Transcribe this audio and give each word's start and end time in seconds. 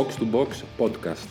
Box 0.00 0.06
to 0.06 0.36
Box 0.36 0.48
Podcast. 0.78 1.28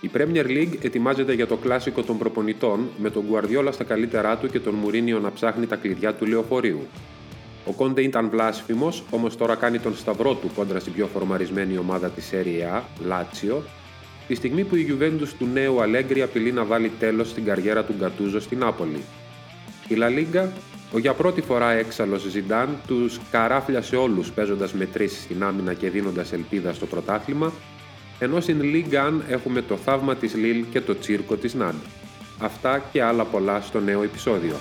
Η 0.00 0.10
Premier 0.14 0.46
League 0.46 0.74
ετοιμάζεται 0.82 1.32
για 1.32 1.46
το 1.46 1.56
κλάσικο 1.56 2.02
των 2.02 2.18
προπονητών 2.18 2.88
με 2.98 3.10
τον 3.10 3.24
Guardiola 3.32 3.68
στα 3.70 3.84
καλύτερά 3.84 4.36
του 4.36 4.48
και 4.48 4.60
τον 4.60 4.74
Μουρίνιο 4.74 5.18
να 5.18 5.32
ψάχνει 5.32 5.66
τα 5.66 5.76
κλειδιά 5.76 6.14
του 6.14 6.26
λεωφορείου. 6.26 6.86
Ο 7.66 7.72
Κόντε 7.72 8.02
ήταν 8.02 8.28
βλάσφημος, 8.28 9.02
όμως 9.10 9.36
τώρα 9.36 9.54
κάνει 9.54 9.78
τον 9.78 9.96
σταυρό 9.96 10.34
του 10.34 10.50
κόντρα 10.54 10.80
στην 10.80 10.92
πιο 10.92 11.06
φορμαρισμένη 11.06 11.78
ομάδα 11.78 12.08
της 12.08 12.30
Serie 12.32 12.78
A, 12.78 12.82
Λάτσιο, 13.06 13.62
τη 14.28 14.34
στιγμή 14.34 14.64
που 14.64 14.76
η 14.76 14.86
Juventus 14.90 15.28
του 15.38 15.48
νέου 15.52 15.82
Αλέγκρι 15.82 16.22
απειλεί 16.22 16.52
να 16.52 16.64
βάλει 16.64 16.92
τέλος 16.98 17.28
στην 17.28 17.44
καριέρα 17.44 17.84
του 17.84 17.94
Γκατούζο 17.98 18.40
στην 18.40 18.58
Νάπολη. 18.58 19.02
Η 19.88 19.96
La 19.98 20.08
Liga, 20.08 20.48
ο 20.92 20.98
για 20.98 21.12
πρώτη 21.12 21.40
φορά 21.40 21.70
έξαλλος 21.70 22.22
Ζιντάν 22.22 22.68
τους 22.86 23.20
καράφλιασε 23.30 23.96
όλους 23.96 24.30
παίζοντας 24.30 24.72
με 24.72 24.86
τρεις 24.86 25.20
στην 25.22 25.42
άμυνα 25.42 25.74
και 25.74 25.90
δίνοντας 25.90 26.32
ελπίδα 26.32 26.72
στο 26.72 26.86
πρωτάθλημα, 26.86 27.52
ενώ 28.18 28.40
στην 28.40 28.60
Ligue 28.62 28.94
1 28.94 29.20
έχουμε 29.28 29.62
το 29.62 29.76
θαύμα 29.76 30.14
της 30.14 30.34
Λίλ 30.34 30.64
και 30.70 30.80
το 30.80 30.98
τσίρκο 30.98 31.36
της 31.36 31.54
Νάντ. 31.54 31.74
Αυτά 32.40 32.82
και 32.92 33.02
άλλα 33.02 33.24
πολλά 33.24 33.60
στο 33.60 33.80
νέο 33.80 34.02
επεισόδιο. 34.02 34.54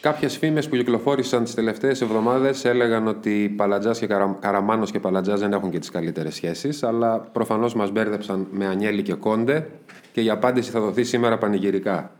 Κάποιες 0.00 0.36
φήμες 0.36 0.68
που 0.68 0.76
κυκλοφόρησαν 0.76 1.44
τις 1.44 1.54
τελευταίες 1.54 2.00
εβδομάδες 2.00 2.64
έλεγαν 2.64 3.06
ότι 3.06 3.54
Παλατζάς 3.56 3.98
και 3.98 4.06
Καρα... 4.06 4.36
Καραμάνος 4.40 4.90
και 4.90 5.00
Παλατζάς 5.00 5.40
δεν 5.40 5.52
έχουν 5.52 5.70
και 5.70 5.78
τις 5.78 5.90
καλύτερες 5.90 6.34
σχέσεις, 6.34 6.82
αλλά 6.82 7.20
προφανώς 7.20 7.74
μας 7.74 7.90
μπέρδεψαν 7.90 8.46
με 8.50 8.66
Ανιέλη 8.66 9.02
και 9.02 9.14
Κόντε 9.14 9.70
και 10.12 10.20
η 10.20 10.30
απάντηση 10.30 10.70
θα 10.70 10.80
δοθεί 10.80 11.04
σήμερα 11.04 11.38
πανηγυρικά. 11.38 12.10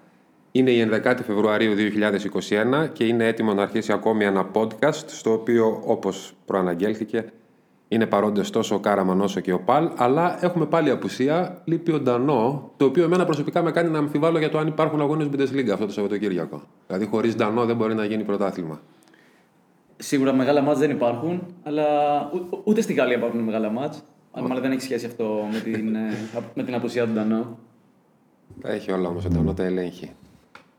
Είναι 0.53 0.71
η 0.71 0.91
11η 0.93 1.19
Φεβρουαρίου 1.27 1.75
2021 2.85 2.89
και 2.93 3.05
είναι 3.05 3.27
έτοιμο 3.27 3.55
να 3.55 3.63
αρχίσει 3.63 3.93
ακόμη 3.93 4.25
ένα 4.25 4.51
podcast 4.53 5.05
στο 5.07 5.33
οποίο 5.33 5.83
όπως 5.85 6.33
προαναγγέλθηκε 6.45 7.25
είναι 7.93 8.07
παρόντες 8.07 8.51
τόσο 8.51 8.75
ο 8.75 8.79
Κάραμαν 8.79 9.21
όσο 9.21 9.41
και 9.41 9.53
ο 9.53 9.61
Παλ, 9.61 9.91
αλλά 9.97 10.45
έχουμε 10.45 10.67
πάλι 10.67 10.91
απουσία. 10.91 11.63
Λείπει 11.65 11.93
ο 11.93 12.01
Ντανό, 12.01 12.71
το 12.77 12.85
οποίο 12.85 13.05
εμένα 13.05 13.25
προσωπικά 13.25 13.63
με 13.63 13.71
κάνει 13.71 13.91
να 13.91 13.99
αμφιβάλλω 13.99 14.39
για 14.39 14.51
το 14.51 14.59
αν 14.59 14.67
υπάρχουν 14.67 15.01
αγώνες 15.01 15.29
Bundesliga 15.33 15.69
αυτό 15.73 15.87
το 15.87 15.93
Σαββατοκύριακο. 15.93 16.63
Δηλαδή, 16.87 17.07
χωρίς 17.07 17.37
Ντανό 17.37 17.65
δεν 17.65 17.77
μπορεί 17.77 17.95
να 17.95 18.05
γίνει 18.05 18.23
πρωτάθλημα. 18.23 18.81
Σίγουρα 19.97 20.33
μεγάλα 20.33 20.61
μάτς 20.61 20.79
δεν 20.79 20.91
υπάρχουν, 20.91 21.47
αλλά 21.63 21.85
ούτε 22.65 22.81
στη 22.81 22.93
Γαλλία 22.93 23.17
υπάρχουν 23.17 23.41
μεγάλα 23.41 23.71
μάτς. 23.71 24.03
Αλλά 24.33 24.61
δεν 24.61 24.71
έχει 24.71 24.81
σχέση 24.81 25.07
αυτό 25.07 25.49
με 25.53 25.59
την, 25.59 25.95
ε, 25.95 26.13
με 26.55 26.63
την 26.63 26.75
απουσία 26.75 27.05
του 27.05 27.13
Ντανό. 27.13 27.59
Τα 28.61 28.71
έχει 28.73 28.93
όλα 28.93 29.09
όμως 29.09 29.25
ο 29.25 29.29
Ντανό, 29.29 29.55
τα 29.55 29.65
ελέγχει. 29.65 30.11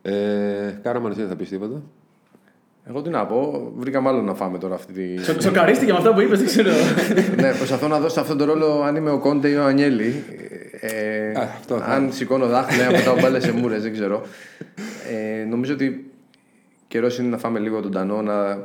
Ε, 0.02 0.80
Κάραμαν, 0.84 1.12
εσύ 1.12 1.20
δεν 1.20 1.30
θα 1.30 1.36
πεις 1.36 1.50
τίποτα; 1.50 1.82
Εγώ 2.84 3.02
τι 3.02 3.10
να 3.10 3.26
πω, 3.26 3.72
βρήκα 3.76 4.02
μάλλον 4.02 4.26
να 4.26 4.34
φάμε 4.34 4.58
τώρα 4.58 4.76
αυτή 4.76 4.94
τη. 4.94 5.24
Σο, 5.24 5.42
σοκαρίστηκε 5.42 5.92
με 5.92 5.98
αυτά 5.98 6.14
που 6.14 6.22
είπες, 6.22 6.38
δεν 6.38 6.48
ξέρω. 6.48 6.70
ναι, 7.36 7.54
προσπαθώ 7.54 7.88
να 7.88 8.00
δώσω 8.00 8.20
αυτόν 8.20 8.38
τον 8.38 8.48
ρόλο 8.48 8.82
αν 8.82 8.96
είμαι 8.96 9.12
ο 9.12 9.20
Κόντε 9.20 9.50
ή 9.50 9.56
ο 9.56 9.64
Ανιέλη. 9.64 10.24
Ε, 10.80 11.32
Α, 11.40 11.42
αυτό, 11.42 11.82
αν 11.84 12.14
σηκώνω 12.14 12.48
δάχτυλα, 12.48 12.88
αν 12.88 12.92
πετάω 12.94 13.20
μπάλες 13.20 13.44
σε 13.44 13.52
μούρες, 13.52 13.82
δεν 13.82 13.92
ξέρω. 13.92 14.22
Ε, 15.12 15.44
νομίζω 15.46 15.74
ότι 15.74 16.12
καιρός 16.88 17.18
είναι 17.18 17.30
να 17.30 17.38
φάμε 17.38 17.60
λίγο 17.60 17.82
τον 17.82 17.92
Τανό, 17.92 18.22
να, 18.22 18.56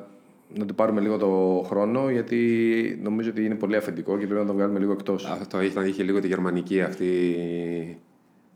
να 0.55 0.65
του 0.67 0.75
πάρουμε 0.75 1.01
λίγο 1.01 1.17
το 1.17 1.63
χρόνο, 1.67 2.11
γιατί 2.11 3.01
νομίζω 3.03 3.31
ότι 3.31 3.45
είναι 3.45 3.55
πολύ 3.55 3.77
αφεντικό 3.77 4.19
και 4.19 4.27
πρέπει 4.27 4.41
να 4.41 4.47
τον 4.47 4.57
βγάλουμε 4.57 4.79
λίγο 4.79 4.93
εκτός. 4.93 5.25
Αυτό 5.41 5.63
είχε, 5.63 5.87
είχε 5.87 6.03
λίγο 6.03 6.21
τη 6.21 6.27
γερμανική 6.27 6.81
αυτή 6.81 7.07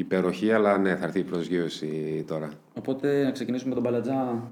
υπεροχή, 0.00 0.52
αλλά 0.52 0.78
ναι, 0.78 0.96
θα 0.96 1.04
έρθει 1.04 1.18
η 1.18 1.22
προσγείωση 1.22 2.24
τώρα. 2.28 2.50
Οπότε 2.78 3.22
να 3.24 3.30
ξεκινήσουμε 3.30 3.68
με 3.68 3.74
τον 3.74 3.84
Παλατζά. 3.84 4.42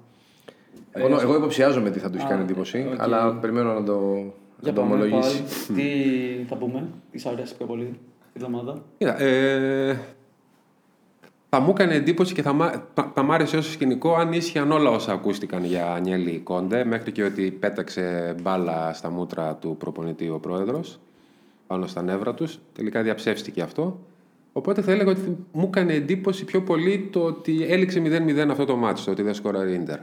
Εγώ, 0.93 1.21
εγώ 1.21 1.37
υποψιάζομαι 1.37 1.91
τι 1.91 1.99
θα 1.99 2.11
τους 2.11 2.21
έχει 2.21 2.29
κάνει 2.29 2.43
εντύπωση, 2.43 2.89
okay. 2.91 2.97
αλλά 2.99 3.35
περιμένω 3.35 3.73
να 3.73 3.85
το, 3.85 4.17
Για 4.61 4.73
να 4.73 4.73
το 4.73 4.81
ομολογήσεις. 4.81 5.67
τι 5.67 5.85
θα 6.49 6.57
πούμε, 6.57 6.89
τι 7.11 7.19
σου 7.19 7.29
αρέσει 7.29 7.57
πιο 7.57 7.67
πολύ 7.67 7.85
τη 8.33 8.45
εβδομάδα. 8.45 8.83
Κοίτα, 8.99 9.23
ε, 9.23 10.01
θα 11.49 11.61
μου 11.61 11.71
έκανε 11.71 11.95
εντύπωση 11.95 12.35
και 12.35 12.43
θα, 12.43 12.85
θα, 12.95 13.13
θα 13.15 13.23
μ' 13.23 13.33
άρεσε 13.33 13.57
όσο 13.57 13.71
σκηνικό 13.71 14.15
αν 14.15 14.33
ίσχυαν 14.33 14.73
όλα 14.73 14.91
όσα 14.91 15.13
ακούστηκαν 15.13 15.65
για 15.65 15.93
Ανιέλη 15.93 16.39
Κόντε, 16.39 16.85
μέχρι 16.85 17.13
και 17.13 17.25
ότι 17.25 17.51
πέταξε 17.51 18.35
μπάλα 18.43 18.93
στα 18.93 19.11
μούτρα 19.11 19.55
του 19.55 19.77
προπονητή 19.79 20.29
ο 20.29 20.39
πρόεδρος 20.39 20.99
πάνω 21.67 21.87
στα 21.87 22.03
νεύρα 22.03 22.35
τους. 22.35 22.59
Τελικά 22.73 23.03
διαψεύστηκε 23.03 23.63
αυτό. 23.63 23.99
Οπότε 24.59 24.83
θα 24.83 24.93
έλεγα 24.93 25.11
ότι 25.11 25.37
μου 25.53 25.65
έκανε 25.67 25.93
εντύπωση 25.93 26.45
πιο 26.45 26.63
πολύ 26.63 27.09
το 27.13 27.21
ότι 27.21 27.67
έληξε 27.69 28.03
0-0 28.05 28.49
αυτό 28.51 28.65
το 28.65 28.77
μάτσο, 28.77 29.11
ότι 29.11 29.23
δεν 29.23 29.35
σκόραρε 29.35 29.73
Ίντερ. 29.73 29.99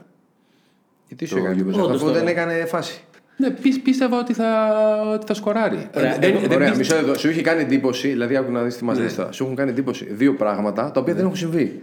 Γιατί 1.07 1.25
σου 1.25 1.37
έκανε 1.37 1.53
εντύπωση, 1.53 1.79
αφού 1.91 2.11
δεν 2.11 2.27
έκανε 2.27 2.65
φάση. 2.65 3.01
Ναι, 3.37 3.49
πίστευα 3.83 4.19
ότι 4.19 4.33
θα, 4.33 4.71
ότι 5.13 5.25
θα 5.25 5.33
σκοράρει. 5.33 5.89
Ωραία, 5.95 6.17
δεν, 6.19 6.39
δεν, 6.39 6.51
ωραία 6.51 6.75
μισό 6.75 6.95
εδώ. 6.95 7.13
Σου 7.13 7.29
είχε 7.29 7.41
κάνει 7.41 7.61
εντύπωση, 7.61 8.07
δηλαδή 8.07 8.35
άκου 8.35 8.51
να 8.51 8.61
δεις 8.61 8.77
τι 8.77 8.83
μας 8.83 8.97
ναι. 8.97 9.09
Σου 9.29 9.43
έχουν 9.43 9.55
κάνει 9.55 9.69
εντύπωση 9.69 10.05
δύο 10.13 10.33
πράγματα 10.33 10.91
τα 10.91 10.99
οποία 10.99 11.13
ναι. 11.13 11.19
δεν 11.19 11.25
έχουν 11.25 11.37
συμβεί. 11.37 11.81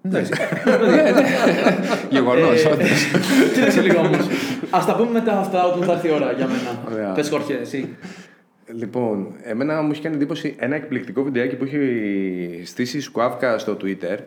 Ναι, 0.00 0.22
Γεγονός, 2.10 2.64
όντως. 2.64 3.10
Κοίταξε 3.54 3.80
λίγο 3.80 3.98
όμως. 3.98 4.26
Α 4.70 4.84
τα 4.86 4.96
πούμε 4.96 5.10
μετά 5.10 5.38
αυτά 5.38 5.66
όταν 5.66 5.82
θα 5.82 5.92
έρθει 5.92 6.08
η 6.08 6.10
ώρα 6.10 6.32
για 6.32 6.46
μένα. 6.46 7.12
Πες 7.14 7.28
Χόρχε, 7.28 7.58
εσύ. 7.62 7.96
Λοιπόν, 8.66 9.34
εμένα 9.42 9.82
μου 9.82 9.90
έχει 9.90 10.02
κάνει 10.02 10.14
εντύπωση 10.14 10.54
ένα 10.58 10.74
εκπληκτικό 10.74 11.22
βιντεάκι 11.22 11.56
που 11.56 11.64
έχει 11.64 12.62
στήσει 12.64 12.96
η 12.96 13.00
Σκουάφκα 13.00 13.58
στο 13.58 13.76
Twitter 13.80 14.18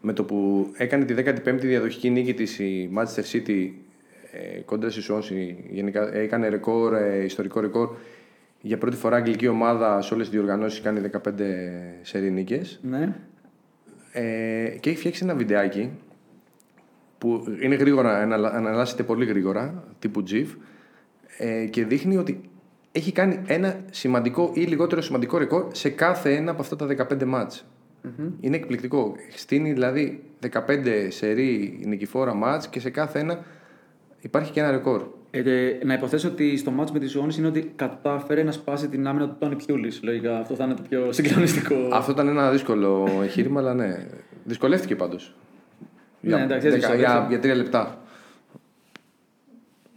με 0.00 0.12
το 0.12 0.24
που 0.24 0.68
έκανε 0.76 1.04
τη 1.04 1.14
15η 1.16 1.58
διαδοχική 1.60 2.10
νίκη 2.10 2.34
της 2.34 2.58
η 2.58 2.90
Manchester 2.96 3.32
City 3.32 3.70
ε, 4.32 4.60
κόντρα 4.64 4.90
στη 4.90 5.02
Swansea, 5.08 5.54
γενικά 5.70 6.14
έκανε 6.14 6.48
ρεκόρ, 6.48 6.94
ε, 6.94 7.24
ιστορικό 7.24 7.60
ρεκόρ 7.60 7.96
για 8.60 8.78
πρώτη 8.78 8.96
φορά 8.96 9.16
αγγλική 9.16 9.46
ομάδα 9.48 10.02
σε 10.02 10.14
όλες 10.14 10.28
τις 10.28 10.38
διοργανώσεις 10.38 10.80
κάνει 10.80 11.10
15 11.12 11.32
σερί 12.02 12.30
νίκες. 12.30 12.80
Ναι. 12.82 13.14
Ε, 14.12 14.76
και 14.80 14.90
έχει 14.90 14.98
φτιάξει 14.98 15.24
ένα 15.24 15.34
βιντεάκι 15.34 15.90
που 17.18 17.44
είναι 17.60 17.74
γρήγορα, 17.74 18.16
αναλάσσεται 18.52 19.02
πολύ 19.02 19.24
γρήγορα, 19.24 19.84
τύπου 19.98 20.22
GIF 20.30 20.46
ε, 21.38 21.66
και 21.66 21.84
δείχνει 21.84 22.16
ότι 22.16 22.40
έχει 22.92 23.12
κάνει 23.12 23.42
ένα 23.46 23.80
σημαντικό 23.90 24.50
ή 24.54 24.60
λιγότερο 24.60 25.00
σημαντικό 25.00 25.38
ρεκόρ 25.38 25.66
σε 25.72 25.88
κάθε 25.88 26.34
ένα 26.34 26.50
από 26.50 26.62
αυτά 26.62 26.76
τα 26.76 26.86
15 27.10 27.24
μάτς. 27.24 27.64
Mm-hmm. 28.04 28.30
Είναι 28.40 28.56
εκπληκτικό. 28.56 29.14
Στείνει 29.34 29.72
δηλαδή 29.72 30.22
15 30.50 31.06
σερή 31.08 31.80
νικηφόρα 31.84 32.34
μάτς 32.34 32.68
και 32.68 32.80
σε 32.80 32.90
κάθε 32.90 33.18
ένα 33.18 33.44
υπάρχει 34.20 34.52
και 34.52 34.60
ένα 34.60 34.70
ρεκόρ. 34.70 35.02
Ε, 35.30 35.42
να 35.84 35.94
υποθέσω 35.94 36.28
ότι 36.28 36.56
στο 36.56 36.70
μάτς 36.70 36.92
με 36.92 36.98
τη 36.98 37.06
Ζώνης 37.06 37.36
είναι 37.36 37.46
ότι 37.46 37.72
κατάφερε 37.76 38.42
να 38.42 38.52
σπάσει 38.52 38.88
την 38.88 39.06
άμυνα 39.06 39.28
του 39.28 39.36
Τόνι 39.38 39.56
Πιούλης. 39.56 40.00
Λογικά 40.02 40.38
αυτό 40.38 40.54
θα 40.54 40.64
είναι 40.64 40.74
το 40.74 40.82
πιο 40.88 41.08
συγκλονιστικό. 41.12 41.74
Αυτό 41.92 42.12
ήταν 42.12 42.28
ένα 42.28 42.50
δύσκολο 42.50 43.08
εγχείρημα, 43.22 43.60
αλλά 43.60 43.74
ναι. 43.74 44.06
Δυσκολεύτηκε 44.44 44.96
πάντως. 44.96 45.34
Ναι, 46.20 46.34
για, 46.34 46.44
εντάξει, 46.44 46.96
για, 46.96 47.26
για 47.28 47.40
τρία 47.40 47.54
λεπτά. 47.54 48.01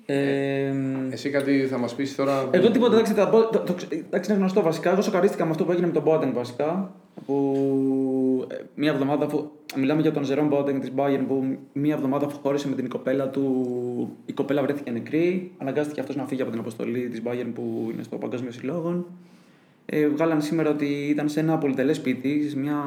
Ε, 0.05 0.73
Εσύ 1.09 1.29
κάτι 1.29 1.59
θα 1.59 1.77
μας 1.77 1.95
πεις 1.95 2.15
τώρα. 2.15 2.49
Εγώ 2.51 2.71
τίποτα, 2.71 2.93
εντάξει, 2.93 3.13
το, 3.13 3.49
το, 3.51 3.59
το, 3.59 3.75
εντάξει, 3.89 4.31
είναι 4.31 4.39
γνωστό 4.39 4.61
βασικά. 4.61 4.91
Εγώ 4.91 5.01
σοκαρίστηκα 5.01 5.45
με 5.45 5.51
αυτό 5.51 5.63
που 5.63 5.71
έγινε 5.71 5.87
με 5.87 5.93
τον 5.93 6.03
Μπότεν 6.03 6.33
βασικά. 6.33 6.93
Που 7.25 8.47
ε, 8.47 8.55
μία 8.75 8.91
εβδομάδα 8.91 9.25
αφού. 9.25 9.49
Μιλάμε 9.75 10.01
για 10.01 10.11
τον 10.11 10.23
Ζερόν 10.23 10.47
Μπότεν 10.47 10.79
της 10.79 10.91
Bayern 10.95 11.23
που 11.27 11.57
μία 11.73 11.93
εβδομάδα 11.93 12.25
αφού 12.25 12.39
χώρισε 12.39 12.67
με 12.69 12.75
την 12.75 12.89
κοπέλα 12.89 13.29
του. 13.29 14.17
Η 14.25 14.33
κοπέλα 14.33 14.61
βρέθηκε 14.61 14.91
νεκρή. 14.91 15.51
Αναγκάστηκε 15.57 15.99
αυτός 15.99 16.15
να 16.15 16.25
φύγει 16.25 16.41
από 16.41 16.51
την 16.51 16.59
αποστολή 16.59 17.07
της 17.09 17.21
Bayern 17.25 17.51
που 17.53 17.89
είναι 17.93 18.03
στο 18.03 18.17
Παγκόσμιο 18.17 18.51
Συλλόγων. 18.51 19.05
Ε, 19.85 20.07
βγάλαν 20.07 20.41
σήμερα 20.41 20.69
ότι 20.69 20.85
ήταν 20.85 21.29
σε 21.29 21.39
ένα 21.39 21.57
πολυτελέ 21.57 21.93
σπίτι, 21.93 22.49
σε 22.49 22.57
μια 22.57 22.77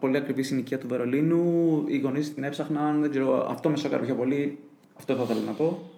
πολύ 0.00 0.16
ακριβή 0.16 0.42
συνοικία 0.42 0.78
του 0.78 0.86
Βερολίνου. 0.88 1.82
Οι 1.86 1.98
γονείς 1.98 2.34
την 2.34 2.44
έψαχναν. 2.44 3.00
Δεν 3.00 3.10
ξέρω, 3.10 3.46
αυτό 3.50 3.68
με 3.68 3.76
σώκαρε 3.76 4.02
πιο 4.02 4.14
πολύ. 4.14 4.58
Αυτό 4.98 5.14
θα 5.14 5.22
ήθελα 5.22 5.40
να 5.46 5.52
πω. 5.52 5.93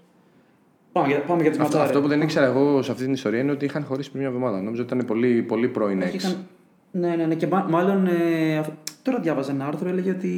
Πάμε 0.96 1.08
για, 1.08 1.20
πάμε 1.20 1.42
για 1.42 1.50
τις 1.50 1.60
αυτό, 1.60 1.78
αυτό 1.78 2.00
που 2.00 2.08
δεν 2.08 2.20
ήξερα 2.20 2.46
εγώ 2.46 2.82
σε 2.82 2.90
αυτή 2.90 3.04
την 3.04 3.12
ιστορία 3.12 3.40
είναι 3.40 3.52
ότι 3.52 3.64
είχαν 3.64 3.84
χωρίσει 3.84 4.10
πριν 4.10 4.22
μια 4.22 4.30
εβδομάδα. 4.30 4.62
Νομίζω 4.62 4.82
ότι 4.82 4.94
ήταν 4.94 5.06
πολύ, 5.06 5.42
πολύ 5.42 5.68
πρώην 5.68 6.02
έξι. 6.02 6.16
Είχαν... 6.16 6.46
Ναι, 6.90 7.16
ναι, 7.16 7.26
ναι. 7.26 7.34
Και 7.34 7.46
μάλλον 7.46 8.06
ε, 8.06 8.60
τώρα 9.02 9.18
διάβαζα 9.20 9.52
ένα 9.52 9.66
άρθρο, 9.66 9.88
έλεγε 9.88 10.10
ότι 10.10 10.32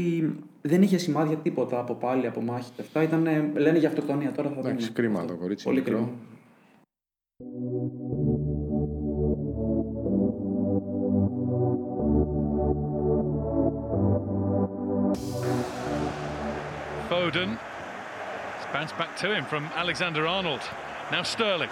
δεν 0.63 0.83
είχε 0.83 0.99
σημάδια 0.99 1.37
τίποτα 1.37 1.79
από 1.79 1.95
πάλι 1.95 2.27
από 2.27 2.41
μάχη 2.41 2.71
και 2.77 2.83
αυτά. 2.83 3.03
Ήταν, 3.03 3.29
λένε 3.55 3.79
για 3.79 3.89
αυτοκτονία 3.89 4.33
τώρα. 4.33 4.49
Θα 4.49 4.69
Εντάξει, 4.69 4.91
κρίμα 4.93 5.25
το 5.25 5.35
κορίτσι. 5.35 5.65
Πολύ 5.65 5.81
κρίμα. 5.81 6.09
Foden 17.11 17.68
Bounce 18.73 18.93
back 18.93 19.17
to 19.19 19.35
him 19.35 19.45
from 19.47 19.65
Alexander 19.75 20.27
Arnold. 20.27 20.61
Now 21.11 21.23
Sterling. 21.23 21.71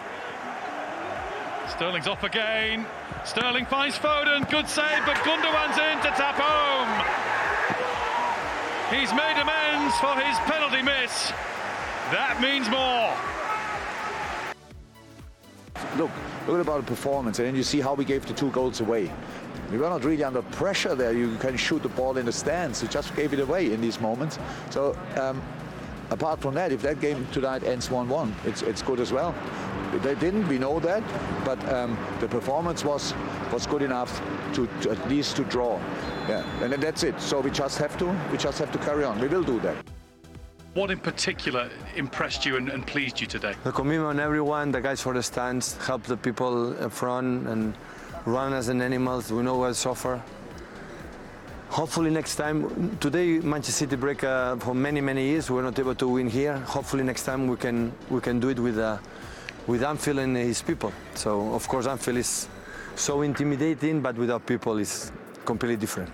Sterling's 1.69 2.07
off 2.07 2.23
again. 2.23 2.87
Sterling 3.25 3.67
finds 3.67 3.99
Foden. 3.99 4.49
Good 4.51 4.67
save, 4.69 5.05
but 5.05 5.17
Gundogan's 5.17 5.77
in 5.77 5.99
to 5.99 6.11
tap 6.17 6.37
home. 6.37 6.89
He's 8.89 9.13
made 9.13 9.37
amends 9.39 9.95
for 9.99 10.15
his 10.15 10.39
penalty 10.49 10.81
miss. 10.81 11.33
That 12.13 12.39
means 12.41 12.71
more. 12.71 13.13
Look, 15.99 16.11
look 16.47 16.57
at 16.57 16.61
about 16.61 16.81
the 16.81 16.87
performance, 16.87 17.39
and 17.41 17.49
then 17.49 17.57
you 17.57 17.63
see 17.63 17.81
how 17.81 17.95
we 17.95 18.05
gave 18.05 18.25
the 18.25 18.33
two 18.33 18.51
goals 18.51 18.81
away. 18.81 19.13
We 19.71 19.79
were 19.79 19.91
not 19.91 20.05
really 20.05 20.23
under 20.23 20.43
pressure 20.43 20.95
there. 20.95 21.13
You 21.13 21.37
can 21.37 21.57
shoot 21.57 21.83
the 21.83 21.89
ball 21.91 22.17
in 22.17 22.27
the 22.27 22.33
stands. 22.33 22.81
We 22.81 22.89
just 22.89 23.15
gave 23.17 23.33
it 23.33 23.41
away 23.41 23.73
in 23.73 23.81
these 23.81 24.01
moments. 24.01 24.39
So, 24.71 24.97
um, 25.17 25.43
apart 26.11 26.41
from 26.41 26.55
that, 26.55 26.73
if 26.73 26.83
that 26.83 27.01
game 27.01 27.27
tonight 27.33 27.65
ends 27.65 27.89
1-1, 27.89 28.33
it's 28.45 28.63
it's 28.63 28.83
good 28.83 29.01
as 29.01 29.13
well. 29.13 29.35
They 30.03 30.15
didn't, 30.15 30.49
we 30.49 30.59
know 30.59 30.81
that, 30.81 31.03
but 31.45 31.59
um, 31.73 31.97
the 32.21 32.29
performance 32.29 32.85
was 32.85 33.15
was 33.53 33.67
good 33.67 33.83
enough 33.83 34.21
to, 34.55 34.67
to 34.83 34.91
at 34.91 35.09
least 35.09 35.37
to 35.37 35.45
draw. 35.45 35.79
Yeah, 36.29 36.45
and 36.63 36.73
then 36.73 36.81
that's 36.81 37.03
it. 37.03 37.21
So 37.21 37.41
we 37.41 37.51
just 37.51 37.79
have 37.79 37.97
to 37.99 38.07
we 38.31 38.39
just 38.39 38.59
have 38.59 38.73
to 38.73 38.79
carry 38.79 39.05
on. 39.05 39.21
We 39.21 39.29
will 39.29 39.45
do 39.45 39.61
that. 39.61 39.77
What 40.75 40.91
in 40.91 40.99
particular 40.99 41.71
impressed 41.95 42.45
you 42.45 42.57
and, 42.57 42.69
and 42.69 42.87
pleased 42.87 43.19
you 43.19 43.27
today? 43.27 43.55
The 43.65 43.73
commitment, 43.73 44.21
everyone, 44.21 44.73
the 44.73 44.83
guys 44.83 45.01
for 45.01 45.15
the 45.15 45.23
stands, 45.23 45.75
help 45.79 46.03
the 46.03 46.19
people 46.19 46.77
in 46.77 46.91
front 46.91 47.49
and 47.49 47.75
run 48.27 48.53
as 48.53 48.69
an 48.69 48.83
animals. 48.83 49.33
We 49.33 49.43
know 49.43 49.57
what 49.57 49.75
suffer. 49.75 50.23
Hopefully 51.76 52.12
next 52.12 52.36
time, 52.36 52.58
today 53.00 53.40
Manchester 53.40 53.86
City 53.86 53.96
break 53.96 54.24
uh, 54.24 54.58
for 54.58 54.76
many 54.76 55.00
many 55.00 55.24
years. 55.32 55.50
We're 55.50 55.64
not 55.70 55.80
able 55.80 55.96
to 55.96 56.08
win 56.08 56.28
here. 56.30 56.58
Hopefully 56.76 57.04
next 57.04 57.24
time 57.24 57.48
we 57.48 57.56
can 57.56 57.94
we 58.10 58.20
can 58.20 58.40
do 58.40 58.50
it 58.50 58.60
with 58.60 58.78
uh, 58.78 58.98
with 59.68 59.82
Anfield 59.84 60.20
and 60.20 60.36
his 60.36 60.62
people. 60.62 60.92
So 61.16 61.54
of 61.54 61.68
course 61.68 61.88
Anfield 61.88 62.18
is 62.18 62.50
so 62.96 63.22
intimidating, 63.22 64.02
but 64.02 64.16
without 64.18 64.46
people 64.46 64.78
it's 64.78 65.12
completely 65.46 65.78
different. 65.78 66.12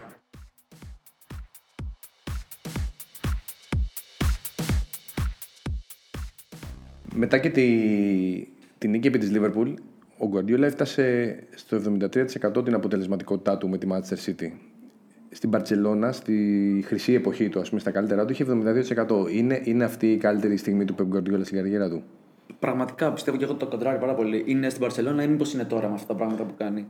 Μετά 7.20 7.38
και 7.38 7.50
τη, 7.50 7.68
τη 8.78 8.88
νίκη 8.88 9.08
επί 9.08 9.18
της 9.18 9.32
Liverpool, 9.34 9.74
ο 10.18 10.30
Guardiola 10.34 10.62
έφτασε 10.62 11.36
στο 11.56 11.82
73% 12.58 12.64
την 12.64 12.74
αποτελεσματικότητά 12.74 13.58
του 13.58 13.70
με 13.70 13.78
τη 13.78 13.88
Manchester 13.92 14.30
City. 14.30 14.52
Στην 15.35 15.51
Παρτσελώνα, 15.51 16.13
στη 16.13 16.85
χρυσή 16.87 17.13
εποχή 17.13 17.49
του, 17.49 17.61
ας 17.61 17.69
πούμε, 17.69 17.81
στα 17.81 17.91
καλύτερά 17.91 18.25
του, 18.25 18.33
είχε 18.33 18.45
72%. 18.49 19.31
Είναι, 19.31 19.61
είναι 19.65 19.85
αυτή 19.85 20.13
η 20.13 20.17
καλύτερη 20.17 20.57
στιγμή 20.57 20.85
του 20.85 20.95
Pep 20.99 21.17
Guardiola 21.17 21.41
στην 21.43 21.57
καριέρα 21.57 21.89
του; 21.89 22.03
Πραγματικά 22.59 23.13
πιστεύω 23.13 23.37
και 23.37 23.45
εγώ 23.45 23.55
το 23.55 23.67
κοντράρι 23.67 23.99
πάρα 23.99 24.15
πολύ. 24.15 24.43
Είναι 24.47 24.69
στην 24.69 24.81
Παρσελόνα 24.81 25.23
ή 25.23 25.27
μήπως 25.27 25.55
είναι 25.55 25.65
τώρα 25.65 25.89
με 25.89 25.95
αυτά 25.95 26.07
τα 26.07 26.15
πράγματα 26.15 26.43
που 26.43 26.55
κάνει; 26.59 26.87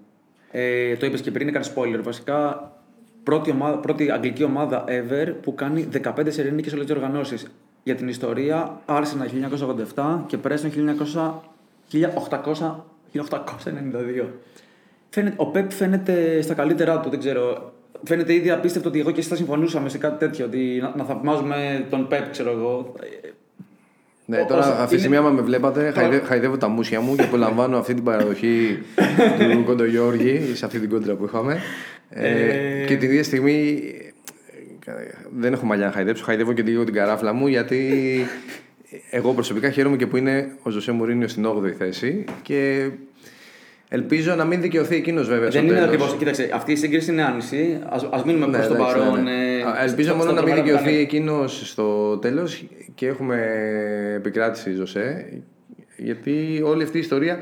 Ε, 0.51 0.97
το 0.97 1.07
είπες 1.07 1.21
και 1.21 1.31
πριν, 1.31 1.49
έκανε 1.49 1.65
spoiler. 1.75 2.01
Βασικά, 2.03 2.71
πρώτη, 3.23 3.51
ομάδα, 3.51 3.79
πρώτη 3.79 4.11
αγγλική 4.11 4.45
ομάδα 4.45 4.85
ever 4.89 5.35
που 5.43 5.55
κάνει 5.55 5.89
15 6.03 6.27
σερενίκε 6.29 6.75
όλες 6.75 6.87
τις 6.87 6.95
οργανώσεις. 6.95 7.47
Για 7.83 7.95
την 7.95 8.09
ιστορία, 8.09 8.81
Arsenal 8.87 9.29
1987 9.95 10.25
και 10.27 10.39
Preston 10.43 10.71
1800 11.91 12.85
1892. 13.13 14.27
Φαίνεται, 15.09 15.35
ο 15.37 15.47
Πεπ 15.47 15.71
φαίνεται 15.73 16.41
στα 16.43 16.55
καλύτερά 16.55 17.01
του, 17.01 17.11
δεν 17.11 17.19
ξέρω. 17.19 17.73
Φαίνεται 18.05 18.35
ήδη 18.35 18.51
απίστευτο 18.51 18.89
ότι 18.89 18.99
εγώ 19.01 19.11
και 19.11 19.21
εσύ 19.21 19.29
θα 19.29 19.37
συμφωνούσαμε 19.37 19.89
σε 19.89 19.99
κάτι 19.99 20.19
τέτοιο. 20.19 20.45
Ότι 20.45 20.79
να, 20.83 20.93
να 20.97 21.05
θαυμάζουμε 21.05 21.87
τον 21.91 22.09
Πεπ, 22.09 22.31
ξέρω 22.31 22.51
εγώ. 22.51 22.95
Ναι, 24.27 24.41
Ο- 24.41 24.45
τώρα 24.47 24.61
όσο- 24.61 24.71
αυτή 24.71 24.95
τη 24.95 24.99
στιγμή, 24.99 25.17
είναι- 25.17 25.27
άμα 25.27 25.35
με 25.37 25.43
βλέπατε, 25.43 25.91
χαϊδε, 25.91 26.19
χαϊδεύω 26.19 26.57
τα 26.57 26.69
μουσια 26.69 27.01
μου 27.01 27.15
και 27.17 27.23
απολαμβάνω 27.23 27.79
αυτή 27.79 27.95
την 27.95 28.05
παραδοχή 28.05 28.79
του 29.55 29.65
Κοντογιώργη 29.67 30.41
σε 30.55 30.65
αυτή 30.65 30.79
την 30.81 30.89
κόντρα 30.91 31.15
που 31.15 31.25
είχαμε. 31.25 31.61
Ε, 32.11 32.29
Ε, 32.83 32.85
και 32.87 32.97
την 32.97 33.09
ίδια 33.11 33.23
στιγμή 33.25 33.83
ε, 34.87 34.93
δεν 35.39 35.53
έχω 35.53 35.67
μαλλιά 35.67 35.87
να 35.87 35.93
χαϊδέψω, 35.93 36.25
χαϊδεύω 36.25 36.53
και 36.53 36.63
λίγο 36.63 36.85
την 36.85 36.95
καράφλα 36.95 37.33
μου 37.33 37.47
γιατί 37.47 37.91
εγώ 39.11 39.33
προσωπικά 39.33 39.71
χαίρομαι 39.71 39.97
και 39.97 40.07
που 40.07 40.17
είναι 40.17 40.49
ο 40.63 40.71
Ζωσέ 40.71 40.93
Μουρίνιο 40.93 41.29
στην 41.29 41.47
8η 41.47 41.71
θέση 41.79 42.25
και 42.43 42.89
ελπίζω 43.95 44.35
να 44.35 44.45
μην 44.45 44.61
δικαιωθεί 44.61 44.97
εκείνος 44.97 45.29
βέβαια 45.29 45.51
στο 45.51 45.59
Δεν 45.61 45.69
είναι 45.69 45.79
τέλος. 45.79 45.95
ακριβώ. 45.95 46.17
Κοίταξε, 46.19 46.51
αυτή 46.55 46.73
η 46.73 46.77
σύγκριση 46.77 47.13
είναι 47.13 47.23
άνηση. 47.25 47.79
Α 48.11 48.23
μείνουμε 48.27 48.47
Ναι, 48.47 48.59
προ 48.59 48.67
το 48.69 48.75
εντάξει, 48.75 48.99
παρόν. 48.99 49.15
ναι, 49.15 49.31
ναι. 49.31 49.59
ε, 49.59 49.63
Α, 49.63 49.83
Ελπίζω 49.83 50.09
στο- 50.09 50.17
μόνο 50.17 50.31
στο 50.31 50.41
να 50.41 50.43
μην 50.47 50.55
τρομερό 50.55 50.63
δικαιωθεί 50.63 50.83
πλανήτη. 50.83 51.03
εκείνος 51.03 51.69
στο 51.71 52.17
τέλος 52.19 52.65
και 52.95 53.07
έχουμε 53.07 53.37
επικράτηση 54.17 54.73
Ζωσέ. 54.73 55.27
Γιατί 55.97 56.63
όλη 56.65 56.83
αυτή 56.83 56.97
η 56.97 57.01
ιστορία 57.01 57.39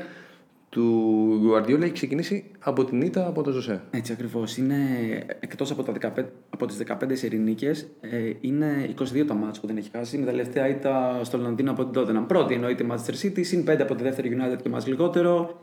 του 0.69 1.41
Guardiola 1.45 1.81
έχει 1.81 1.91
ξεκινήσει 1.91 2.51
από 2.59 2.85
την 2.85 3.01
ήττα 3.01 3.27
από 3.27 3.41
το 3.43 3.51
Ζωσέ. 3.51 3.81
Έτσι 3.91 4.11
ακριβώς. 4.11 4.57
Είναι 4.57 4.75
εκτός 5.39 5.71
από, 5.71 5.83
τα 5.83 5.91
15 5.91 6.25
από 6.49 6.65
τις 6.65 6.77
15 6.77 7.23
ειρηνίκε, 7.23 7.71
ε, 8.01 8.17
είναι 8.41 8.65
22 8.99 9.25
τα 9.27 9.33
μάτς 9.33 9.59
που 9.59 9.67
δεν 9.67 9.77
έχει 9.77 9.89
χάσει. 9.95 10.17
Με 10.17 10.25
τα 10.25 10.31
τελευταία 10.31 10.67
ήττα 10.67 11.19
στο 11.23 11.37
Λονδίνο 11.37 11.71
από 11.71 11.85
την 11.85 12.01
Tottenham. 12.01 12.23
Πρώτη 12.27 12.53
εννοείται 12.53 12.83
η 12.83 12.87
Manchester 12.91 13.25
City, 13.25 13.39
συν 13.45 13.63
5 13.63 13.81
από 13.81 13.95
τη 13.95 14.03
δεύτερη 14.03 14.37
United 14.39 14.57
και 14.63 14.69
μα 14.69 14.81
λιγότερο. 14.85 15.61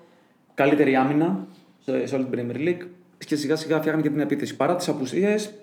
Καλύτερη 0.59 0.97
άμυνα 0.97 1.47
σε, 1.79 2.07
σε 2.07 2.15
όλη 2.15 2.25
την 2.25 2.39
Premier 2.39 2.69
League. 2.69 2.87
Και 3.27 3.37
σιγά 3.37 3.57
σιγά 3.57 3.79
φτιάχνει 3.81 4.03
και 4.03 4.11
την 4.11 4.21
επίθεση. 4.21 4.57
Παρά 4.57 4.77
τις 4.77 4.89
απουσίες, 4.89 5.55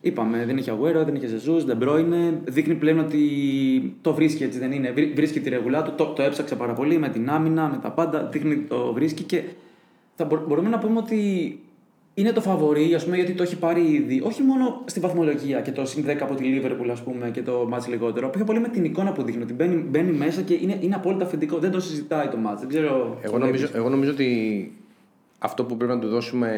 είπαμε, 0.00 0.44
δεν 0.46 0.56
έχει 0.56 0.70
Αγουέρο, 0.70 1.04
δεν 1.04 1.14
έχει 1.14 1.26
Ζεζούς, 1.26 1.64
δεν 1.64 1.78
πρώην. 1.78 2.14
Δείχνει 2.44 2.74
πλέον 2.74 2.98
ότι 2.98 3.18
το 4.00 4.14
βρίσκει 4.14 4.42
έτσι, 4.42 4.58
δεν 4.58 4.72
είναι. 4.72 4.90
Βρί- 4.90 5.14
Βρίσκει 5.14 5.40
τη 5.40 5.48
ρεγουλά 5.48 5.82
του, 5.82 5.92
το, 5.96 6.04
το 6.06 6.22
έψαξε 6.22 6.56
πάρα 6.56 6.72
πολύ 6.72 6.98
με 6.98 7.08
την 7.08 7.30
άμυνα, 7.30 7.68
με 7.68 7.76
τα 7.82 7.90
πάντα. 7.90 8.28
Δείχνει 8.32 8.56
το 8.56 8.92
βρίσκει 8.92 9.22
και 9.22 9.42
θα 10.14 10.24
μπο- 10.24 10.44
μπορούμε 10.48 10.68
να 10.68 10.78
πούμε 10.78 10.98
ότι 10.98 11.18
είναι 12.14 12.32
το 12.32 12.40
φαβορή, 12.40 12.94
ας 12.94 13.04
πούμε, 13.04 13.16
γιατί 13.16 13.32
το 13.32 13.42
έχει 13.42 13.56
πάρει 13.56 13.80
ήδη. 13.80 14.20
Όχι 14.24 14.42
μόνο 14.42 14.82
στη 14.84 15.00
βαθμολογία 15.00 15.60
και 15.60 15.72
το 15.72 15.86
συν 15.86 16.04
10 16.06 16.16
από 16.20 16.34
τη 16.34 16.44
Liverpool, 16.46 16.88
ας 16.90 17.02
πούμε, 17.02 17.30
και 17.30 17.42
το 17.42 17.66
μάτς 17.68 17.88
λιγότερο. 17.88 18.28
Πιο 18.28 18.44
πολύ 18.44 18.60
με 18.60 18.68
την 18.68 18.84
εικόνα 18.84 19.12
που 19.12 19.22
δείχνει. 19.22 19.42
Ότι 19.42 19.52
μπαίνει, 19.52 19.74
μπαίνει 19.74 20.12
μέσα 20.12 20.40
και 20.40 20.54
είναι, 20.54 20.78
είναι 20.80 20.94
απόλυτα 20.94 21.24
αφεντικό. 21.24 21.58
Δεν 21.58 21.70
το 21.70 21.80
συζητάει 21.80 22.28
το 22.28 22.36
μάτς. 22.36 22.60
Δεν 22.60 22.68
ξέρω. 22.68 23.18
Εγώ 23.20 23.32
το 23.32 23.38
νομίζω, 23.38 23.58
βλέπεις. 23.58 23.74
εγώ 23.76 23.88
νομίζω 23.88 24.10
ότι 24.10 24.72
αυτό 25.38 25.64
που 25.64 25.76
πρέπει 25.76 25.92
να 25.92 25.98
του 25.98 26.08
δώσουμε 26.08 26.50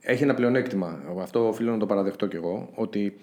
έχει 0.00 0.22
ένα 0.22 0.34
πλεονέκτημα. 0.34 1.02
Αυτό 1.22 1.48
οφείλω 1.48 1.70
να 1.70 1.78
το 1.78 1.86
παραδεχτώ 1.86 2.26
κι 2.26 2.36
εγώ. 2.36 2.70
Ότι 2.74 3.16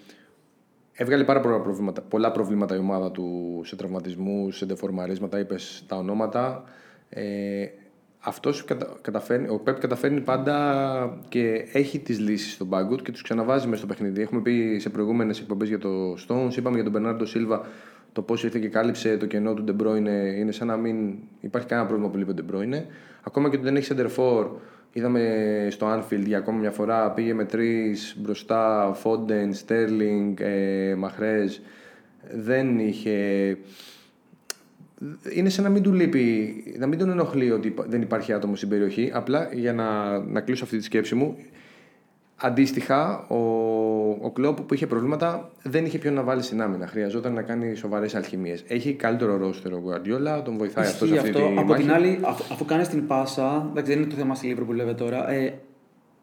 έβγαλε 0.92 1.24
πάρα 1.24 1.40
πολλά 1.40 1.60
προβλήματα, 1.60 2.00
πολλά 2.02 2.32
προβλήματα 2.32 2.74
η 2.74 2.78
ομάδα 2.78 3.10
του 3.10 3.60
σε 3.64 3.76
τραυματισμούς, 3.76 4.56
σε 4.56 4.66
δεφορμαρίσματα. 4.66 5.38
Είπες 5.38 5.84
τα 5.86 5.96
ονόματα. 5.96 6.64
Ε, 7.08 7.66
αυτός 8.24 8.64
κατα, 8.64 8.88
καταφέρνει, 9.00 9.48
ο 9.48 9.58
Πεπ 9.58 9.80
καταφέρνει 9.80 10.20
πάντα 10.20 11.18
και 11.28 11.68
έχει 11.72 11.98
τις 11.98 12.18
λύσεις 12.18 12.52
στον 12.52 12.68
πάγκο 12.68 12.96
του 12.96 13.04
και 13.04 13.12
τους 13.12 13.22
ξαναβάζει 13.22 13.66
μέσα 13.66 13.78
στο 13.78 13.86
παιχνίδι. 13.86 14.22
Έχουμε 14.22 14.40
πει 14.40 14.78
σε 14.80 14.90
προηγούμενες 14.90 15.40
εκπομπές 15.40 15.68
για 15.68 15.78
το 15.78 16.12
Stones, 16.12 16.56
είπαμε 16.56 16.74
για 16.74 16.84
τον 16.84 16.92
Μπερνάρντο 16.92 17.24
Σίλβα 17.24 17.66
το 18.12 18.22
πώς 18.22 18.44
ήρθε 18.44 18.58
και 18.58 18.68
κάλυψε 18.68 19.16
το 19.16 19.26
κενό 19.26 19.54
του 19.54 19.64
De 19.68 19.82
Bruyne 19.82 20.36
είναι 20.36 20.52
σαν 20.52 20.66
να 20.66 20.76
μην 20.76 21.14
υπάρχει 21.40 21.68
κανένα 21.68 21.88
πρόβλημα 21.88 22.10
που 22.10 22.18
λείπει 22.18 22.30
ο 22.30 22.34
De 22.36 22.54
Bruyne. 22.54 22.82
Ακόμα 23.22 23.48
και 23.50 23.56
ότι 23.56 23.64
δεν 23.64 23.76
έχει 23.76 23.94
center 23.96 24.06
for, 24.16 24.46
είδαμε 24.92 25.66
στο 25.70 25.86
Anfield 25.86 26.24
για 26.24 26.38
ακόμα 26.38 26.58
μια 26.58 26.70
φορά 26.70 27.10
πήγε 27.10 27.34
με 27.34 27.44
τρεις 27.44 28.16
μπροστά, 28.18 28.92
Foden, 29.02 29.50
Sterling, 29.66 30.40
ε, 30.40 30.94
Mahrez. 31.04 31.60
Δεν 32.34 32.78
είχε 32.78 33.56
είναι 35.34 35.48
σαν 35.48 35.64
να 35.64 35.70
μην 35.70 35.82
του 35.82 35.92
λείπει, 35.92 36.54
να 36.78 36.86
μην 36.86 36.98
τον 36.98 37.10
ενοχλεί 37.10 37.50
ότι 37.50 37.68
υπα- 37.68 37.84
δεν 37.88 38.02
υπάρχει 38.02 38.32
άτομο 38.32 38.56
στην 38.56 38.68
περιοχή. 38.68 39.10
Απλά 39.14 39.48
για 39.52 39.72
να, 39.72 40.18
να 40.18 40.40
κλείσω 40.40 40.64
αυτή 40.64 40.76
τη 40.78 40.84
σκέψη 40.84 41.14
μου, 41.14 41.36
αντίστοιχα 42.36 43.26
ο, 43.28 43.36
ο 44.20 44.30
Κλόπ 44.32 44.60
που 44.60 44.74
είχε 44.74 44.86
προβλήματα 44.86 45.50
δεν 45.62 45.84
είχε 45.84 45.98
ποιον 45.98 46.14
να 46.14 46.22
βάλει 46.22 46.42
στην 46.42 46.62
άμυνα. 46.62 46.86
Χρειαζόταν 46.86 47.32
να 47.32 47.42
κάνει 47.42 47.74
σοβαρές 47.74 48.14
αλχημίες. 48.14 48.64
Έχει 48.68 48.92
καλύτερο 48.94 49.36
ρόστερο 49.36 49.76
ο 49.76 49.82
Guardiola, 49.90 50.44
τον 50.44 50.56
βοηθάει 50.56 50.86
αυτό 50.86 51.06
σε 51.06 51.14
Ισχύει 51.14 51.18
αυτή 51.26 51.30
αυτό. 51.40 51.52
τη 51.52 51.58
Από 51.58 51.68
μάχη. 51.68 51.82
την 51.82 51.92
άλλη, 51.92 52.18
αφού, 52.22 52.52
αφού 52.52 52.64
κάνεις 52.64 52.88
την 52.88 53.06
πάσα, 53.06 53.66
εντάξει, 53.70 53.92
δεν 53.92 54.00
είναι 54.02 54.10
το 54.10 54.16
θέμα 54.16 54.34
στη 54.34 54.46
Λίβρου 54.46 54.64
που 54.66 54.72
λέμε 54.72 54.94
τώρα. 54.94 55.30
Ε, 55.30 55.58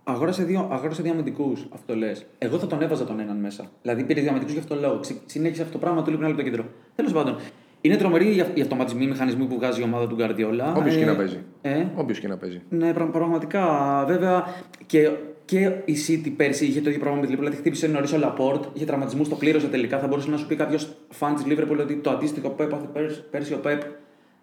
αγόρασε 0.04 0.44
δύο, 0.44 0.68
αγόρασε 0.72 1.02
δύο 1.02 1.12
αμυντικούς, 1.12 1.68
αυτό 1.74 1.96
λες. 1.96 2.26
Εγώ 2.38 2.58
θα 2.60 2.68
τον 2.68 2.82
έβαζα 2.82 3.06
τον 3.06 3.20
έναν 3.20 3.38
μέσα. 3.38 3.72
Δηλαδή 3.82 4.04
πήρε 4.04 4.20
δύο 4.22 4.30
αμυντικούς 4.30 4.54
γι' 4.54 4.60
αυτό 4.60 4.76
το 4.76 4.82
λόγο. 4.82 5.00
Ξε- 5.00 5.18
Συνέχισε 5.26 5.62
αυτό 5.62 5.74
το 5.74 5.80
πράγμα, 5.80 6.02
του 6.04 6.10
λείπει 6.10 6.24
ένα 6.24 6.30
λεπτό 6.36 6.44
κέντρο. 6.50 6.66
Τέλος 6.96 7.12
πάντων, 7.12 7.36
είναι 7.82 7.96
τρομεροί 7.96 8.36
οι, 8.36 8.40
αυ- 8.42 8.58
οι 8.58 8.62
αυτοματισμοί, 8.62 9.04
οι 9.04 9.08
μηχανισμοί 9.08 9.46
που 9.46 9.56
βγάζει 9.56 9.82
η 9.82 9.84
ομάδα 9.84 10.08
του 10.08 10.16
Γκαρδιόλα. 10.16 10.74
Όποιος 10.76 10.96
και 10.96 11.06
να 11.06 11.16
παίζει. 11.16 11.38
Ε, 11.62 11.86
Όποιος 11.96 12.20
και 12.20 12.28
να 12.28 12.38
παίζει. 12.38 12.62
ναι, 12.70 12.94
πρα- 12.94 13.06
πραγματικά. 13.12 13.64
Βέβαια 14.08 14.44
και, 14.86 15.10
και 15.46 15.72
η 15.86 15.96
City 16.08 16.32
πέρσι 16.38 16.66
είχε 16.66 16.82
το 16.82 16.90
ίδιο 16.90 17.02
πράγμα 17.02 17.20
με 17.20 17.26
τη 17.26 17.32
Liverpool. 17.34 17.38
Δηλαδή 17.40 17.56
χτύπησε 17.56 17.88
νωρίς 17.88 18.14
ο 18.14 18.18
Λαπόρτ, 18.18 18.64
είχε 18.74 18.86
τραυματισμούς, 18.86 19.30
το 19.30 19.36
πλήρωσε 19.36 19.68
τελικά. 19.68 20.00
Θα 20.00 20.08
μπορούσε 20.08 20.30
να 20.30 20.38
σου 20.38 20.48
πει 20.48 20.56
κάποιος 20.56 20.96
φαν 21.10 21.36
της 21.36 21.44
Liverpool 21.48 21.78
ότι 21.82 21.96
το 21.96 22.10
αντίστοιχο 22.10 22.50
που 22.50 22.64
έπαθε 22.64 22.86
πέρσι, 22.94 23.24
πέρσι 23.32 23.54
ο 23.54 23.58
Πεπ 23.58 23.82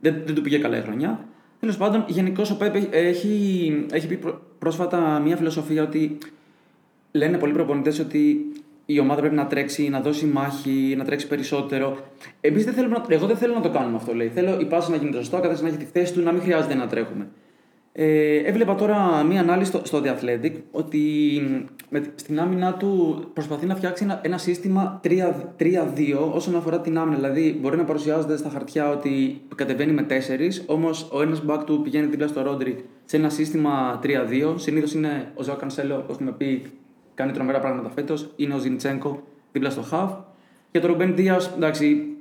δεν, 0.01 0.15
δεν 0.27 0.35
του 0.35 0.41
πήγε 0.43 0.59
καλά 0.59 0.77
η 0.77 0.81
χρονιά. 0.81 1.25
Τέλος 1.61 1.77
πάντων, 1.77 2.05
γενικώς 2.09 2.51
ο 2.51 2.57
Πεπ 2.57 2.75
έχει, 2.75 2.89
έχει, 2.91 3.87
έχει 3.93 4.07
πει 4.07 4.17
πρό- 4.17 4.41
πρόσφατα 4.59 5.21
μια 5.25 5.37
φιλοσοφία 5.37 5.83
ότι 5.83 6.19
λένε 7.13 7.39
πολλοί 7.39 7.53
προπονητές 7.53 7.99
ότι 7.99 8.37
η 8.87 8.99
ομάδα 9.01 9.21
πρέπει 9.21 9.35
να 9.35 9.47
τρέξει, 9.47 9.89
να 9.89 10.01
δώσει 10.01 10.27
μάχη, 10.27 10.95
να 10.97 11.05
τρέξει 11.05 11.27
περισσότερο. 11.27 11.97
Εμείς 12.41 12.65
δεν 12.65 12.75
θέλουμε 12.75 12.97
να, 12.99 13.15
εγώ 13.15 13.27
δεν 13.27 13.37
θέλω 13.37 13.55
να 13.55 13.61
το 13.61 13.71
κάνουμε 13.71 13.97
αυτό, 13.97 14.15
λέει. 14.15 14.29
Θέλω 14.29 14.61
η 14.61 14.65
πάση 14.65 14.91
να 14.91 14.97
γίνεται 14.97 15.17
σωστό, 15.17 15.37
ο 15.37 15.41
καθένα 15.41 15.61
να 15.61 15.69
έχει 15.69 15.77
τη 15.77 15.85
θέση 15.85 16.13
του, 16.13 16.23
να 16.23 16.33
μην 16.33 16.43
χρειάζεται 16.43 16.75
να 16.75 16.87
τρέχουμε. 16.87 17.29
Ε, 17.99 18.37
έβλεπα 18.37 18.75
τώρα 18.75 19.23
μία 19.23 19.41
ανάλυση 19.41 19.71
στο, 19.71 19.81
στο 19.85 20.03
The 20.05 20.09
Athletic 20.09 20.53
ότι 20.71 21.01
με, 21.89 22.13
στην 22.15 22.41
άμυνά 22.41 22.75
του 22.75 23.23
προσπαθεί 23.33 23.67
να 23.67 23.75
φτιάξει 23.75 24.05
ένα, 24.05 24.21
ένα 24.23 24.39
σύστημα 24.39 25.01
3 25.05 25.09
3-2 25.61 25.67
όσον 26.33 26.57
αφορά 26.57 26.81
την 26.81 26.99
άμυνα. 26.99 27.17
Δηλαδή, 27.17 27.59
μπορεί 27.61 27.77
να 27.77 27.85
παρουσιάζεται 27.85 28.37
στα 28.37 28.49
χαρτιά 28.49 28.91
ότι 28.91 29.41
κατεβαίνει 29.55 29.93
με 29.93 30.07
4, 30.09 30.13
όμως 30.67 31.09
ο 31.13 31.23
ένας 31.23 31.43
back 31.49 31.63
του 31.67 31.83
πηγαίνει 31.83 32.07
δίπλα 32.07 32.27
στο 32.27 32.43
Ρόντρι 32.43 32.85
σε 33.05 33.17
ένα 33.17 33.29
σύστημα 33.29 34.01
3-2. 34.03 34.55
Συνήθως 34.57 34.95
είναι 34.95 35.33
ο 35.35 35.43
Ζαο 35.43 35.57
Κανσέλο, 35.57 35.97
που 35.97 36.13
έχουμε 36.13 36.33
πει, 36.33 36.63
κάνει 37.17 37.33
τρομερά 37.33 37.61
πράγματα 37.61 37.89
φέτος. 37.89 38.31
Είναι 38.37 38.55
ο 38.55 38.59
Ζιντσέγκο 38.59 39.23
δίπλα 39.53 39.71
στο 39.71 39.83
Χαβ. 39.83 40.11
Και 40.71 40.81
το 40.81 40.87
Ρουμπέν 40.87 41.17
Δία, 41.17 41.41
εντάξει, 41.57 42.17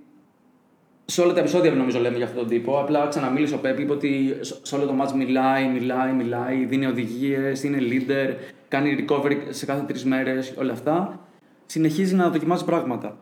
σε 1.05 1.21
όλα 1.21 1.33
τα 1.33 1.39
επεισόδια 1.39 1.71
νομίζω 1.71 1.99
λέμε 1.99 2.17
για 2.17 2.25
αυτόν 2.25 2.39
τον 2.39 2.49
τύπο. 2.49 2.79
Απλά 2.79 3.07
ξαναμίλησε 3.07 3.55
ο 3.55 3.57
Πέπ, 3.57 3.79
είπε 3.79 3.91
ότι 3.91 4.37
σε 4.61 4.75
όλο 4.75 4.85
το 4.85 4.93
μάτς 4.93 5.13
μιλάει, 5.13 5.67
μιλάει, 5.67 6.13
μιλάει, 6.13 6.65
δίνει 6.65 6.85
οδηγίες, 6.85 7.63
είναι 7.63 7.77
leader, 7.81 8.33
κάνει 8.67 9.05
recovery 9.07 9.37
σε 9.49 9.65
κάθε 9.65 9.83
τρεις 9.87 10.05
μέρες, 10.05 10.53
όλα 10.57 10.71
αυτά. 10.71 11.19
Συνεχίζει 11.65 12.15
να 12.15 12.29
δοκιμάζει 12.29 12.65
πράγματα. 12.65 13.17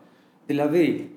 Δηλαδή, 0.46 1.10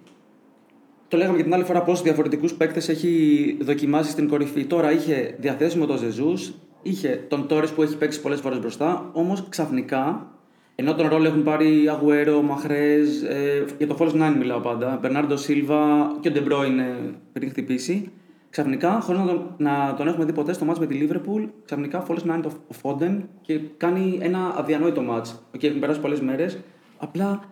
το 1.07 1.17
λέγαμε 1.17 1.37
και 1.37 1.43
την 1.43 1.53
άλλη 1.53 1.63
φορά 1.63 1.81
πόσους 1.81 2.03
διαφορετικούς 2.03 2.53
παίκτες 2.53 2.89
έχει 2.89 3.57
δοκιμάσει 3.61 4.11
στην 4.11 4.29
κορυφή. 4.29 4.65
Τώρα 4.65 4.91
είχε 4.91 5.35
διαθέσιμο 5.39 5.85
τον 5.85 5.97
Ζεζού, 5.97 6.33
είχε 6.81 7.25
τον 7.27 7.47
Τόρε 7.47 7.67
που 7.67 7.81
έχει 7.81 7.97
παίξει 7.97 8.21
πολλές 8.21 8.39
φορές 8.39 8.59
μπροστά, 8.59 9.09
όμως 9.13 9.45
ξαφνικά 9.49 10.31
ενώ 10.79 10.95
τον 10.95 11.07
ρόλο 11.07 11.27
έχουν 11.27 11.43
πάρει 11.43 11.87
Αγουέρο, 11.89 12.41
Μαχρές, 12.41 13.21
ε, 13.21 13.65
για 13.77 13.87
το 13.87 13.95
False 13.99 14.13
9 14.13 14.35
μιλάω 14.37 14.59
πάντα, 14.59 14.97
Μπερνάρντο 15.01 15.37
Σίλβα 15.37 16.11
και 16.19 16.27
ο 16.27 16.31
Ντεμπρόινε 16.31 16.95
πριν 17.33 17.49
χτυπήσει. 17.49 18.11
Ξαφνικά, 18.49 18.99
χωρίς 19.01 19.21
να, 19.21 19.27
τον, 19.27 19.55
να 19.57 19.93
τον 19.97 20.07
έχουμε 20.07 20.25
δει 20.25 20.33
ποτέ 20.33 20.53
στο 20.53 20.65
μάτς 20.65 20.79
με 20.79 20.85
τη 20.85 20.93
Λίβερπουλ, 20.93 21.43
ξαφνικά 21.65 22.05
False 22.07 22.37
9 22.37 22.39
το 22.41 22.51
Φόντεν 22.69 23.29
και 23.41 23.59
κάνει 23.77 24.17
ένα 24.21 24.53
αδιανόητο 24.57 25.01
μάτς. 25.01 25.43
Και 25.57 25.67
έχουν 25.67 25.79
περάσει 25.79 25.99
πολλές 25.99 26.21
μέρες. 26.21 26.57
Απλά 26.97 27.43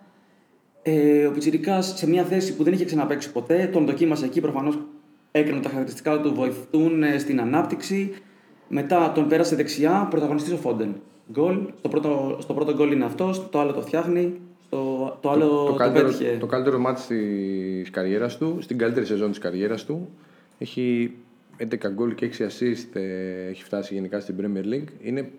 ε, 0.82 1.25
ο 1.25 1.32
Πιτσυρικά 1.32 1.82
σε 1.82 2.08
μια 2.08 2.24
θέση 2.24 2.55
που 2.55 2.63
δεν 2.63 2.74
είχε 2.74 2.86
ξαναπέξει 2.86 3.32
ποτέ, 3.32 3.70
τον 3.74 3.86
δοκίμασε 3.86 4.25
εκεί 4.25 4.41
προφανώς 4.41 4.79
έκανε 5.32 5.62
τα 5.62 5.70
χαρακτηριστικά 5.70 6.20
του 6.20 6.34
βοηθούν 6.34 7.03
ε, 7.03 7.17
στην 7.17 7.41
ανάπτυξη. 7.41 8.13
Μετά 8.67 9.12
τον 9.12 9.27
πέρασε 9.27 9.55
δεξιά, 9.55 10.08
πρωταγωνιστής 10.10 10.53
ο 10.53 10.58
Φόντεν 10.58 10.96
γκολ. 11.32 11.67
Στο 11.77 11.89
πρώτο, 11.89 12.38
στο 12.41 12.53
πρώτο 12.53 12.74
γκολ 12.74 12.91
είναι 12.91 13.05
αυτός, 13.05 13.50
το 13.50 13.60
άλλο 13.60 13.74
το 13.74 13.82
φτιάχνει. 13.82 14.39
Το, 14.70 15.17
το 15.22 15.29
άλλο 15.29 15.48
το, 15.48 15.65
το, 15.65 15.74
καλύτερο, 15.74 16.08
πέτυχε. 16.08 16.38
Το 16.39 16.46
καλύτερο 16.46 16.79
μάτι 16.79 17.01
της 17.82 17.89
καριέρας 17.89 18.38
του, 18.38 18.58
στην 18.62 18.77
καλύτερη 18.77 19.05
σεζόν 19.05 19.29
της 19.29 19.39
καριέρας 19.39 19.86
του. 19.86 20.10
Έχει 20.58 21.13
11 21.58 21.91
γκολ 21.94 22.15
και 22.15 22.32
6 22.38 22.41
assist 22.41 22.96
ε, 22.96 23.48
έχει 23.50 23.63
φτάσει 23.63 23.94
γενικά 23.94 24.20
στην 24.20 24.36
Premier 24.41 24.74
League. 24.74 24.89
Είναι 25.01 25.32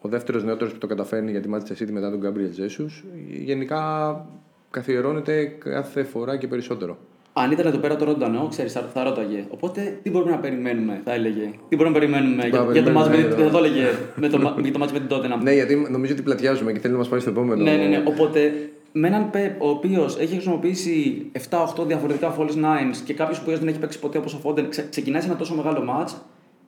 ο 0.00 0.08
δεύτερος 0.08 0.44
νεότερος 0.44 0.72
που 0.72 0.78
το 0.78 0.86
καταφέρνει 0.86 1.30
για 1.30 1.40
τη 1.40 1.48
Manchester 1.52 1.82
City 1.82 1.90
μετά 1.90 2.10
τον 2.10 2.20
Gabriel 2.24 2.60
Jesus. 2.60 3.04
Γενικά 3.28 4.26
καθιερώνεται 4.70 5.44
κάθε 5.44 6.02
φορά 6.02 6.36
και 6.36 6.48
περισσότερο. 6.48 6.98
Αν 7.42 7.50
ήταν 7.50 7.66
εδώ 7.66 7.78
πέρα 7.78 7.96
το 7.96 8.04
ροντανό, 8.04 8.46
ξέρεις, 8.50 8.72
θα, 8.72 8.90
θα 8.94 9.04
ρώταγε. 9.04 9.44
Οπότε 9.48 9.98
τι 10.02 10.10
μπορούμε 10.10 10.30
να 10.30 10.38
περιμένουμε, 10.38 11.00
θα 11.04 11.14
έλεγε. 11.14 11.50
Τι 11.68 11.76
μπορούμε 11.76 11.98
να 11.98 12.00
περιμένουμε 12.00 12.48
για, 12.48 12.66
για, 12.72 12.82
το 12.82 12.90
μάτς 12.90 13.08
με 13.08 13.16
την. 13.16 13.44
Θα 13.44 13.50
το 13.50 13.58
έλεγε 13.58 13.84
με 14.14 14.28
το, 14.28 14.54
για 14.62 14.72
το 14.72 14.78
μάτς 14.78 14.92
με 14.92 14.98
την 14.98 15.08
τότε. 15.08 15.28
Ναι, 15.42 15.52
γιατί 15.52 15.86
νομίζω 15.90 16.12
ότι 16.12 16.22
πλατιάζουμε 16.22 16.72
και 16.72 16.78
θέλει 16.78 16.92
να 16.92 16.98
μας 16.98 17.08
πάει 17.08 17.20
στο 17.20 17.30
επόμενο. 17.30 17.62
Ναι, 17.62 17.76
ναι, 17.76 17.84
ναι. 17.84 18.02
Οπότε 18.06 18.52
με 18.92 19.06
έναν 19.08 19.30
Πεπ 19.30 19.62
ο 19.62 19.68
οποίος 19.68 20.18
έχει 20.18 20.32
χρησιμοποιήσει 20.32 21.26
7-8 21.50 21.86
διαφορετικά 21.86 22.36
false 22.38 22.54
nines 22.54 22.96
και 23.04 23.14
κάποιος 23.14 23.40
που 23.40 23.50
δεν 23.50 23.68
έχει 23.68 23.78
παίξει 23.78 23.98
ποτέ 23.98 24.18
όπως 24.18 24.34
ο 24.34 24.38
Φόντεν 24.38 24.68
ξε, 24.68 24.86
ξεκινάει 24.90 25.20
σε 25.20 25.26
ένα 25.28 25.36
τόσο 25.36 25.54
μεγάλο 25.54 25.84
match, 25.90 26.14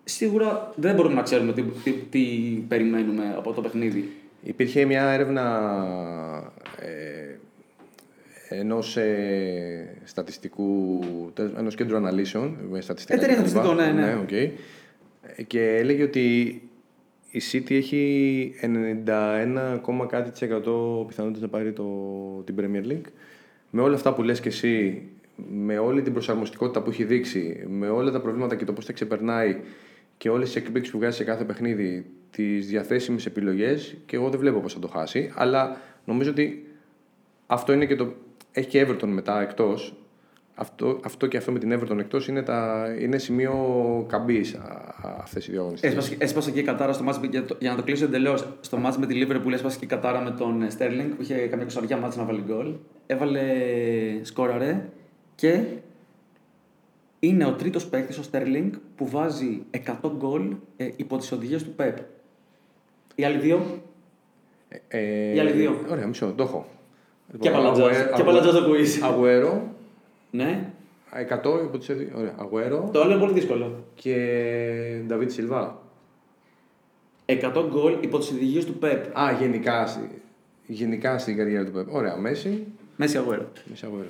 σίγουρα 0.05 0.73
δεν 0.77 0.95
μπορούμε 0.95 1.15
να 1.15 1.23
ξέρουμε 1.23 1.53
τι, 1.53 1.63
τι, 1.63 1.93
τι 1.93 2.21
περιμένουμε 2.69 3.35
από 3.37 3.53
το 3.53 3.61
παιχνίδι. 3.61 4.09
Υπήρχε 4.43 4.85
μια 4.85 5.11
έρευνα 5.11 5.43
ε, 6.81 7.39
ενός 8.53 8.97
ε, 8.97 9.97
στατιστικού, 10.05 10.99
ενός 11.57 11.75
κέντρου 11.75 11.97
αναλύσεων 11.97 12.59
με 12.71 12.81
στατιστικά. 12.81 13.19
Εταιρεία 13.19 13.35
στατιστικών, 13.35 13.77
ναι, 13.77 13.87
ναι. 13.87 13.93
ναι 13.93 14.25
okay. 14.27 14.51
Και 15.47 15.77
έλεγε 15.77 16.03
ότι 16.03 16.61
η 17.31 17.41
City 17.53 17.71
έχει 17.71 18.55
91, 19.07 20.07
κάτι 20.09 20.31
της 20.31 20.43
εκατό 20.43 21.05
πιθανότητες 21.09 21.43
να 21.43 21.49
πάρει 21.49 21.73
το, 21.73 21.85
την 22.45 22.55
Premier 22.59 22.91
League. 22.91 23.11
Με 23.71 23.81
όλα 23.81 23.95
αυτά 23.95 24.15
που 24.15 24.23
λες 24.23 24.41
και 24.41 24.49
εσύ, 24.49 25.03
με 25.51 25.79
όλη 25.79 26.03
την 26.03 26.13
προσαρμοστικότητα 26.13 26.83
που 26.83 26.91
έχει 26.91 27.05
δείξει, 27.05 27.65
με 27.69 27.89
όλα 27.89 28.11
τα 28.11 28.21
προβλήματα 28.21 28.57
και 28.57 28.65
το 28.65 28.73
πώς 28.73 28.87
τα 28.87 28.93
ξεπερνάει 28.93 29.57
και 30.17 30.31
όλες 30.31 30.47
τις 30.47 30.57
εκπλήξεις 30.57 30.93
που 30.93 30.99
βγάζει 30.99 31.17
σε 31.17 31.25
κάθε 31.25 31.45
παιχνίδι, 31.45 32.07
τις 32.31 32.67
διαθέσιμες 32.67 33.27
επιλογές 33.27 33.97
και 34.07 34.17
εγώ 34.17 34.29
δεν 34.29 34.41
βλέπω 34.41 34.59
πώς 34.59 34.73
θα 34.73 34.79
το 34.79 34.89
χάσει, 34.89 35.33
αλλά 35.35 35.77
νομίζω 36.05 36.31
ότι 36.31 36.65
αυτό 37.47 37.73
είναι 37.73 37.87
και 37.87 37.97
το 37.97 38.15
έχει 38.53 38.69
και 38.69 38.87
Everton 38.87 39.07
μετά 39.07 39.41
εκτός. 39.41 39.95
Αυτό, 40.55 41.01
αυτό 41.05 41.27
και 41.27 41.37
αυτό 41.37 41.53
με 41.53 41.59
την 41.59 41.81
Everton 41.81 41.99
εκτός 41.99 42.29
είναι, 42.29 42.45
είναι 43.01 43.19
σημείο 43.19 43.55
καμπής 44.09 44.59
αυτές 45.19 45.47
οι 45.47 45.51
δύο 45.51 45.61
αγωνιστέ. 45.61 45.97
Έσπασε, 46.19 46.51
και 46.51 46.61
η 46.61 46.63
κατάρα 46.63 46.93
στο 46.93 47.05
μάτς, 47.05 47.21
για, 47.31 47.45
για 47.59 47.71
να 47.71 47.77
το 47.77 47.83
κλείσω 47.83 48.05
εντελώς. 48.05 48.49
Στο 48.61 48.77
μάτς 48.77 48.99
με 48.99 49.07
τη 49.07 49.27
Liverpool 49.27 49.53
έσπασε 49.53 49.79
και 49.79 49.85
η 49.85 49.89
κατάρα 49.89 50.21
με 50.21 50.31
τον 50.31 50.67
Sterling 50.79 51.11
που 51.17 51.23
είχε 51.23 51.35
καμιά 51.35 51.65
κοσαριά 51.65 51.97
μάτς 51.97 52.17
να 52.17 52.25
βάλει 52.25 52.43
γκολ. 52.47 52.75
Έβαλε 53.07 53.43
σκόραρε 54.23 54.89
και 55.35 55.65
είναι 57.21 57.45
ο 57.47 57.53
τρίτος 57.53 57.87
παίκτης, 57.87 58.19
ο 58.19 58.23
Sterling, 58.33 58.71
που 58.97 59.09
βάζει 59.09 59.63
100 60.03 60.11
γκολ 60.17 60.55
ε, 60.77 60.89
υπό 60.97 61.17
τις 61.17 61.33
οδηγίες 61.33 61.63
του 61.63 61.75
Pep. 61.79 61.95
Οι 63.15 63.25
άλλοι 63.25 63.39
δύο; 63.39 63.83
Ε, 64.69 64.99
ε, 64.99 65.35
Οι 65.35 65.39
άλλοι 65.39 65.51
δύο. 65.51 65.85
Ωραία, 65.91 66.07
μισό, 66.07 66.33
το 66.37 66.43
έχω. 66.43 66.67
Και 67.39 67.51
παλατζά 68.25 68.53
το 68.53 68.67
quiz. 68.71 69.03
Αγουέρο. 69.03 69.75
Ναι. 70.31 70.73
100 71.13 71.33
από 71.33 71.79
τι 71.79 71.93
Ωραία. 72.17 72.35
Αγουέρο. 72.37 72.89
Το 72.93 73.01
άλλο 73.01 73.11
είναι 73.11 73.21
πολύ 73.21 73.33
δύσκολο. 73.33 73.85
Και 73.95 74.17
Νταβίτ 75.07 75.31
Σιλβά. 75.31 75.83
100 77.27 77.67
γκολ 77.71 77.97
υπό 78.01 78.19
τις 78.19 78.31
οδηγίες 78.31 78.65
του 78.65 78.73
Πεπ. 78.73 79.19
Α, 79.19 79.33
γενικά, 79.41 79.87
γενικά 80.67 81.19
στην 81.19 81.37
καριέρα 81.37 81.65
του 81.65 81.71
Πεπ. 81.71 81.95
Ωραία, 81.95 82.17
Μέση. 82.17 82.67
Μέση 82.97 83.17
Αγουέρο. 83.17 83.49
Μέση 83.69 83.87
Αγουέρο. 83.87 84.09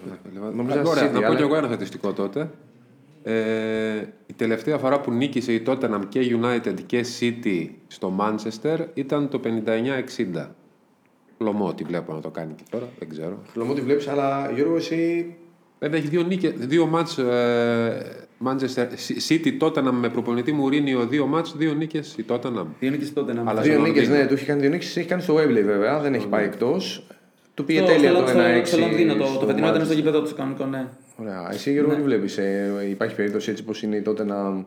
Ωραία, 0.85 1.11
να 1.11 1.21
πω 1.29 1.35
κι 1.35 1.43
εγώ 1.43 1.57
ένα 1.57 1.69
θετικό 1.69 2.13
τότε. 2.13 2.51
Ε, 3.23 4.03
η 4.27 4.33
τελευταία 4.37 4.79
φορά 4.79 5.01
που 5.01 5.13
νίκησε 5.13 5.53
η 5.53 5.63
Tottenham 5.67 6.03
και 6.09 6.39
United 6.41 6.75
και 6.87 7.05
City 7.21 7.69
στο 7.87 8.15
Manchester 8.21 8.79
ήταν 8.95 9.29
το 9.29 9.41
59-60. 9.45 10.47
Φλωμό 11.43 11.75
τι 11.75 11.85
βλέπω 11.85 12.13
να 12.13 12.21
το 12.21 12.29
κάνει 12.31 12.53
και 12.57 12.63
τώρα, 12.71 12.89
δεν 12.99 13.09
ξέρω. 13.09 13.39
Φλωμό 13.53 13.75
τι 13.75 13.81
βλέπεις, 13.81 14.09
αλλά 14.09 14.51
Γιώργο, 14.55 14.77
εσύ. 14.77 15.35
Βέβαια 15.79 15.99
έχει 15.99 16.09
δύο, 16.09 16.23
νίκες, 16.23 16.53
δύο 16.57 16.87
μάτς 16.87 17.19
ε, 17.19 18.27
Manchester 18.45 18.87
City 19.29 19.59
Tottenham 19.61 19.93
με 19.93 20.09
προπονητή 20.09 20.53
Μουρίνιο, 20.53 21.07
δύο 21.07 21.27
μάτς, 21.27 21.57
δύο 21.57 21.75
νίκες 21.75 22.15
η 22.17 22.25
Tottenham. 22.29 22.67
Δύο 22.79 22.91
νίκες 22.91 23.09
η 23.09 23.13
Tottenham. 23.15 23.43
Αλλά 23.45 23.61
δύο 23.61 23.81
νίκες, 23.81 24.09
ναι, 24.09 24.27
του 24.27 24.35
έχει 24.35 24.45
κάνει 24.45 24.61
δύο 24.61 24.71
νίκες, 24.71 24.97
έχει 24.97 25.09
κάνει 25.09 25.23
στο 25.23 25.35
Webley 25.35 25.63
βέβαια, 25.65 26.01
δεν 26.01 26.15
έχει 26.15 26.27
πάει 26.27 26.45
εκτός. 26.45 27.07
Του 27.55 27.65
πήγε 27.65 27.83
τέλεια 27.83 28.13
το 28.13 28.25
1-6. 28.27 28.63
Στο 28.65 28.79
Λονδίνο, 28.79 29.15
το, 29.15 29.25
το 29.41 29.47
φετινό 29.47 29.69
ήταν 29.69 29.85
στο 29.85 29.95
γήπεδο 29.95 30.23
του 30.23 30.35
κανονικό, 30.35 30.65
ναι. 30.65 30.87
Ωραία. 31.17 31.49
Εσύ 31.53 31.73
Γιώργο, 31.73 31.91
ναι. 31.91 31.97
τι 31.97 32.03
βλέπεις, 32.03 32.39
ε, 32.39 32.87
υπάρχει 32.89 33.15
περίπτωση 33.15 33.51
έτσι 33.51 33.65
πώ 33.65 33.73
είναι 33.83 33.97
η 33.97 34.03
Tottenham 34.07 34.65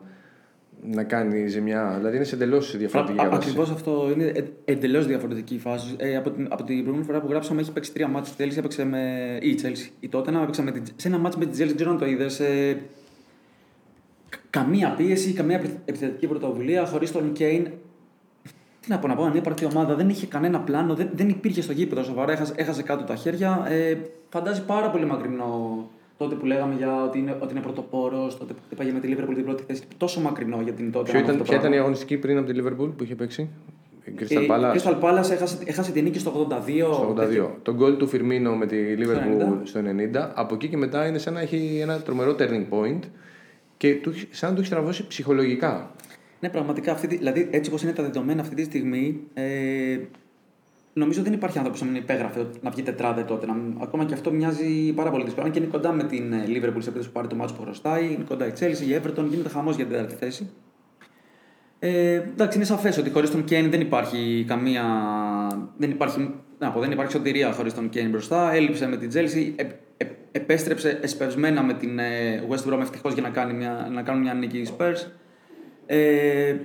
να 0.92 1.04
κάνει 1.04 1.48
ζημιά. 1.48 1.94
Δηλαδή 1.98 2.16
είναι 2.16 2.26
σε 2.26 2.36
εντελώς 2.36 2.78
διαφορετική 2.78 3.18
κατάσταση. 3.18 3.50
Ακριβώς 3.50 3.70
αυτό 3.70 4.12
είναι 4.16 4.32
εντελώς 4.66 5.08
διαφορετική 5.08 5.58
φάση. 5.60 5.96
Ε, 5.98 6.16
από, 6.16 6.32
την, 6.32 6.48
από 6.50 6.64
την 6.64 6.76
προηγούμενη 6.76 7.04
φορά 7.04 7.22
που 7.22 7.28
γράψαμε 7.30 7.62
έχει 7.62 7.72
παίξει 7.72 7.94
τρία 7.94 8.08
μάτια 8.08 8.34
στη 8.34 8.44
Chelsea, 8.44 8.58
έπαιξε 8.58 8.86
με. 8.86 9.38
ή 9.42 9.60
Chelsea. 9.64 9.90
Η 10.00 10.10
τότε 10.10 10.32
να 10.32 10.42
έπαιξε 10.42 10.62
με 10.62 10.72
την, 10.72 10.84
σε 10.96 11.08
ένα 11.08 11.18
μάτσο 11.18 11.40
με 11.40 11.46
την 11.46 11.54
Chelsea, 11.54 11.68
δεν 11.68 11.76
ξέρω 11.76 11.92
αν 11.92 11.98
το 11.98 12.06
είδες. 12.06 12.40
Ε, 12.40 12.82
καμία 14.50 14.94
πίεση, 14.98 15.34
καμία 15.34 15.62
επιθετική 15.86 16.28
πρωτοβουλία, 16.28 16.86
χωρίς 16.86 17.12
τον 17.12 17.32
Κέιν. 17.32 17.68
Τι 18.80 18.90
να 18.90 19.00
πω, 19.00 19.08
να 19.08 19.16
πω, 19.16 19.24
ανύπαρκτη 19.24 19.66
ομάδα, 19.66 19.96
δεν 19.96 20.10
είχε 20.10 20.26
κανένα 20.26 20.60
πλάνο, 20.60 20.94
δεν, 20.94 21.10
δεν 21.14 21.30
υπήρχε 21.30 21.62
στο 21.62 21.72
γήπεδο 21.72 22.04
σοβαρά, 22.04 22.32
έχασε, 22.32 22.54
έχασε 22.56 22.84
κάτω 22.84 23.04
τα 23.04 23.16
χέρια. 23.16 23.66
Ε, 23.70 23.98
φαντάζει 24.30 24.66
πάρα 24.66 24.90
πολύ 24.90 25.06
μακρινό 25.06 25.90
τότε 26.24 26.36
που 26.36 26.46
λέγαμε 26.46 26.76
για 26.78 27.04
ότι 27.04 27.20
είναι, 27.20 27.38
ότι 27.40 27.52
είναι 27.52 27.62
πρωτοπόρος, 27.62 28.38
τότε 28.38 28.54
που 28.54 28.60
χτύπαγε 28.66 28.92
με 28.92 29.00
τη 29.00 29.08
Λίβερπουλ 29.08 29.36
την 29.36 29.44
πρώτη 29.44 29.64
θέση. 29.68 29.84
Τόσο 29.98 30.22
μακρινό 30.22 30.62
για 30.64 30.74
την 30.74 30.92
τότε. 30.92 31.12
Ποιο 31.12 31.20
ήταν, 31.20 31.42
ποια 31.42 31.58
ήταν 31.58 31.74
η 31.74 31.78
αγωνιστική 31.78 32.18
πριν 32.18 32.38
από 32.38 32.48
τη 32.48 32.54
Λίβερπουλ 32.54 32.90
που 32.90 33.04
είχε 33.04 33.16
παίξει; 33.16 33.50
Η 34.04 34.14
Crystal 34.20 34.50
Palace. 34.50 34.76
Η 34.76 34.80
Crystal 34.84 35.00
Palace 35.00 35.32
έχασε, 35.32 35.58
έχασε 35.66 35.92
την 35.92 36.04
νίκη 36.04 36.20
στο 36.20 36.48
82. 36.50 36.94
Στο 36.94 37.16
82. 37.18 37.48
Το 37.62 37.74
γκολ 37.74 37.98
του 37.98 38.08
Φιρμίνο 38.08 38.56
με 38.56 38.66
τη 38.66 38.78
Liverpool 38.98 39.60
στο 39.64 39.80
90. 39.80 40.30
Από 40.34 40.56
εκεί 40.56 40.68
και 40.68 40.78
μετά 40.78 41.08
είναι 41.08 41.18
σαν 41.18 41.34
να 41.34 41.40
έχει 41.40 41.80
ένα 41.82 42.02
τρομερό 42.02 42.36
turning 42.40 42.66
point 42.70 43.00
και 43.78 43.96
του, 43.96 44.14
σαν 44.32 44.50
να 44.50 44.56
του 44.56 44.62
έχει 44.62 44.70
τραβώσει 44.70 45.08
ψυχολογικά. 45.08 45.92
Ναι, 46.40 46.50
πραγματικά. 46.50 46.92
Αυτή, 46.92 47.08
δηλαδή, 47.08 47.48
έτσι 47.52 47.70
όπως 47.70 47.84
είναι 47.84 47.92
τα 47.92 48.04
δεδομένα 48.04 48.42
αυτή 48.42 48.56
τη 48.56 48.64
στιγμή, 48.64 49.20
ε, 49.34 49.98
Νομίζω 50.94 51.22
δεν 51.22 51.34
υπάρχει 51.34 51.58
άνθρωπος 51.58 51.82
που 51.82 51.86
να 51.86 51.92
μην 51.92 52.02
υπέγραφε 52.02 52.48
να 52.62 52.70
βγει 52.70 52.82
τετράδα 52.82 53.26
τότε. 53.26 53.46
Να, 53.46 53.56
ακόμα 53.82 54.06
και 54.06 54.14
αυτό 54.14 54.32
μοιάζει 54.32 54.94
πάρα 54.94 55.12
πολύ 55.12 55.24
δύσκολο. 55.24 55.46
Αν 55.46 55.52
και 55.52 55.60
είναι 55.60 55.68
κοντά 55.68 55.92
με 55.92 56.04
την 56.04 56.34
ε, 56.34 56.44
Liverpool 56.48 56.60
σε 56.60 56.62
περίπτωση 56.62 57.08
που 57.08 57.14
πάρει 57.14 57.28
το 57.28 57.36
ματς 57.36 57.56
που 57.56 57.62
χρωστάει, 57.62 58.06
είναι 58.06 58.24
κοντά 58.28 58.48
η 58.48 58.52
Chelsea, 58.60 58.88
η 58.88 59.02
Everton, 59.02 59.26
γίνεται 59.30 59.50
χαμός 59.50 59.76
για 59.76 59.86
την 59.86 59.94
τέταρτη 59.94 60.16
θέση. 60.16 60.50
Ε, 61.80 62.14
εντάξει, 62.14 62.58
είναι 62.58 62.66
σαφές 62.66 62.98
ότι 62.98 63.10
χωρίς 63.10 63.32
τον 63.32 63.44
Κέιν 63.44 63.70
δεν 63.70 63.82
υπάρχει 63.82 64.46
καμία. 64.48 64.84
Δεν 65.78 65.90
υπάρχει, 65.90 66.34
να 66.60 66.72
πω, 66.72 66.80
δεν 66.80 66.92
υπάρχει 66.92 67.12
σωτηρία 67.12 67.52
χωρίς 67.52 67.74
τον 67.74 67.90
Κέιν 67.90 68.10
μπροστά. 68.10 68.54
Έλειψε 68.54 68.88
με 68.88 68.98
την 68.98 69.10
Τσέλσι. 69.10 69.54
Ε, 69.56 69.64
ε, 69.98 70.06
επέστρεψε 70.32 71.00
εσπευσμένα 71.02 71.64
με 71.64 71.74
την 71.74 72.00
ε, 72.00 72.44
West 72.50 72.74
Brom 72.74 72.80
ευτυχώς 72.80 73.14
για 73.14 73.22
να, 73.22 73.30
κάνει 73.30 73.54
μια, 73.54 73.90
να 73.92 74.02
κάνουν 74.02 74.22
μια 74.22 74.34
νίκη 74.34 74.68
Spurs. 74.78 75.08
Ε, 75.86 76.56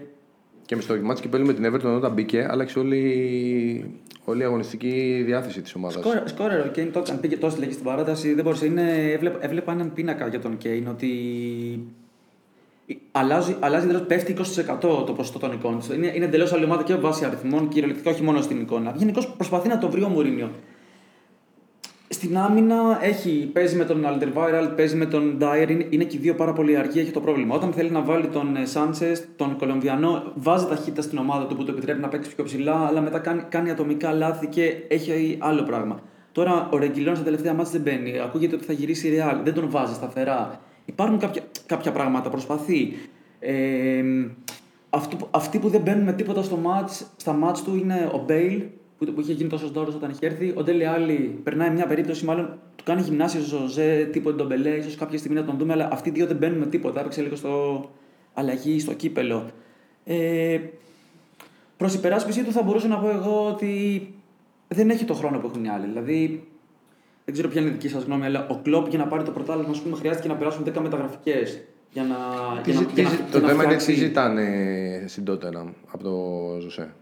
και 0.64 0.74
μες 0.74 0.84
στο 0.84 0.96
μάτς 1.02 1.20
κυπέλου 1.20 1.46
με 1.46 1.54
την 1.54 1.72
Everton 1.72 1.96
όταν 1.96 2.12
μπήκε, 2.12 2.46
άλλαξε 2.50 2.78
όλη, 2.78 4.00
όλη 4.28 4.42
η 4.42 4.44
αγωνιστική 4.44 5.22
διάθεση 5.26 5.62
της 5.62 5.74
ομάδας. 5.74 6.04
Σκόρερ, 6.24 6.66
ο 6.66 6.68
Κέιν 6.68 6.92
τότε, 6.92 7.12
αν 7.12 7.20
πήγε 7.20 7.36
τόσο 7.36 7.56
λέγει 7.58 7.72
στην 7.72 7.84
παράταση, 7.84 8.34
δεν 8.34 8.44
μπορούσε. 8.44 8.66
Είναι, 8.66 9.12
έβλεπα, 9.12 9.38
έβλεπα 9.44 9.72
έναν 9.72 9.92
πίνακα 9.92 10.26
για 10.26 10.40
τον 10.40 10.58
Κέιν 10.58 10.88
ότι 10.88 11.10
αλλάζει, 13.12 13.56
αλλάζει 13.60 13.84
εντελώς, 13.84 14.02
πέφτει 14.02 14.36
20% 14.38 14.80
το 14.80 15.12
ποσοστό 15.16 15.38
των 15.38 15.52
εικόνων. 15.52 15.80
Είναι, 15.94 16.12
είναι 16.14 16.24
εντελώς 16.24 16.52
άλλη 16.52 16.64
ομάδα 16.64 16.82
και 16.82 16.94
βάσει 16.94 17.24
αριθμών, 17.24 17.68
κυριολεκτικά 17.68 18.10
όχι 18.10 18.22
μόνο 18.22 18.40
στην 18.40 18.60
εικόνα. 18.60 18.94
Γενικώς 18.96 19.28
προσπαθεί 19.28 19.68
να 19.68 19.78
το 19.78 19.90
βρει 19.90 20.02
ο 20.02 20.08
Μουρίνιο. 20.08 20.50
Στην 22.10 22.38
άμυνα 22.38 22.98
έχει, 23.02 23.50
παίζει 23.52 23.76
με 23.76 23.84
τον 23.84 24.04
Alderweireld, 24.06 24.72
παίζει 24.76 24.96
με 24.96 25.06
τον 25.06 25.38
Dyer, 25.40 25.68
είναι, 25.68 25.86
είναι 25.90 26.04
και 26.04 26.16
οι 26.16 26.20
δύο 26.20 26.34
πάρα 26.34 26.52
πολύ 26.52 26.76
αργοί, 26.76 27.00
έχει 27.00 27.10
το 27.10 27.20
πρόβλημα. 27.20 27.54
Όταν 27.54 27.72
θέλει 27.72 27.90
να 27.90 28.02
βάλει 28.02 28.26
τον 28.26 28.56
Σάντσε, 28.62 29.26
τον 29.36 29.56
Κολομβιανό, 29.56 30.32
βάζει 30.34 30.66
ταχύτητα 30.66 31.02
στην 31.02 31.18
ομάδα 31.18 31.46
του 31.46 31.56
που 31.56 31.64
του 31.64 31.70
επιτρέπει 31.70 32.00
να 32.00 32.08
παίξει 32.08 32.34
πιο 32.34 32.44
ψηλά, 32.44 32.86
αλλά 32.86 33.00
μετά 33.00 33.18
κάνει, 33.18 33.42
κάνει 33.48 33.70
ατομικά 33.70 34.12
λάθη 34.12 34.46
και 34.46 34.74
έχει 34.88 35.38
άλλο 35.40 35.62
πράγμα. 35.62 36.00
Τώρα 36.32 36.68
ο 36.72 36.78
Ρεγκιλόν 36.78 37.14
στα 37.14 37.24
τελευταία 37.24 37.54
ματς 37.54 37.72
δεν 37.72 37.80
μπαίνει. 37.80 38.18
Ακούγεται 38.20 38.54
ότι 38.54 38.64
θα 38.64 38.72
γυρίσει 38.72 39.08
η 39.08 39.18
Real, 39.18 39.40
δεν 39.44 39.54
τον 39.54 39.70
βάζει 39.70 39.94
σταθερά. 39.94 40.60
Υπάρχουν 40.84 41.18
κάποια, 41.18 41.42
κάποια 41.66 41.92
πράγματα, 41.92 42.30
προσπαθεί. 42.30 42.92
Ε, 43.40 44.02
αυτό, 44.90 45.16
αυτοί 45.30 45.58
που 45.58 45.68
δεν 45.68 45.80
μπαίνουν 45.80 46.04
με 46.04 46.12
τίποτα 46.12 46.42
στο 46.42 46.58
ματς, 46.64 47.06
στα 47.16 47.32
ματς 47.32 47.62
του 47.62 47.76
είναι 47.76 48.10
ο 48.12 48.24
Μπέιλ, 48.26 48.62
που, 48.98 49.12
που 49.12 49.20
είχε 49.20 49.32
γίνει 49.32 49.48
τόσος 49.48 49.70
ντόρος 49.70 49.94
όταν 49.94 50.10
είχε 50.10 50.26
έρθει. 50.26 50.52
Ο 50.56 50.62
Ντέλε 50.62 50.86
Άλι 50.86 51.40
περνάει 51.42 51.70
μια 51.70 51.86
περίπτωση, 51.86 52.24
μάλλον 52.24 52.58
του 52.76 52.84
κάνει 52.84 53.02
γυμνάσιο 53.02 53.40
ο 53.40 53.44
Ζωζέ, 53.44 54.08
τύπο 54.12 54.32
Ντομπελέ, 54.32 54.70
ίσως 54.76 54.94
κάποια 54.94 55.18
στιγμή 55.18 55.36
να 55.36 55.44
τον 55.44 55.58
δούμε, 55.58 55.72
αλλά 55.72 55.88
αυτοί 55.92 56.08
οι 56.08 56.12
δύο 56.12 56.26
δεν 56.26 56.36
μπαίνουν 56.36 56.58
με 56.58 56.66
τίποτα. 56.66 57.00
Έπαιξε 57.00 57.22
λίγο 57.22 57.36
στο 57.36 57.90
αλλαγή, 58.32 58.80
στο 58.80 58.92
κύπελο. 58.92 59.50
Ε, 60.04 60.58
Προς 61.78 61.94
υπεράσπιση 61.94 62.44
του 62.44 62.52
θα 62.52 62.62
μπορούσα 62.62 62.88
να 62.88 62.98
πω 62.98 63.08
εγώ 63.08 63.46
ότι 63.46 64.14
δεν 64.68 64.90
έχει 64.90 65.04
το 65.04 65.14
χρόνο 65.14 65.38
που 65.38 65.46
έχουν 65.46 65.64
οι 65.64 65.68
άλλοι. 65.68 65.86
Δηλαδή 65.86 66.48
δεν 67.24 67.34
ξέρω 67.34 67.48
ποια 67.48 67.60
είναι 67.60 67.70
η 67.70 67.72
δική 67.72 67.88
σας 67.88 68.02
γνώμη, 68.02 68.24
αλλά 68.24 68.46
ο 68.50 68.58
Κλόπ 68.62 68.88
για 68.88 68.98
να 68.98 69.06
πάρει 69.06 69.22
το 69.22 69.30
πρωτάθλημα 69.30 69.74
πούμε, 69.82 69.96
χρειάστηκε 69.96 70.28
να 70.28 70.34
περάσουν 70.34 70.64
10 70.64 70.80
μεταγραφικές. 70.80 71.60
Για 71.92 72.02
να, 72.02 72.16
τι, 72.62 72.70
για 72.70 72.86
τι, 72.86 73.02
να, 73.02 73.10
το 73.30 73.46
θέμα 73.46 73.64
είναι 73.64 73.76
τι 73.76 73.92
ζητάνε 73.92 75.04
στην 75.06 75.24
Τότερα 75.24 75.74
από 75.90 76.02
το 76.02 76.12
Ζωσέ. 76.60 76.94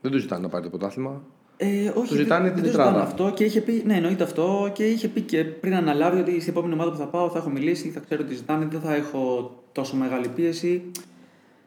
Δεν 0.00 0.10
του 0.10 0.18
ζητάνε 0.18 0.42
να 0.42 0.48
πάρει 0.48 0.64
το 0.64 0.70
πρωτάθλημα. 0.70 1.22
Ε, 1.64 1.92
όχι, 1.94 2.08
του 2.08 2.14
ζητάνε 2.14 2.44
δεν, 2.44 2.54
την 2.54 2.62
τετράδα. 2.62 3.00
αυτό 3.00 3.32
και 3.34 3.44
είχε 3.44 3.60
πει, 3.60 3.82
ναι, 3.86 3.96
εννοείται 3.96 4.22
αυτό 4.22 4.70
και 4.72 4.84
είχε 4.84 5.08
πει 5.08 5.20
και 5.20 5.44
πριν 5.44 5.74
αναλάβει 5.74 6.20
ότι 6.20 6.40
στην 6.40 6.52
επόμενη 6.52 6.74
ομάδα 6.74 6.90
που 6.90 6.96
θα 6.96 7.06
πάω 7.06 7.30
θα 7.30 7.38
έχω 7.38 7.50
μιλήσει, 7.50 7.88
θα 7.88 8.00
ξέρω 8.00 8.22
τι 8.22 8.34
ζητάνε, 8.34 8.66
δεν 8.70 8.80
θα 8.80 8.94
έχω 8.94 9.50
τόσο 9.72 9.96
μεγάλη 9.96 10.28
πίεση. 10.28 10.82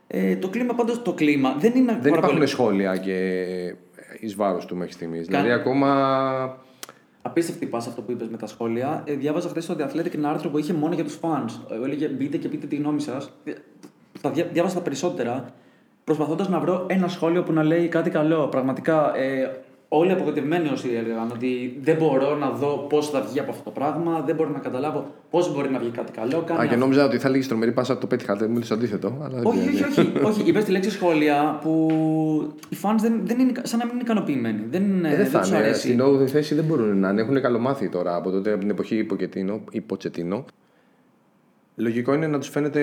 Ε, 0.08 0.36
το 0.36 0.50
κλίμα 0.50 0.74
πάντω 0.74 0.98
το 0.98 1.14
κλίμα 1.14 1.56
δεν 1.60 1.74
είναι. 1.76 2.00
Δεν 2.02 2.14
υπάρχουν 2.14 2.34
πολύ... 2.34 2.48
σχόλια 2.48 2.98
και 2.98 3.44
εις 4.20 4.36
βάρος 4.36 4.66
του 4.66 4.76
μέχρι 4.76 4.94
στιγμής. 4.94 5.28
Κα... 5.28 5.38
Δηλαδή 5.38 5.52
ακόμα 5.52 6.58
Απίστευτη 7.22 7.66
πάσα 7.66 7.90
αυτό 7.90 8.02
που 8.02 8.12
είπες 8.12 8.28
με 8.28 8.38
τα 8.38 8.48
σχόλια. 8.48 9.04
Ε, 9.06 9.14
διάβαζα 9.14 9.50
χθες 9.50 9.64
στο 9.64 9.76
The 9.80 9.84
Athletic 9.84 10.14
ένα 10.16 10.30
άρθρο 10.30 10.50
που 10.50 10.58
είχε 10.58 10.74
μόνο 10.74 10.94
για 10.94 11.04
τους 11.04 11.20
fans. 11.22 11.60
Ε, 11.72 11.86
έλεγε 11.86 12.08
μπείτε 12.08 12.38
και 12.38 12.48
πείτε 12.48 12.68
τη 12.68 12.76
γνώμη 12.76 13.02
σας. 13.02 13.32
Ε, 13.44 13.52
διάβασα 14.52 14.76
τα 14.76 14.82
περισσότερα 14.82 15.54
προσπαθώντας 16.04 16.50
να 16.50 16.60
βρω 16.60 16.86
ένα 16.90 17.08
σχόλιο 17.08 17.44
που 17.44 17.54
να 17.54 17.64
λέει 17.64 17.88
κάτι 17.88 18.10
καλό. 18.10 18.48
Πραγματικά 18.48 19.16
ε, 19.16 19.64
όλοι 19.88 20.12
απογοητευμένοι 20.12 20.70
όσοι 20.70 20.90
έλεγαν 20.96 21.32
ότι 21.32 21.80
δεν 21.82 21.96
μπορώ 21.96 22.36
να 22.36 22.50
δω 22.50 22.86
πώς 22.90 23.10
θα 23.10 23.22
βγει 23.22 23.40
από 23.40 23.52
αυτό 23.52 23.64
το 23.64 23.70
πράγμα, 23.70 24.24
δεν 24.26 24.36
μπορώ 24.36 24.50
να 24.50 24.60
καταλάβω 24.60 25.06
πώς 25.30 25.54
μπορεί 25.54 25.70
να 25.70 25.80
βγει 25.80 25.90
κάτι 25.90 26.12
καλό. 26.12 26.44
Κάνει 26.46 26.62
Α, 26.62 26.66
και 26.66 26.76
νόμιζα 26.76 27.06
ότι 27.06 27.18
θα 27.18 27.30
λέγει 27.30 27.48
τρομερή 27.48 27.72
πάσα 27.72 27.98
το 27.98 28.08
πέτυχα, 28.08 28.36
δεν 28.36 28.52
μου 28.52 28.60
το 28.60 28.74
αντίθετο. 28.74 29.18
Αλλά 29.24 29.42
όχι, 29.44 29.60
όχι, 29.60 29.84
όχι, 29.84 30.12
όχι. 30.24 30.42
Είπες 30.46 30.64
τη 30.64 30.72
λέξη 30.72 30.90
σχόλια 30.90 31.60
που 31.62 31.88
οι 32.70 32.78
fans 32.82 32.98
δεν, 32.98 33.22
δεν 33.24 33.40
είναι, 33.40 33.52
σαν 33.64 33.80
να 33.80 33.86
μην 33.86 33.94
είναι 33.94 34.04
ικανοποιημένοι. 34.04 34.64
Δεν, 34.70 35.06
ε, 35.06 35.16
δεν, 35.16 35.26
θα 35.26 35.58
είναι. 35.58 35.74
Στην 35.74 36.02
8η 36.02 36.28
θέση 36.28 36.56
δεν 36.56 36.64
μπορούν 36.64 37.00
να 37.00 37.10
είναι. 37.10 37.22
Έχουν 37.22 37.42
καλομάθει 37.42 37.90
τώρα 37.90 38.16
από 38.16 38.32
τότε 38.32 38.52
από 38.52 38.60
την 38.60 38.70
εποχή 38.70 39.08
Υποτσετίνο. 39.72 40.46
Λογικό 41.76 42.14
είναι 42.14 42.28
να 42.28 42.40
τους 42.40 42.50
φαίνεται 42.50 42.82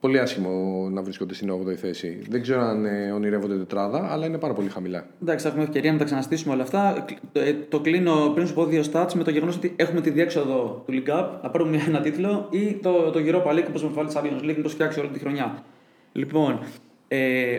πολύ 0.00 0.18
άσχημο 0.18 0.88
να 0.90 1.02
βρίσκονται 1.02 1.34
στην 1.34 1.52
8η 1.52 1.74
θέση. 1.74 2.18
Δεν 2.28 2.42
ξέρω 2.42 2.60
αν 2.60 2.84
ε, 2.84 3.12
ονειρεύονται 3.12 3.56
τετράδα, 3.56 4.12
αλλά 4.12 4.26
είναι 4.26 4.38
πάρα 4.38 4.52
πολύ 4.52 4.68
χαμηλά. 4.68 5.06
Εντάξει, 5.22 5.44
θα 5.44 5.48
έχουμε 5.48 5.64
ευκαιρία 5.64 5.92
να 5.92 5.98
τα 5.98 6.04
ξαναστήσουμε 6.04 6.54
όλα 6.54 6.62
αυτά. 6.62 7.04
Ε, 7.32 7.52
το 7.68 7.80
κλείνω 7.80 8.30
πριν 8.34 8.46
σου 8.46 8.54
πω 8.54 8.64
δύο 8.64 8.82
stats 8.92 9.12
με 9.14 9.24
το 9.24 9.30
γεγονός 9.30 9.56
ότι 9.56 9.72
έχουμε 9.76 10.00
τη 10.00 10.10
διέξοδο 10.10 10.82
του 10.86 10.92
League 10.92 11.10
Cup, 11.10 11.28
να 11.42 11.50
πάρουμε 11.50 11.82
ένα 11.88 12.00
τίτλο 12.00 12.48
ή 12.50 12.74
το, 12.74 13.10
το 13.10 13.20
Europa 13.26 13.50
League, 13.50 13.66
όπως 13.68 13.82
με 13.82 13.90
βάλει 13.92 14.08
Champions 14.14 14.44
League, 14.44 14.58
το 14.62 14.68
φτιάξει 14.68 15.00
όλη 15.00 15.08
τη 15.08 15.18
χρονιά. 15.18 15.64
Λοιπόν, 16.12 16.60
ε, 17.08 17.58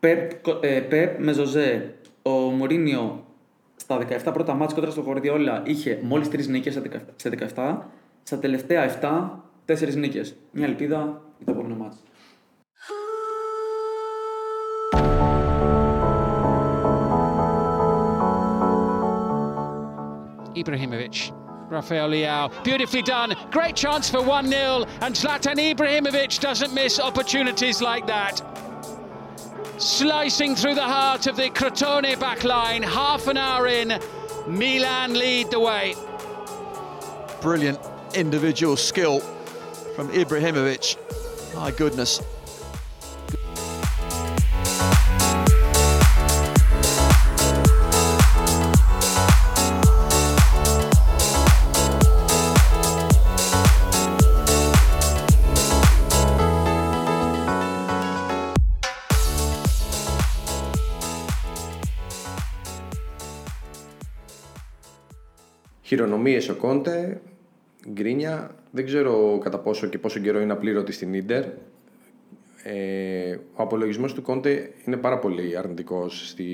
Πεπ, 0.00 1.18
με 1.18 1.32
Ζωζέ, 1.32 1.94
ο 2.22 2.30
Μωρίνιο 2.30 3.24
στα 3.76 3.98
17 4.24 4.32
πρώτα 4.32 4.54
μάτια 4.54 4.74
κόντρα 4.74 4.90
στο 4.90 5.02
Χορδιόλα 5.02 5.62
είχε 5.66 5.98
μόλις 6.02 6.28
3 6.28 6.46
νίκες 6.46 6.80
στα 7.16 7.30
17. 7.54 7.78
Στα 8.22 8.38
τελευταία 8.38 9.00
7, 9.00 9.51
4 9.65 9.95
νίκε. 9.95 10.21
Μια 10.51 10.65
ελπίδα 10.65 11.21
για 11.37 11.45
το 11.45 11.51
επόμενο 11.51 11.75
μάτς. 11.75 11.97
Ibrahimovic. 20.55 21.31
Rafael 21.69 22.09
Leao, 22.09 22.49
beautifully 22.63 23.01
done. 23.01 23.35
Great 23.51 23.75
chance 23.75 24.09
for 24.09 24.21
1 24.21 24.47
0, 24.47 24.85
and 25.01 25.13
Zlatan 25.13 25.57
Ibrahimovic 25.57 26.39
doesn't 26.39 26.73
miss 26.73 26.99
opportunities 26.99 27.81
like 27.81 28.07
that. 28.07 28.41
Slicing 29.77 30.55
through 30.55 30.75
the 30.75 30.89
heart 30.95 31.27
of 31.27 31.35
the 31.35 31.49
Crotone 31.49 32.15
backline, 32.15 32.83
half 32.83 33.27
an 33.27 33.37
hour 33.37 33.67
in, 33.67 33.99
Milan 34.47 35.13
lead 35.13 35.51
the 35.51 35.59
way. 35.59 35.93
Brilliant 37.41 37.79
individual 38.15 38.77
skill 38.77 39.21
from 39.95 40.07
Ibrahimovic. 40.09 40.95
My 41.55 41.71
goodness. 41.71 42.21
Χειρονομίες 65.87 66.49
ο 66.49 66.55
Κόντε, 66.55 67.21
γκρίνια, 67.90 68.54
δεν 68.70 68.84
ξέρω 68.84 69.38
κατά 69.42 69.58
πόσο 69.58 69.86
και 69.86 69.98
πόσο 69.98 70.20
καιρό 70.20 70.40
είναι 70.40 70.52
απλήρωτη 70.52 70.92
στην 70.92 71.14
Ίντερ. 71.14 71.44
Ε, 72.62 73.38
ο 73.54 73.62
απολογισμός 73.62 74.14
του 74.14 74.22
Κόντε 74.22 74.70
είναι 74.84 74.96
πάρα 74.96 75.18
πολύ 75.18 75.56
αρνητικός 75.58 76.28
στη, 76.28 76.46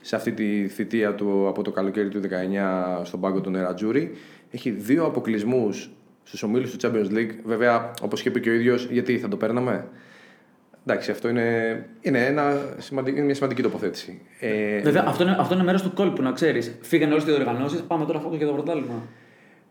σε 0.00 0.16
αυτή 0.16 0.32
τη 0.32 0.68
θητεία 0.68 1.14
του 1.14 1.48
από 1.48 1.62
το 1.62 1.70
καλοκαίρι 1.70 2.08
του 2.08 2.20
19 2.20 3.00
στον 3.02 3.20
πάγκο 3.20 3.40
του 3.40 3.50
Νερατζούρι. 3.50 4.10
Έχει 4.50 4.70
δύο 4.70 5.04
αποκλεισμούς 5.04 5.90
στους 6.22 6.42
ομίλους 6.42 6.76
του 6.76 6.76
Champions 6.80 7.14
League. 7.14 7.30
Βέβαια, 7.44 7.90
όπως 8.02 8.24
είπε 8.24 8.40
και 8.40 8.50
ο 8.50 8.52
ίδιος, 8.52 8.88
γιατί 8.90 9.18
θα 9.18 9.28
το 9.28 9.36
παίρναμε. 9.36 9.88
Εντάξει, 10.86 11.10
αυτό 11.10 11.28
είναι, 11.28 11.86
είναι, 12.00 12.26
ένα 12.26 12.74
σημαντικ, 12.78 13.16
είναι 13.16 13.24
μια 13.24 13.34
σημαντική 13.34 13.62
τοποθέτηση. 13.62 14.20
Ε, 14.40 14.80
Βέβαια, 14.80 15.04
αυτό 15.06 15.22
είναι, 15.22 15.36
αυτό 15.38 15.54
είναι 15.54 15.62
μέρος 15.62 15.82
του 15.82 15.92
κόλπου, 15.92 16.22
να 16.22 16.32
ξέρεις. 16.32 16.76
Φύγανε 16.80 17.12
όλες 17.12 17.24
οι 17.24 17.26
διοργανώσεις, 17.26 17.80
πάμε 17.80 18.04
τώρα 18.04 18.18
αυτό 18.18 18.36
για 18.36 18.46
το 18.46 18.52
πρωτάθλημα. 18.52 19.02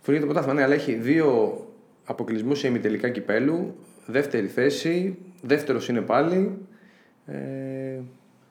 Φύγανε 0.04 0.26
το 0.26 0.32
πρωτάθλημα, 0.32 0.60
ναι, 0.60 0.66
αλλά 0.66 0.74
έχει 0.74 0.94
δύο 0.94 1.58
αποκλεισμούς 2.06 2.60
σε 2.60 2.68
ημιτελικά 2.68 3.10
κυπέλου, 3.10 3.76
δεύτερη 4.06 4.48
θέση, 4.48 5.18
δεύτερος 5.42 5.90
είναι 5.90 6.02
πάλι. 6.02 6.58
Ε, 7.26 8.00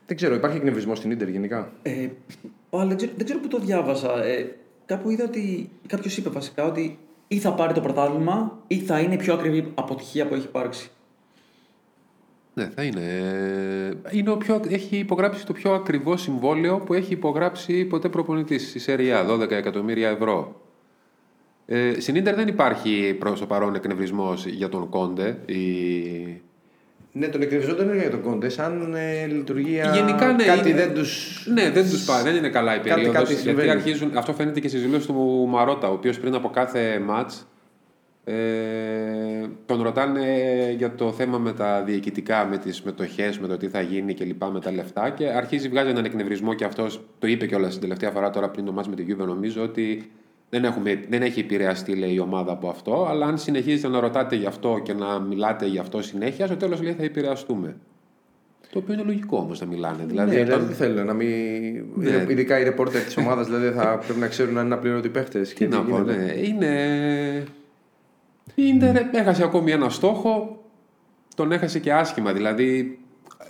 δεν 0.06 0.16
ξέρω, 0.16 0.34
υπάρχει 0.34 0.56
εκνευρισμό 0.56 0.94
στην 0.94 1.10
Ιντερ 1.10 1.28
γενικά; 1.28 1.72
Ε, 1.82 2.08
δεν, 2.70 2.96
ξέρω, 2.96 3.12
δεν 3.16 3.24
ξέρω 3.24 3.40
που 3.40 3.48
το 3.48 3.58
διάβασα. 3.58 4.24
Ε, 4.24 4.54
κάπου 4.86 5.10
είδα 5.10 5.24
ότι 5.24 5.70
κάποιος 5.86 6.16
είπε 6.16 6.28
βασικά 6.28 6.64
ότι 6.64 6.98
ή 7.28 7.38
θα 7.38 7.54
πάρει 7.54 7.72
το 7.72 7.80
πρωτάθλημα 7.80 8.58
ή 8.66 8.78
θα 8.78 9.00
είναι 9.00 9.14
η 9.14 9.18
πιο 9.18 9.34
ακριβή 9.34 9.72
αποτυχία 9.74 10.26
που 10.26 10.34
έχει 10.34 10.44
υπάρξει. 10.44 10.90
Ναι, 12.54 12.70
θα 12.74 12.82
είναι. 12.82 13.02
είναι 14.10 14.30
ο 14.30 14.36
πιο, 14.36 14.60
έχει 14.68 14.96
υπογράψει 14.96 15.46
το 15.46 15.52
πιο 15.52 15.72
ακριβό 15.72 16.16
συμβόλαιο 16.16 16.78
που 16.78 16.94
έχει 16.94 17.12
υπογράψει 17.12 17.84
ποτέ 17.84 18.08
προπονητής 18.08 18.68
στη 18.68 18.78
ΣΕΡΙΑ, 18.78 19.26
12 19.28 19.50
εκατομμύρια 19.50 20.08
ευρώ. 20.08 20.61
Ε, 21.66 22.00
στην 22.00 22.14
Ίντερ 22.16 22.34
δεν 22.34 22.48
υπάρχει 22.48 23.16
προς 23.18 23.40
το 23.40 23.46
παρόν 23.46 23.74
εκνευρισμός 23.74 24.46
για 24.46 24.68
τον 24.68 24.88
Κόντε 24.88 25.38
ή 25.46 25.56
Ναι, 27.12 27.26
τον 27.28 27.42
εκνευριζόταν 27.42 27.86
δεν 27.86 27.94
είναι 27.94 28.02
για 28.02 28.10
τον 28.10 28.20
Κόντε, 28.22 28.48
σαν 28.48 28.94
ε, 28.94 29.26
λειτουργία. 29.26 29.90
Γενικά 29.94 30.32
ναι, 30.32 30.44
κάτι 30.44 30.68
είναι- 30.70 30.78
δεν 30.84 30.94
του. 30.94 31.02
Ναι, 31.54 31.70
δεν 31.70 31.90
τους 31.90 32.04
πάει, 32.04 32.22
δεν 32.22 32.34
είναι 32.36 32.48
καλά 32.48 32.72
η 32.74 32.76
Κάτι- 32.76 32.88
περίοδος, 32.88 33.14
κάτι 33.14 33.26
γιατί 33.32 33.42
συμβαίνει. 33.48 33.70
αρχίζουν, 33.70 34.10
αυτό 34.16 34.32
φαίνεται 34.32 34.60
και 34.60 34.68
στις 34.68 34.82
δηλώσεις 34.82 35.06
του 35.06 35.46
Μαρότα, 35.48 35.88
ο 35.88 35.92
οποίος 35.92 36.18
πριν 36.20 36.34
από 36.34 36.48
κάθε 36.50 36.98
ματ 36.98 37.30
ε, 38.24 38.34
τον 39.66 39.82
ρωτάνε 39.82 40.24
για 40.78 40.94
το 40.94 41.12
θέμα 41.12 41.38
με 41.38 41.52
τα 41.52 41.82
διοικητικά, 41.82 42.46
με 42.50 42.58
τις 42.58 42.82
μετοχές, 42.82 43.38
με 43.38 43.46
το 43.48 43.56
τι 43.56 43.68
θα 43.68 43.80
γίνει 43.80 44.14
κλπ. 44.14 44.44
με 44.52 44.60
τα 44.60 44.72
λεφτά 44.72 45.10
και 45.10 45.26
αρχίζει 45.28 45.68
βγάζει 45.68 45.90
έναν 45.90 46.04
εκνευρισμό 46.04 46.54
και 46.54 46.64
αυτός 46.64 47.00
το 47.18 47.26
είπε 47.26 47.46
κιόλας 47.46 47.70
την 47.72 47.80
τελευταία 47.80 48.10
φορά 48.10 48.30
τώρα 48.30 48.48
πριν 48.48 48.64
το 48.64 48.72
μάτς 48.72 48.88
με 48.88 48.94
την 48.94 49.06
Juve 49.20 49.26
νομίζω 49.26 49.62
ότι 49.62 50.10
δεν, 50.54 50.64
έχουμε, 50.64 51.00
δεν 51.08 51.22
έχει 51.22 51.40
επηρεαστεί 51.40 51.94
λέει, 51.94 52.12
η 52.14 52.18
ομάδα 52.18 52.52
από 52.52 52.68
αυτό, 52.68 53.06
αλλά 53.10 53.26
αν 53.26 53.38
συνεχίζετε 53.38 53.88
να 53.88 54.00
ρωτάτε 54.00 54.36
γι' 54.36 54.46
αυτό 54.46 54.80
και 54.82 54.92
να 54.92 55.18
μιλάτε 55.20 55.66
γι' 55.66 55.78
αυτό 55.78 56.02
συνέχεια, 56.02 56.46
στο 56.46 56.56
τέλος 56.56 56.82
λέει 56.82 56.92
θα 56.92 57.02
επηρεαστούμε. 57.02 57.76
Το 58.72 58.78
οποίο 58.78 58.94
είναι 58.94 59.02
λογικό 59.02 59.36
όμως 59.36 59.60
να 59.60 59.66
μιλάνε. 59.66 60.04
Δηλαδή, 60.06 60.34
Ναι, 60.34 60.40
όταν- 60.40 60.44
δηλαδή 60.46 60.66
δεν 60.66 60.76
θέλουν 60.76 61.06
να 61.06 61.12
μην. 61.12 61.28
Ναι. 61.94 62.26
Ειδικά 62.28 62.58
οι 62.58 62.62
ρεπόρτερ 62.64 63.02
της 63.02 63.16
ομάδας 63.16 63.46
δηλαδή 63.46 63.70
θα 63.70 63.98
πρέπει 64.04 64.20
να 64.20 64.26
ξέρουν 64.26 64.58
αν 64.58 64.64
είναι 64.64 64.74
απλήρωτοι 64.74 65.08
παίχτες. 65.08 65.52
Τι 65.52 65.66
να 65.66 65.82
πω, 65.82 65.98
ναι. 65.98 66.32
Είναι. 66.42 67.44
Είναι, 68.54 68.92
ρε, 68.92 69.08
έχασε 69.12 69.42
ακόμη 69.44 69.70
ένα 69.70 69.88
στόχο, 69.88 70.62
τον 71.36 71.52
έχασε 71.52 71.78
και 71.78 71.92
άσχημα. 71.92 72.32
Δηλαδή, 72.32 72.98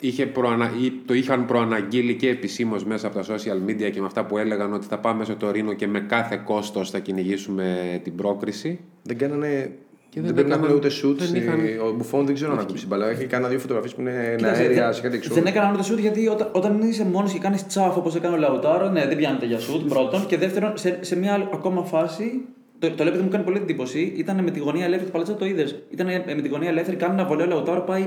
είχε 0.03 0.27
προανα... 0.27 0.71
ή- 0.83 0.93
το 1.07 1.15
είχαν 1.15 1.45
προαναγγείλει 1.47 2.15
και 2.15 2.29
επισήμως 2.29 2.85
μέσα 2.85 3.07
από 3.07 3.17
τα 3.17 3.23
social 3.25 3.71
media 3.71 3.91
και 3.93 4.01
με 4.01 4.07
αυτά 4.07 4.25
που 4.27 4.39
έλεγαν 4.39 4.73
ότι 4.73 4.87
θα 4.87 4.99
πάμε 4.99 5.25
στο 5.25 5.35
Τωρίνο 5.37 5.73
και 5.73 5.87
με 5.87 6.01
κάθε 6.01 6.41
κόστος 6.45 6.91
θα 6.91 6.99
κυνηγήσουμε 6.99 8.01
την 8.03 8.15
πρόκριση. 8.15 8.81
Δεν 9.03 9.19
κάνανε. 9.19 9.73
δεν 10.15 10.25
δεν 10.25 10.35
πρέπει 10.35 10.49
να 10.49 10.55
έκαναν- 10.55 10.65
έχουν 10.65 10.77
ούτε 10.77 11.23
shoot. 11.25 11.31
δεν 11.33 11.43
είχαν- 11.43 11.87
Ο 11.89 11.93
Μπουφόν 11.97 12.27
δεν 12.27 12.35
ξέρω 12.35 12.55
να 12.55 12.61
ακούσει 12.61 12.87
μπαλά. 12.87 13.09
Έχει 13.11 13.25
κάνει 13.27 13.47
δύο 13.49 13.59
φωτογραφίες 13.59 13.95
που 13.95 14.01
είναι 14.01 14.35
Κοίταξε, 14.37 14.63
αέρια 14.63 14.85
δεν- 14.85 14.93
σε 14.95 15.01
κάτι 15.01 15.17
εξού. 15.17 15.33
Δεν 15.35 15.47
έκαναν 15.47 15.73
ούτε 15.75 15.83
σουτ 15.83 15.99
γιατί 15.99 16.29
όταν, 16.29 16.49
όταν 16.53 16.81
είσαι 16.81 17.05
μόνος 17.05 17.33
και 17.33 17.39
κάνεις 17.39 17.67
τσάφ 17.67 17.97
όπως 17.97 18.15
έκανε 18.15 18.35
ο 18.35 18.39
Λαουτάρο, 18.39 18.89
ναι, 18.91 19.07
δεν 19.07 19.17
πιάνεται 19.17 19.47
για 19.47 19.59
σουτ 19.59 19.89
πρώτον. 19.89 20.27
Και 20.27 20.37
δεύτερον, 20.39 20.73
σε, 20.77 20.99
σε 21.01 21.17
μια 21.19 21.33
άλλη- 21.33 21.49
ακόμα 21.53 21.83
φάση, 21.85 22.41
το, 22.79 22.91
το 22.91 22.95
λέω 23.05 23.09
επειδή 23.09 23.23
μου 23.25 23.31
κάνει 23.31 23.45
πολύ 23.45 23.57
εντύπωση, 23.59 24.13
ήταν 24.17 24.45
με 24.45 24.51
τη 24.51 24.59
γωνία 24.59 24.85
ελεύθερη 24.85 25.05
του 25.07 25.13
Παλάτσα 25.13 25.35
το 25.35 25.45
είδες. 25.47 25.83
Ήταν 25.91 26.07
με 26.37 26.43
τη 26.43 26.49
γωνία 26.49 26.69
ελεύθερη, 26.69 26.97
κάνει 26.97 27.13
ένα 27.15 27.25
βολέο 27.29 27.47
Λαουτάρο, 27.47 27.81
πάει 27.81 28.07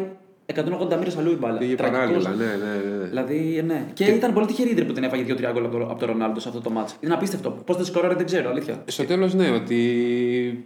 180 0.54 0.98
μοίρες 0.98 1.18
αλλού 1.18 1.32
η 1.32 1.36
μπάλα. 1.36 1.58
Πήγε 1.58 1.76
Τραγικός. 1.76 2.24
παράλληλα, 2.24 2.46
ναι, 2.46 2.66
ναι, 2.66 2.98
ναι. 2.98 3.06
Δηλαδή, 3.08 3.64
ναι. 3.68 3.86
Και, 3.94 4.04
ήταν 4.06 4.34
πολύ 4.34 4.46
τυχερή 4.46 4.70
η 4.70 4.72
Ίντερ 4.72 4.86
που 4.86 4.94
την 4.94 5.04
έφαγε 5.04 5.24
2-3 5.34 5.52
γκολ 5.54 5.66
από 5.66 5.78
το- 5.78 5.84
από 5.86 6.00
τον 6.00 6.08
Ρονάλντο 6.08 6.40
σε 6.40 6.48
αυτό 6.48 6.62
το 6.62 6.70
μάτσο. 6.70 6.96
Είναι 7.00 7.14
απίστευτο. 7.14 7.50
Πώς 7.66 7.76
δεν 7.76 7.86
σκοράρε 7.86 8.16
δεν 8.16 8.26
ξέρω, 8.26 8.50
αλήθεια. 8.50 8.84
Στο 8.88 9.06
τέλος, 9.06 9.34
ναι, 9.34 9.50
ότι 9.50 10.66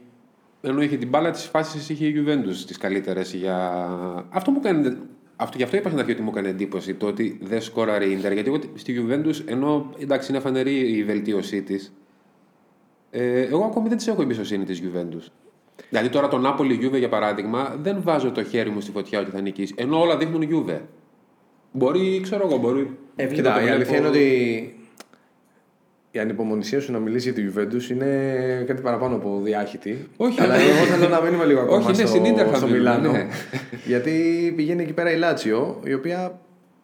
ενώ 0.61 0.81
είχε 0.81 0.97
την 0.97 1.07
μπάλα 1.07 1.31
τη 1.31 1.39
φάση 1.39 1.93
είχε 1.93 2.05
η 2.05 2.13
Juventus 2.25 2.55
τις 2.67 2.77
καλύτερες 2.77 3.33
για. 3.33 3.87
Αυτό 4.29 4.51
μου 4.51 4.59
κάνει. 4.59 4.95
Αυτό, 5.35 5.57
γι' 5.57 5.63
αυτό 5.63 5.77
είπα 5.77 5.87
στην 5.87 5.99
αρχή 6.01 6.11
ότι 6.11 6.21
μου 6.21 6.29
έκανε 6.33 6.47
εντύπωση 6.49 6.93
το 6.93 7.05
ότι 7.05 7.39
δεν 7.41 7.61
σκόραρε 7.61 8.05
η 8.05 8.11
Ιντερ. 8.11 8.31
Γιατί 8.33 8.49
εγώ 8.49 8.59
στη 8.75 9.05
Juventus, 9.07 9.41
ενώ 9.45 9.89
εντάξει 9.99 10.31
είναι 10.31 10.39
φανερή 10.41 10.97
η 10.97 11.03
βελτίωσή 11.03 11.61
της, 11.61 11.93
ε, 13.09 13.41
εγώ 13.41 13.63
ακόμη 13.65 13.87
δεν 13.87 13.97
της 13.97 14.07
έχω 14.07 14.21
εμπιστοσύνη 14.21 14.63
της 14.65 14.81
Juventus. 14.83 15.25
Δηλαδή 15.89 16.09
τώρα 16.09 16.27
το 16.27 16.37
Νάπολη 16.37 16.79
Juve 16.83 16.97
για 16.97 17.09
παράδειγμα, 17.09 17.75
δεν 17.81 17.97
βάζω 18.03 18.31
το 18.31 18.43
χέρι 18.43 18.69
μου 18.69 18.81
στη 18.81 18.91
φωτιά 18.91 19.19
ότι 19.19 19.31
θα 19.31 19.41
νικήσει. 19.41 19.73
Ενώ 19.77 19.99
όλα 20.01 20.17
δείχνουν 20.17 20.41
Juve. 20.51 20.79
Μπορεί, 21.71 22.19
ξέρω 22.23 22.47
εγώ, 22.47 22.57
μπορεί. 22.57 22.97
Έβλεπα 23.15 23.35
Κοίτα, 23.41 23.53
το 23.53 23.59
η 23.59 23.61
βλέπω- 23.63 23.75
αλήθεια 23.75 23.97
είναι 23.97 24.07
ότι 24.07 24.73
η 26.11 26.19
ανυπομονησία 26.19 26.81
σου 26.81 26.91
να 26.91 26.99
μιλήσει 26.99 27.31
για 27.31 27.43
τη 27.43 27.51
Juventus 27.55 27.89
είναι 27.91 28.63
κάτι 28.67 28.81
παραπάνω 28.81 29.15
από 29.15 29.39
διάχυτη. 29.43 30.07
Όχι, 30.17 30.41
αλλά 30.41 30.53
αλλά- 30.53 30.63
εγώ 30.63 30.85
θέλω 30.85 31.07
να 31.09 31.21
μείνουμε 31.21 31.45
λίγο 31.45 31.59
ακόμα 31.59 31.77
Όχι, 31.77 31.87
ναι, 31.87 31.93
στο, 31.93 32.07
στην 32.07 32.25
Ίντερ 32.25 32.47
θα 32.51 32.55
στο 32.57 32.65
μείνουμε, 32.67 32.97
Μιλάνο. 32.97 33.11
ναι. 33.11 33.27
Γιατί 33.85 34.53
πηγαίνει 34.55 34.81
εκεί 34.83 34.93
πέρα 34.93 35.11
η 35.11 35.17
Λάτσιο, 35.17 35.79
η 35.83 35.93
οποία 35.93 36.39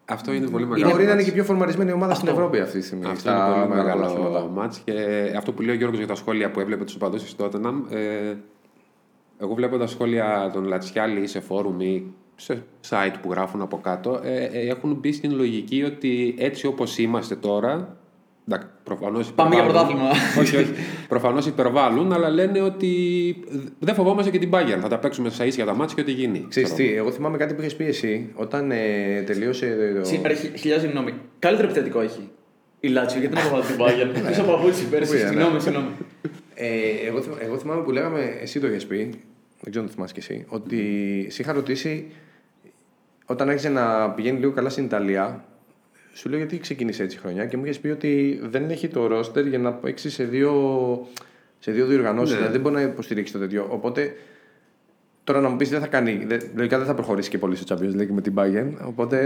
Αυτό 0.06 0.34
είναι 0.34 0.48
πολύ 0.50 0.66
μεγάλο. 0.66 0.84
μπορεί 0.92 0.96
να 0.98 1.02
είναι 1.04 1.12
μάτς. 1.14 1.24
και 1.24 1.30
η 1.30 1.34
πιο 1.34 1.44
φορμαρισμένη 1.44 1.92
ομάδα 1.92 2.14
στην 2.14 2.28
Αυτό. 2.30 2.40
Ευρώπη 2.42 2.60
αυτή 2.60 2.80
τη 2.80 2.86
στιγμή. 2.86 3.06
Αυτό 3.06 3.20
στα 3.20 3.32
είναι 3.48 3.56
πολύ 3.56 3.68
μεγάλα 3.70 3.96
μεγάλο 3.96 4.14
πρωταθλήματα. 4.14 4.50
μάτς 4.62 4.82
και 4.86 4.94
αυτό 5.38 5.52
που 5.54 5.62
λέει 5.62 5.76
ο 5.76 5.78
Γιώργος 5.78 5.98
για 5.98 6.08
τα 6.08 6.16
σχόλια 6.16 6.52
που 6.52 6.60
έβλεπε 6.60 6.84
τους 6.84 6.96
οπαδούς 6.96 7.24
της 7.24 7.36
Tottenham 7.40 7.74
ε, 7.90 8.34
εγώ 9.42 9.54
βλέπω 9.54 9.78
τα 9.78 9.88
σχόλια 9.88 10.50
των 10.54 10.64
Λατσιάλη 10.64 11.22
ή 11.22 11.28
σε 11.28 11.40
φόρουμ 11.40 11.80
ή 11.82 12.14
σε 12.36 12.64
site 12.90 13.14
που 13.22 13.32
γράφουν 13.32 13.62
από 13.62 13.78
κάτω 13.78 14.20
ε, 14.24 14.44
ε, 14.44 14.68
έχουν 14.70 14.94
μπει 14.94 15.12
στην 15.12 15.36
λογική 15.36 15.84
ότι 15.84 16.36
έτσι 16.38 16.68
όπως 16.68 16.98
είμαστε 16.98 17.36
τώρα 17.36 17.98
εντάξει, 18.48 18.68
προφανώς 18.84 19.32
Πάμε 19.34 19.56
για 19.56 19.64
υπερβάλλουν. 19.64 19.98
πρωτάθλημα. 19.98 20.42
όχι, 20.42 20.56
όχι. 20.58 20.72
Προφανώς 21.08 21.46
υπερβάλλουν, 21.46 22.14
αλλά 22.14 22.30
λένε 22.30 22.62
ότι 22.62 22.90
δεν 23.80 23.96
φοβόμαστε 23.96 24.32
και 24.32 24.40
την 24.40 24.50
Bayern. 24.54 24.78
Θα 24.82 24.88
τα 24.88 24.98
παίξουμε 25.00 25.30
στα 25.30 25.46
ίσια 25.46 25.66
τα 25.66 25.74
μάτια 25.76 25.96
και 25.96 26.02
ό,τι 26.02 26.12
γίνει. 26.12 26.46
Ξέρεις 26.50 26.74
Ξέρω 26.74 26.90
τι, 26.90 26.96
εγώ 26.96 27.12
θυμάμαι 27.12 27.38
κάτι 27.38 27.54
που 27.54 27.60
είχες 27.62 27.76
πει 27.76 27.86
εσύ 27.86 28.32
όταν 28.36 28.72
ε, 28.72 29.22
τελείωσε. 29.26 29.94
Το... 30.00 30.06
Συ- 30.06 30.26
ρε, 30.26 30.34
χι- 30.34 30.58
Χιλιάδε 30.58 30.82
συγγνώμη. 30.82 31.14
Καλύτερο 31.40 31.68
επιθετικό 31.70 32.00
έχει. 32.02 32.30
Η 32.80 32.88
Λάτσιο, 32.88 33.20
γιατί 33.20 33.36
δεν 33.36 33.46
έχω 33.46 33.56
βάλει 33.56 33.66
την 33.66 33.76
Bayern. 33.80 34.28
Πίσω 34.28 34.42
από 34.42 34.52
παπούτσι 34.52 34.86
πέρσι. 34.86 35.12
Πού 35.12 35.18
είναι, 35.18 35.28
Συγγνώμη, 35.28 35.54
ναι. 35.54 35.60
συγγνώμη. 35.60 35.88
Ε, 36.56 37.08
εγώ, 37.08 37.22
θυμ- 37.22 37.42
εγώ 37.42 37.58
θυμάμαι 37.58 37.82
που 37.84 37.92
λέγαμε, 37.92 38.38
εσύ 38.42 38.60
το 38.60 38.68
είχες 38.68 38.86
πει, 38.86 38.98
δεν 39.62 39.70
ξέρω 39.70 39.80
αν 39.82 39.86
το 39.86 39.92
θυμάσαι 39.96 40.14
κι 40.14 40.20
εσύ, 40.20 40.46
ότι 40.48 41.28
σε 41.30 41.42
είχα 41.42 41.54
ρωτήσει 41.54 42.12
όταν 43.26 43.50
άρχισε 43.50 43.70
να 43.70 44.12
πηγαίνει 44.12 44.40
λίγο 44.40 44.52
καλά 44.52 44.70
στην 44.70 44.84
Ιταλία, 44.86 45.46
σου 46.14 46.30
λέω 46.30 46.38
γιατί 46.38 46.58
ξεκίνησε 46.58 47.04
έτσι 47.04 47.18
η 47.18 47.20
χρονιά 47.20 47.46
και 47.46 47.58
μου 47.58 47.64
είχες 47.64 47.80
πει 47.80 47.88
ότι 47.88 48.40
δεν 48.44 48.70
έχει 48.70 48.88
το 48.88 49.08
ρόστερ 49.08 49.48
για 49.48 49.60
να 49.60 49.74
παίξει 49.74 50.10
σε 50.10 50.24
δύο, 50.24 50.54
σε 51.60 51.72
δύο 51.72 51.86
διοργανώσεις. 51.86 52.30
Ναι. 52.32 52.36
Δηλαδή 52.38 52.54
δεν 52.54 52.62
μπορεί 52.62 52.76
να 52.76 52.82
υποστηρίξει 52.92 53.34
το 53.34 53.40
τέτοιο. 53.40 53.68
Οπότε 53.70 54.14
τώρα 55.24 55.40
να 55.42 55.50
μου 55.50 55.56
πεις 55.56 55.70
δεν 55.70 55.80
θα 55.80 55.88
κάνει. 55.88 56.24
Δεν, 56.28 56.42
λογικά 56.56 56.78
δεν 56.78 56.88
θα 56.88 56.94
προχωρήσει 56.94 57.30
και 57.30 57.38
πολύ 57.38 57.56
στο 57.56 57.76
Champions 57.76 58.02
League 58.02 58.10
με 58.10 58.22
την 58.22 58.34
Bayern. 58.38 58.72
Οπότε. 58.86 59.18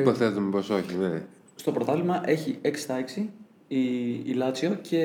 Υποθέτουμε 0.00 0.50
πως 0.50 0.70
όχι, 0.70 0.96
ναι. 1.00 1.22
Στο 1.54 1.72
πρωτάθλημα 1.72 2.22
έχει 2.24 2.58
6 2.62 2.70
στα 2.74 3.04
6 3.16 3.22
η, 3.68 3.78
η 4.24 4.32
Λάτσιο 4.36 4.78
και 4.80 4.98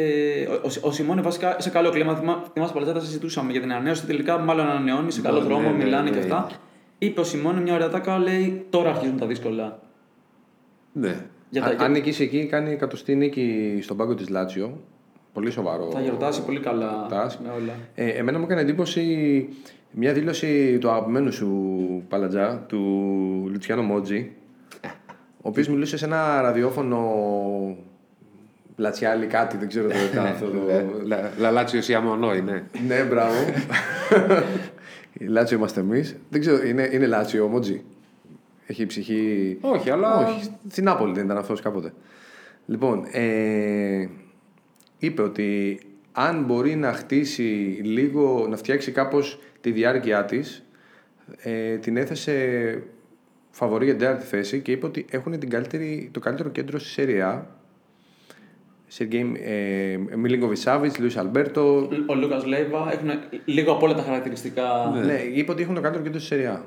ο, 0.49 0.53
ο, 0.53 0.87
ο 0.87 0.91
Σιμώνε 0.91 1.21
βασικά 1.21 1.55
σε 1.59 1.69
καλό 1.69 1.89
κλίμα. 1.89 2.15
Θυμά, 2.15 2.43
θυμάσαι 2.53 2.73
παλιά 2.73 2.93
τα 2.93 2.99
συζητούσαμε 2.99 3.51
για 3.51 3.61
την 3.61 3.71
ανανέωση. 3.71 4.05
Τελικά 4.05 4.37
μάλλον 4.37 4.65
ανανεώνει 4.65 5.11
σε 5.11 5.21
καλό 5.21 5.39
Ναι, 5.39 5.45
δρόμο, 5.45 5.69
ναι, 5.69 5.83
μιλάνε 5.83 6.09
ναι, 6.09 6.09
και 6.09 6.25
ναι. 6.27 6.33
αυτά. 6.33 6.49
Είπε 6.97 7.19
ο 7.19 7.23
Σιμώνε 7.23 7.61
μια 7.61 7.73
ωραία 7.73 7.89
τάκα, 7.89 8.17
λέει 8.17 8.65
τώρα 8.69 8.89
αρχίζουν 8.89 9.17
τα 9.17 9.25
δύσκολα. 9.25 9.79
ναι. 10.93 11.25
Για 11.49 11.61
τα, 11.61 11.67
αν, 11.67 11.75
για- 11.75 11.85
αν 11.85 11.91
νικήσει 11.91 12.23
εκεί, 12.23 12.45
κάνει 12.45 12.71
εκατοστή 12.71 13.15
νίκη 13.15 13.79
στον 13.81 13.97
πάγκο 13.97 14.15
της 14.15 14.29
Λάτσιο. 14.29 14.77
Πολύ 15.33 15.51
σοβαρό. 15.51 15.89
θα 15.93 16.01
γιορτάσει 16.01 16.43
πολύ 16.43 16.59
καλά 16.59 17.05
Τάς. 17.09 17.39
με 17.43 17.49
όλα. 17.49 17.73
Ε, 17.95 18.07
εμένα 18.09 18.37
μου 18.39 18.43
έκανε 18.43 18.61
εντύπωση 18.61 19.47
μια 19.91 20.13
δήλωση 20.13 20.77
του 20.77 20.89
αγαπημένου 20.89 21.31
σου 21.33 21.49
Παλατζά, 22.09 22.65
του 22.67 22.79
Λουτσιάνο 23.51 23.81
Μότζι, 23.81 24.31
ο 25.37 25.49
οποίος 25.49 25.67
μιλούσε 25.67 25.97
σε 25.97 26.05
ένα 26.05 26.41
ραδιόφωνο 26.41 26.99
Λατσιάλι 28.75 29.25
κάτι, 29.25 29.57
δεν 29.57 29.67
ξέρω 29.67 29.87
το 29.87 30.21
αυτό 30.21 30.45
το... 30.45 30.59
Λα- 31.05 31.31
Λαλάτσιο 31.39 31.81
Σιαμονόη, 31.81 32.41
ναι. 32.41 32.63
ναι, 32.87 33.03
μπράβο. 33.03 33.35
Η 35.13 35.25
Λάτσιο 35.35 35.57
είμαστε 35.57 35.79
εμείς. 35.79 36.15
Δεν 36.29 36.41
ξέρω, 36.41 36.65
είναι, 36.67 36.89
είναι 36.91 37.05
Λάτσιο 37.07 37.43
ο 37.43 37.47
Μότζι. 37.47 37.83
Έχει 38.67 38.85
ψυχή... 38.85 39.57
Όχι, 39.61 39.89
αλλά- 39.89 40.15
Όχι, 40.27 40.49
στην 40.69 40.83
Νάπολη 40.83 41.13
δεν 41.13 41.25
ήταν 41.25 41.37
αυτός 41.37 41.61
κάποτε. 41.61 41.93
Λοιπόν, 42.65 43.05
ε, 43.11 44.07
είπε 44.97 45.21
ότι 45.21 45.79
αν 46.11 46.43
μπορεί 46.43 46.75
να 46.75 46.93
χτίσει 46.93 47.79
λίγο, 47.83 48.47
να 48.49 48.57
φτιάξει 48.57 48.91
κάπως 48.91 49.39
τη 49.61 49.71
διάρκεια 49.71 50.25
της, 50.25 50.63
ε, 51.37 51.75
την 51.77 51.97
έθεσε 51.97 52.83
φαβορή 53.51 53.85
για 53.85 53.93
την 53.95 54.03
τέταρτη 54.05 54.25
θέση 54.25 54.59
και 54.59 54.71
είπε 54.71 54.85
ότι 54.85 55.05
έχουν 55.09 55.39
την 55.39 55.49
καλύτερη, 55.49 56.09
το 56.13 56.19
καλύτερο 56.19 56.49
κέντρο 56.49 56.79
στη 56.79 56.89
Σεριά. 56.89 57.47
Σεργέη 58.93 59.31
ε, 59.43 60.15
Μιλίνκοβιτ 60.17 60.57
Σάβιτ, 60.57 60.97
Λουί 60.99 61.11
Αλμπέρτο. 61.15 61.89
Ο 62.07 62.13
Λούκας 62.15 62.45
Λέιβα 62.45 62.91
έχουν 62.91 63.09
λίγο 63.45 63.71
από 63.71 63.85
όλα 63.85 63.93
τα 63.95 64.01
χαρακτηριστικά. 64.01 64.63
Ναι, 65.05 65.21
είπε 65.33 65.51
ότι 65.51 65.61
έχουν 65.61 65.75
το 65.75 65.81
καλύτερο 65.81 66.03
κέντρο 66.03 66.19
στη 66.19 66.27
Σεριά. 66.27 66.65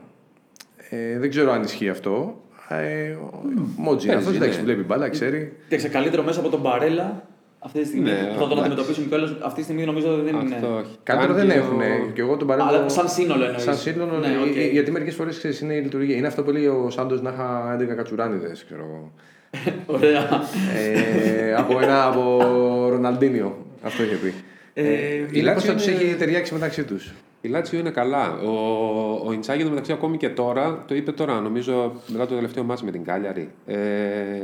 Ε, 0.90 1.18
δεν 1.18 1.30
ξέρω 1.30 1.52
αν 1.52 1.62
ισχύει 1.62 1.88
αυτό. 1.88 2.40
Ε, 2.68 3.10
ο 3.10 3.42
Μότζι 3.76 4.06
είναι 4.06 4.14
παίζει, 4.14 4.28
αυτό, 4.30 4.42
εντάξει, 4.44 4.58
ναι. 4.58 4.64
βλέπει 4.64 4.82
μπάλα, 4.82 5.08
ξέρει. 5.08 5.52
Κοίταξε, 5.64 5.88
καλύτερο 5.88 6.22
μέσα 6.22 6.40
από 6.40 6.48
τον 6.48 6.60
Μπαρέλα 6.60 7.22
αυτή 7.58 7.80
τη 7.80 7.86
στιγμή 7.86 8.10
Ναι, 8.10 8.16
που 8.16 8.32
θα 8.32 8.38
τον 8.38 8.44
εντάξει. 8.50 8.60
αντιμετωπίσουν 8.60 9.08
κιόλας. 9.08 9.30
Αυτή 9.42 9.56
τη 9.58 9.62
στιγμή 9.62 9.84
νομίζω 9.84 10.16
δεν 10.16 10.36
είναι. 10.36 10.54
Αυτό 10.54 10.74
όχι. 10.76 10.96
Καλύτερο 11.02 11.32
Αν 11.32 11.38
δεν 11.38 11.48
και 11.48 11.54
έχουν. 11.54 11.80
ο- 11.80 12.10
Και 12.14 12.20
εγώ 12.20 12.36
τον 12.36 12.46
παρέμβω. 12.46 12.70
Αλλά 12.74 12.88
σαν 12.88 13.08
σύνολο 13.08 13.44
εννοείς. 13.44 13.62
Σαν 13.62 13.76
σύνολο, 13.76 14.18
Ναι, 14.18 14.26
ναι, 14.28 14.36
οκ. 14.50 14.56
ε, 14.56 14.66
γιατί 14.70 14.90
μερικές 14.90 15.14
φορές 15.14 15.60
είναι 15.60 15.74
η 15.74 15.80
λειτουργία. 15.80 16.16
Είναι 16.16 16.26
αυτό 16.26 16.42
που 16.42 16.50
λέει 16.50 16.66
ο 16.66 16.90
Σάντος 16.90 17.22
να 17.22 17.30
είχα 17.30 17.72
11 17.80 17.94
κατσουράνιδες, 17.94 18.64
ξέρω 18.64 18.82
εγώ. 18.84 19.12
Ωραία. 19.87 20.28
ε, 20.76 21.54
από 21.54 21.80
ένα 21.80 22.06
από 22.06 22.38
Ροναλντίνιο. 22.90 23.56
Αυτό 23.82 24.02
είχε 24.02 24.14
πει. 24.14 24.35
Ε, 24.74 24.82
Ε, 24.88 25.14
είναι 25.14 25.26
πώ 25.32 25.40
Λάτσιο 25.42 25.70
θα 25.70 25.76
τους 25.76 25.87
είναι- 25.87 25.96
έχει 25.96 26.14
ταιριάξει 26.14 26.52
μεταξύ 26.54 26.85
τους. 26.85 27.12
Η 27.40 27.48
Λάτσιο 27.48 27.78
είναι 27.78 27.90
καλά. 27.90 28.32
Ο, 28.38 28.48
ο 29.26 29.32
Ιντσάγη 29.32 29.64
μεταξύ 29.64 29.92
ακόμη 29.92 30.16
και 30.16 30.28
τώρα, 30.28 30.85
το 30.87 30.94
είπε 30.94 31.12
τώρα, 31.12 31.40
νομίζω 31.40 31.92
μετά 32.06 32.26
το 32.26 32.35
τελευταίο 32.35 32.64
μάτς 32.64 32.82
με 32.82 32.90
την 32.90 33.04
Κάλιαρη. 33.04 33.50
Ε, 33.66 33.76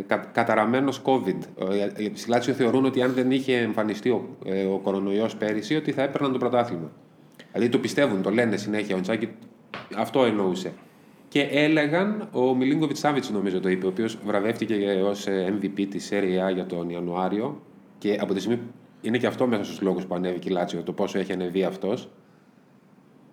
κα, 0.07 0.17
καταραμένος 0.33 1.03
COVID. 1.05 1.37
Ε, 1.97 2.09
Στη 2.15 2.31
Λάτσιο 2.31 2.53
θεωρούν 2.55 2.85
ότι 2.85 3.03
αν 3.03 3.13
δεν 3.15 3.31
είχε 3.31 3.57
εμφανιστεί 3.57 4.09
ο, 4.11 4.29
ε, 4.45 4.65
ο 4.65 4.81
κορονοϊός 4.83 5.37
πέρυσι, 5.37 5.77
ότι 5.77 5.93
θα 5.93 6.03
έπαιρναν 6.03 6.33
το 6.33 6.39
πρωτάθλημα. 6.39 6.91
Δηλαδή 7.53 7.71
το 7.71 7.79
πιστεύουν, 7.79 8.23
το 8.23 8.31
λένε 8.31 8.57
συνέχεια. 8.57 8.95
Ο 8.95 8.99
Ιντσάγη 8.99 9.29
αυτό 9.97 10.25
εννοούσε. 10.25 10.73
Και 11.33 11.49
έλεγαν, 11.51 12.29
ο 12.33 12.55
Μιλίνκοβιτς 12.55 12.99
Σάβιτ 12.99 13.25
νομίζω 13.33 13.61
το 13.61 13.69
είπε, 13.69 13.87
ο 13.87 13.89
οποίος 13.89 14.19
βραβεύτηκε 14.25 14.75
ως 15.05 15.27
MVP 15.27 15.87
τη 15.91 16.09
Serie 16.11 16.49
A 16.49 16.55
για 16.55 16.67
τον 16.67 16.91
Ιανουάριο. 16.91 17.63
Και 17.99 18.19
από 18.21 18.35
τη 18.35 18.41
στιγμή 18.41 18.61
είναι 19.01 19.19
και 19.19 19.27
αυτό 19.27 19.47
μέσα 19.47 19.65
στους 19.65 19.81
λόγους 19.81 20.07
που 20.07 20.15
ανέβηκε 20.15 20.49
η 20.49 20.53
Λάτσιο, 20.53 20.83
το 20.83 20.93
πόσο 20.93 21.19
έχει 21.19 21.33
ανεβεί 21.33 21.65
αυτός. 21.65 22.09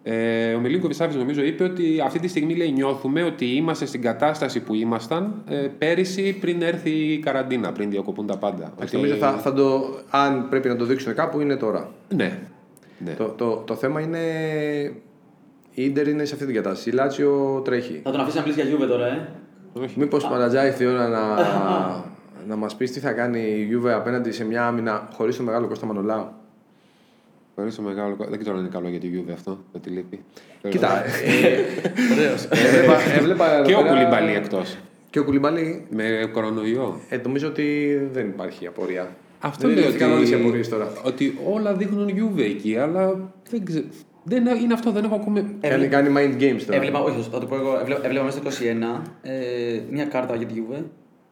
Ε, 0.04 0.54
ο 0.54 0.60
Μιλίνκοβιτς 0.60 0.98
Σάβιτ 0.98 1.18
νομίζω 1.18 1.44
είπε 1.44 1.64
ότι 1.64 2.02
αυτή 2.04 2.20
τη 2.20 2.28
στιγμή 2.28 2.56
λέει, 2.56 2.72
νιώθουμε 2.72 3.24
ότι 3.24 3.46
είμαστε 3.46 3.86
στην 3.86 4.02
κατάσταση 4.02 4.60
που 4.60 4.74
ήμασταν 4.74 5.44
ε, 5.48 5.56
πέρυσι 5.56 6.34
πριν 6.40 6.62
έρθει 6.62 6.90
η 6.90 7.20
καραντίνα, 7.20 7.72
πριν 7.72 7.90
διακοπούν 7.90 8.28
τα 8.28 8.38
πάντα. 8.38 8.74
Ότι... 8.82 8.96
Νομίζω 8.96 9.16
θα, 9.16 9.32
θα 9.32 9.54
το, 9.54 10.00
αν 10.10 10.50
πρέπει 10.50 10.68
να 10.68 10.76
το 10.76 10.86
δείξουν 10.86 11.14
κάπου 11.14 11.40
είναι 11.40 11.56
τώρα. 11.56 11.92
Ναι. 12.16 12.40
ναι. 13.00 13.14
Το, 13.14 13.26
το, 13.26 13.56
το 13.56 13.76
θέμα 13.76 14.02
είναι 14.02 14.20
η 15.80 15.84
Ιντερ 15.84 16.08
είναι 16.08 16.26
σε 16.26 16.34
αυτή 16.34 16.46
την 16.46 16.56
κατάσταση. 16.56 16.90
Η 16.90 16.92
Λάτσιο 16.92 17.62
τρέχει. 17.66 18.02
Θα 18.04 18.12
τον 18.12 18.20
αφήσει 18.20 18.38
να 18.38 18.44
μιλήσει 18.44 18.62
για 18.62 18.78
Juve 18.78 18.88
τώρα, 18.88 19.08
ε. 19.08 19.28
Μήπως 19.96 20.28
παρατζάει 20.28 20.68
ήρθε 20.68 20.84
η 20.84 20.88
ώρα 20.88 21.08
να, 21.08 21.20
να 22.50 22.56
μας 22.56 22.76
πεις 22.76 22.92
τι 22.92 23.00
θα 23.00 23.12
κάνει 23.12 23.40
η 23.40 23.70
Juve 23.72 23.90
απέναντι 23.90 24.32
σε 24.32 24.46
μια 24.46 24.66
άμυνα 24.66 25.08
χωρίς 25.14 25.36
τον 25.36 25.46
μεγάλο 25.46 25.68
Κώστα 25.68 25.86
Μανολά. 25.86 26.34
Χωρίς 27.56 27.76
τον 27.76 27.86
μεγάλο 27.86 28.16
Δεν 28.30 28.40
ξέρω 28.40 28.56
αν 28.56 28.62
είναι 28.62 28.72
καλό 28.72 28.90
για 28.90 29.00
τη 29.00 29.10
Juve 29.14 29.32
αυτό, 29.34 29.58
με 29.74 29.80
τη 29.80 29.90
λύπη. 29.90 30.24
Κοίτα. 30.70 30.90
Ωραίος. 32.14 32.48
Έβλεπα. 33.18 33.62
Και 33.62 33.76
ο 33.76 33.84
Κουλιμπαλί 33.84 34.32
εκτός. 34.32 34.78
Και 35.10 35.20
ο 35.20 35.24
Κουλιμπαλί. 35.24 35.88
Με 35.90 36.30
κορονοϊό. 36.34 37.02
Ε, 37.10 37.18
νομίζω 37.24 37.48
ότι 37.48 37.98
δεν 38.12 38.28
υπάρχει 38.28 38.68
απορία. 38.68 39.16
Αυτό 39.40 39.68
δεν 39.68 39.78
λέω 39.78 39.90
είναι 39.90 39.98
κανόνες 39.98 40.30
οι 40.30 40.34
απορίες 40.34 40.70
τώρα. 40.70 40.92
Ότι 41.04 41.40
όλα 41.52 41.74
δείχνουν 41.74 42.08
Juve 42.08 42.40
εκεί, 42.40 42.78
αλλά 42.78 43.32
δεν 43.50 43.66
ξέρω. 43.66 43.86
Δεν, 44.24 44.46
είναι 44.46 44.74
αυτό, 44.74 44.92
δεν 44.92 45.04
έχω 45.04 45.16
ακόμη. 45.16 45.56
Κάνει, 45.60 45.88
κάνει 45.88 46.10
mind 46.18 46.42
games 46.42 46.62
τώρα. 46.66 46.78
Έβλεπα, 46.78 47.00
όχι, 47.00 47.22
θα 47.32 47.40
το 47.40 47.46
πω 47.46 47.56
εγώ. 47.56 47.78
Έβλεπα, 47.80 48.06
έβλεπα 48.06 48.26
μέσα 48.26 48.38
στο 48.38 48.50
21 48.66 49.02
ε, 49.22 49.32
μια 49.90 50.06
κάρτα 50.06 50.36
για 50.36 50.46
τη 50.48 50.54
Juve. 50.58 50.84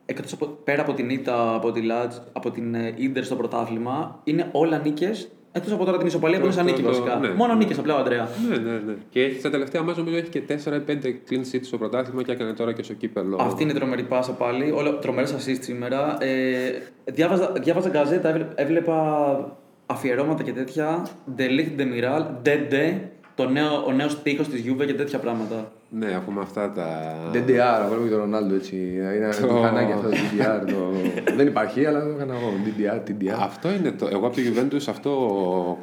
Εκτός 0.05 0.33
από, 0.33 0.45
πέρα 0.45 0.81
από 0.81 0.93
την 0.93 1.09
ήττα 1.09 1.53
από, 1.55 1.71
τη 1.71 1.81
Λάτζ, 1.81 2.15
από 2.31 2.51
την 2.51 2.75
Ιντερ 2.95 3.23
στο 3.23 3.35
πρωτάθλημα, 3.35 4.19
είναι 4.23 4.49
όλα 4.51 4.77
νίκες. 4.77 5.29
Εκτός 5.51 5.71
από 5.73 5.85
τώρα 5.85 5.97
την 5.97 6.07
ισοπαλία 6.07 6.37
που 6.39 6.43
είναι 6.45 6.53
σαν 6.53 6.65
νίκη 6.65 6.81
βασικά. 6.81 7.15
ναι. 7.15 7.29
Μόνο 7.29 7.55
νίκες 7.55 7.77
απλά 7.77 7.95
ο 7.95 7.97
Αντρέα. 7.99 8.27
Ναι, 8.49 8.55
ναι, 8.57 8.71
ναι. 8.71 8.93
Και 9.09 9.21
έχει 9.23 9.39
στα 9.39 9.49
τελευταία 9.49 9.83
μάτια 9.83 10.03
νομίζω 10.03 10.21
έχει 10.21 10.29
και 10.29 10.41
4-5 10.47 11.05
clean 11.29 11.55
sheets 11.55 11.63
στο 11.63 11.77
πρωτάθλημα 11.77 12.23
και 12.23 12.31
έκανε 12.31 12.53
τώρα 12.53 12.73
και 12.73 12.83
στο 12.83 12.93
κύπελο. 12.93 13.37
Αυτή 13.41 13.63
είναι 13.63 13.73
τρομερή 13.73 14.03
πάσα 14.03 14.31
πάλι. 14.31 14.73
Τρομερές 15.01 15.33
assist 15.33 15.57
σήμερα. 15.59 16.17
Ε, 16.23 16.71
διάβαζα, 17.05 17.51
διάβαζα 17.61 17.89
γκαζέτα, 17.89 18.29
έβλε- 18.29 18.47
έβλεπα 18.55 19.57
αφιερώματα 19.87 20.43
και 20.43 20.51
τέτοια. 20.53 21.07
Delict 21.37 21.79
Demiral, 21.81 22.25
Dede, 22.45 22.99
το 23.35 23.49
νέο, 23.49 23.83
ο 23.87 23.91
νέος 23.91 24.21
τείχο 24.21 24.43
της 24.43 24.63
Juve 24.67 24.85
και 24.85 24.93
τέτοια 24.93 25.19
πράγματα. 25.19 25.71
Ναι, 25.89 26.13
αφού 26.13 26.31
με 26.31 26.41
αυτά 26.41 26.71
τα. 26.71 27.13
DDR, 27.33 27.87
βλέπω 27.89 28.03
και 28.03 28.09
τον 28.09 28.17
Ρονάλντο 28.19 28.55
έτσι. 28.55 28.75
Είναι 28.75 29.29
Το- 29.41 29.47
το 29.47 29.53
χανάκι 29.61 29.91
αυτό 29.91 30.09
το 30.09 30.15
DDR. 30.15 30.67
Το... 30.71 30.91
δεν 31.35 31.47
υπάρχει, 31.47 31.85
αλλά 31.85 32.01
το 32.03 32.09
έκανα 32.09 32.33
εγώ. 32.35 32.53
DDR, 32.65 33.09
TDR. 33.09 33.35
Αυτό 33.39 33.71
είναι 33.71 33.91
το. 33.91 34.07
Εγώ 34.11 34.27
από 34.27 34.35
το 34.35 34.41
Juventus 34.45 34.83
αυτό, 34.89 35.77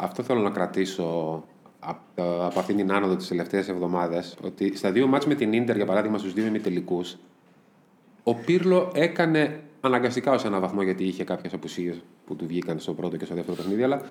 αυτό 0.00 0.22
θέλω 0.22 0.40
να 0.40 0.50
κρατήσω 0.50 1.44
από, 1.80 2.00
από 2.44 2.58
αυτήν 2.58 2.76
την 2.76 2.92
άνοδο 2.92 3.16
τις 3.16 3.28
τελευταίες 3.28 3.68
εβδομάδες. 3.68 4.36
Ότι 4.44 4.76
στα 4.76 4.90
δύο 4.92 5.06
μάτς 5.06 5.26
με 5.26 5.34
την 5.34 5.64
ντερ, 5.64 5.76
για 5.76 5.86
παράδειγμα, 5.86 6.18
στους 6.18 6.32
δύο 6.32 6.46
ημιτελικούς, 6.46 7.16
ο 8.22 8.34
Πύρλο 8.34 8.90
έκανε 8.94 9.60
αναγκαστικά 9.80 10.32
ως 10.32 10.44
ένα 10.44 10.60
βαθμό 10.60 10.82
γιατί 10.82 11.04
είχε 11.04 11.24
κάποιες 11.24 11.52
απουσίες 11.52 12.02
που 12.26 12.36
του 12.36 12.46
βγήκαν 12.46 12.78
στο 12.78 12.94
πρώτο 12.94 13.16
και 13.16 13.24
στο 13.24 13.34
δεύτερο 13.34 13.56
παιχνίδι. 13.56 13.82
Αλλά 13.82 14.02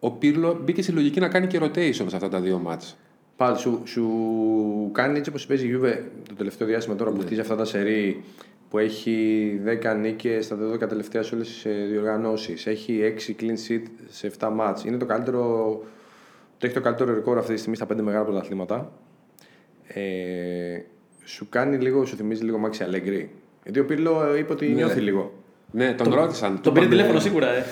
ο 0.00 0.10
Πύρλο 0.10 0.60
μπήκε 0.62 0.82
στη 0.82 0.92
λογική 0.92 1.20
να 1.20 1.28
κάνει 1.28 1.46
και 1.46 1.58
rotation 1.62 1.92
σε 1.92 2.04
αυτά 2.12 2.28
τα 2.28 2.40
δύο 2.40 2.58
μάτς. 2.58 2.96
Πάλι 3.36 3.58
σου, 3.58 3.82
σου 3.84 4.90
κάνει 4.92 5.18
έτσι 5.18 5.30
όπως 5.30 5.46
παίζει 5.46 5.66
η 5.68 5.78
Juve 5.78 5.98
το 6.28 6.34
τελευταίο 6.34 6.66
διάστημα 6.66 6.96
τώρα 6.96 7.10
που 7.10 7.20
χτίζει 7.20 7.40
αυτά 7.40 7.56
τα 7.56 7.64
σερί 7.64 8.24
που 8.70 8.78
έχει 8.78 9.60
10 9.82 9.96
νίκες 10.00 10.44
στα 10.44 10.58
12 10.72 10.88
τελευταία 10.88 11.22
σε 11.22 11.34
όλες 11.34 11.48
τις 11.48 11.66
διοργανώσεις. 11.88 12.66
Έχει 12.66 13.14
6 13.28 13.42
clean 13.42 13.68
sheet 13.68 13.82
σε 14.08 14.32
7 14.38 14.50
μάτς. 14.52 14.84
Είναι 14.84 14.96
το 14.96 15.06
καλύτερο. 15.06 15.70
Το 16.58 16.66
έχει 16.66 16.74
το 16.74 16.80
καλύτερο 16.80 17.14
ρεκόρ 17.14 17.38
αυτή 17.38 17.52
τη 17.52 17.58
στιγμή 17.58 17.76
στα 17.76 17.86
5 17.92 18.00
μεγάλα 18.02 18.24
πρωταθλήματα. 18.24 18.92
Ε, 19.86 20.80
σου 21.24 21.48
κάνει 21.48 21.76
λίγο, 21.76 22.04
σου 22.04 22.16
θυμίζει 22.16 22.44
λίγο 22.44 22.58
Μάξι 22.58 22.82
Αλέγκρι. 22.82 23.30
Γιατί 23.64 23.78
ο 23.80 23.84
Πύρλο 23.84 24.36
είπε 24.38 24.52
ότι 24.52 24.66
νιώθει 24.66 25.00
λίγο. 25.00 25.32
Ναι, 25.74 25.92
τον 25.92 26.14
ρώτησαν. 26.14 26.60
Τον 26.62 26.72
πήρε 26.72 26.84
είπανε- 26.84 26.90
τηλέφωνο 26.90 27.20
σίγουρα, 27.20 27.48
ε. 27.54 27.64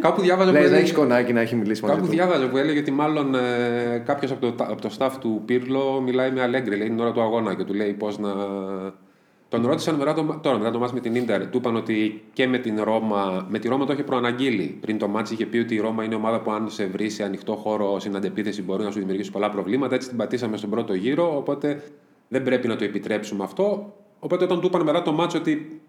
Κάπου 0.00 0.20
διάβαζα 0.20 0.48
που 0.50 0.54
Λέει 0.54 0.62
να 0.62 0.68
έλεγε- 0.68 0.84
έχει 0.86 0.94
κονάκι 0.94 1.32
να 1.32 1.40
έχει 1.40 1.54
μιλήσει 1.56 1.82
μαζί 1.82 1.94
Κάπου 1.94 2.06
του. 2.06 2.12
διάβαζα 2.12 2.48
που 2.48 2.56
έλεγε 2.56 2.78
ότι 2.78 2.90
μάλλον 2.90 3.34
ε, 3.34 4.02
κάποιος 4.06 4.30
από 4.30 4.40
το, 4.52 4.64
από 4.64 4.80
το 4.80 4.90
staff 4.98 5.10
του 5.20 5.42
Πύρλο 5.44 6.00
μιλάει 6.00 6.30
με 6.30 6.42
Αλέγκρι, 6.42 6.76
λέει 6.76 6.86
την 6.88 7.00
ώρα 7.00 7.12
του 7.12 7.20
αγώνα 7.20 7.54
και 7.54 7.64
του 7.64 7.74
λέει 7.74 7.92
πώς 7.92 8.18
να. 8.18 8.30
Τον 9.48 9.66
ρώτησαν 9.66 9.94
μετά 9.94 10.14
το, 10.14 10.38
τώρα, 10.42 10.58
μετά 10.58 10.70
το 10.70 10.78
μάτς 10.78 10.92
με 10.92 11.00
την 11.00 11.24
ντερ. 11.24 11.46
Του 11.46 11.56
είπαν 11.58 11.76
ότι 11.76 12.22
και 12.32 12.46
με 12.46 12.58
την 12.58 12.82
Ρώμα. 12.82 13.46
Με 13.50 13.58
τη 13.58 13.68
Ρώμα 13.68 13.84
το 13.86 13.92
είχε 13.92 14.02
προαναγγείλει. 14.02 14.78
Πριν 14.80 14.98
το 14.98 15.08
μάτς 15.08 15.30
είχε 15.30 15.46
πει 15.46 15.58
ότι 15.58 15.74
η 15.74 15.78
Ρώμα 15.80 16.04
είναι 16.04 16.14
ομάδα 16.14 16.40
που 16.40 16.50
αν 16.52 16.70
σε 16.70 16.86
βρει 16.86 17.10
σε 17.10 17.22
ανοιχτό 17.24 17.54
χώρο 17.54 18.00
στην 18.00 18.16
αντεπίθεση 18.16 18.62
μπορεί 18.62 18.84
να 18.84 18.90
σου 18.90 18.98
δημιουργήσει 18.98 19.30
πολλά 19.30 19.50
προβλήματα. 19.50 19.94
Έτσι 19.94 20.08
την 20.08 20.16
πατήσαμε 20.16 20.56
στον 20.56 20.70
πρώτο 20.70 20.94
γύρο. 20.94 21.36
Οπότε 21.36 21.82
δεν 22.28 22.42
πρέπει 22.42 22.68
να 22.68 22.76
το 22.76 22.84
επιτρέψουμε 22.84 23.44
αυτό. 23.44 23.94
Οπότε 24.20 24.44
όταν 24.44 24.60
του 24.60 24.66
είπαν 24.66 24.82
μετά 24.82 25.02
το 25.02 25.12
μάτς 25.12 25.34
ότι 25.34 25.80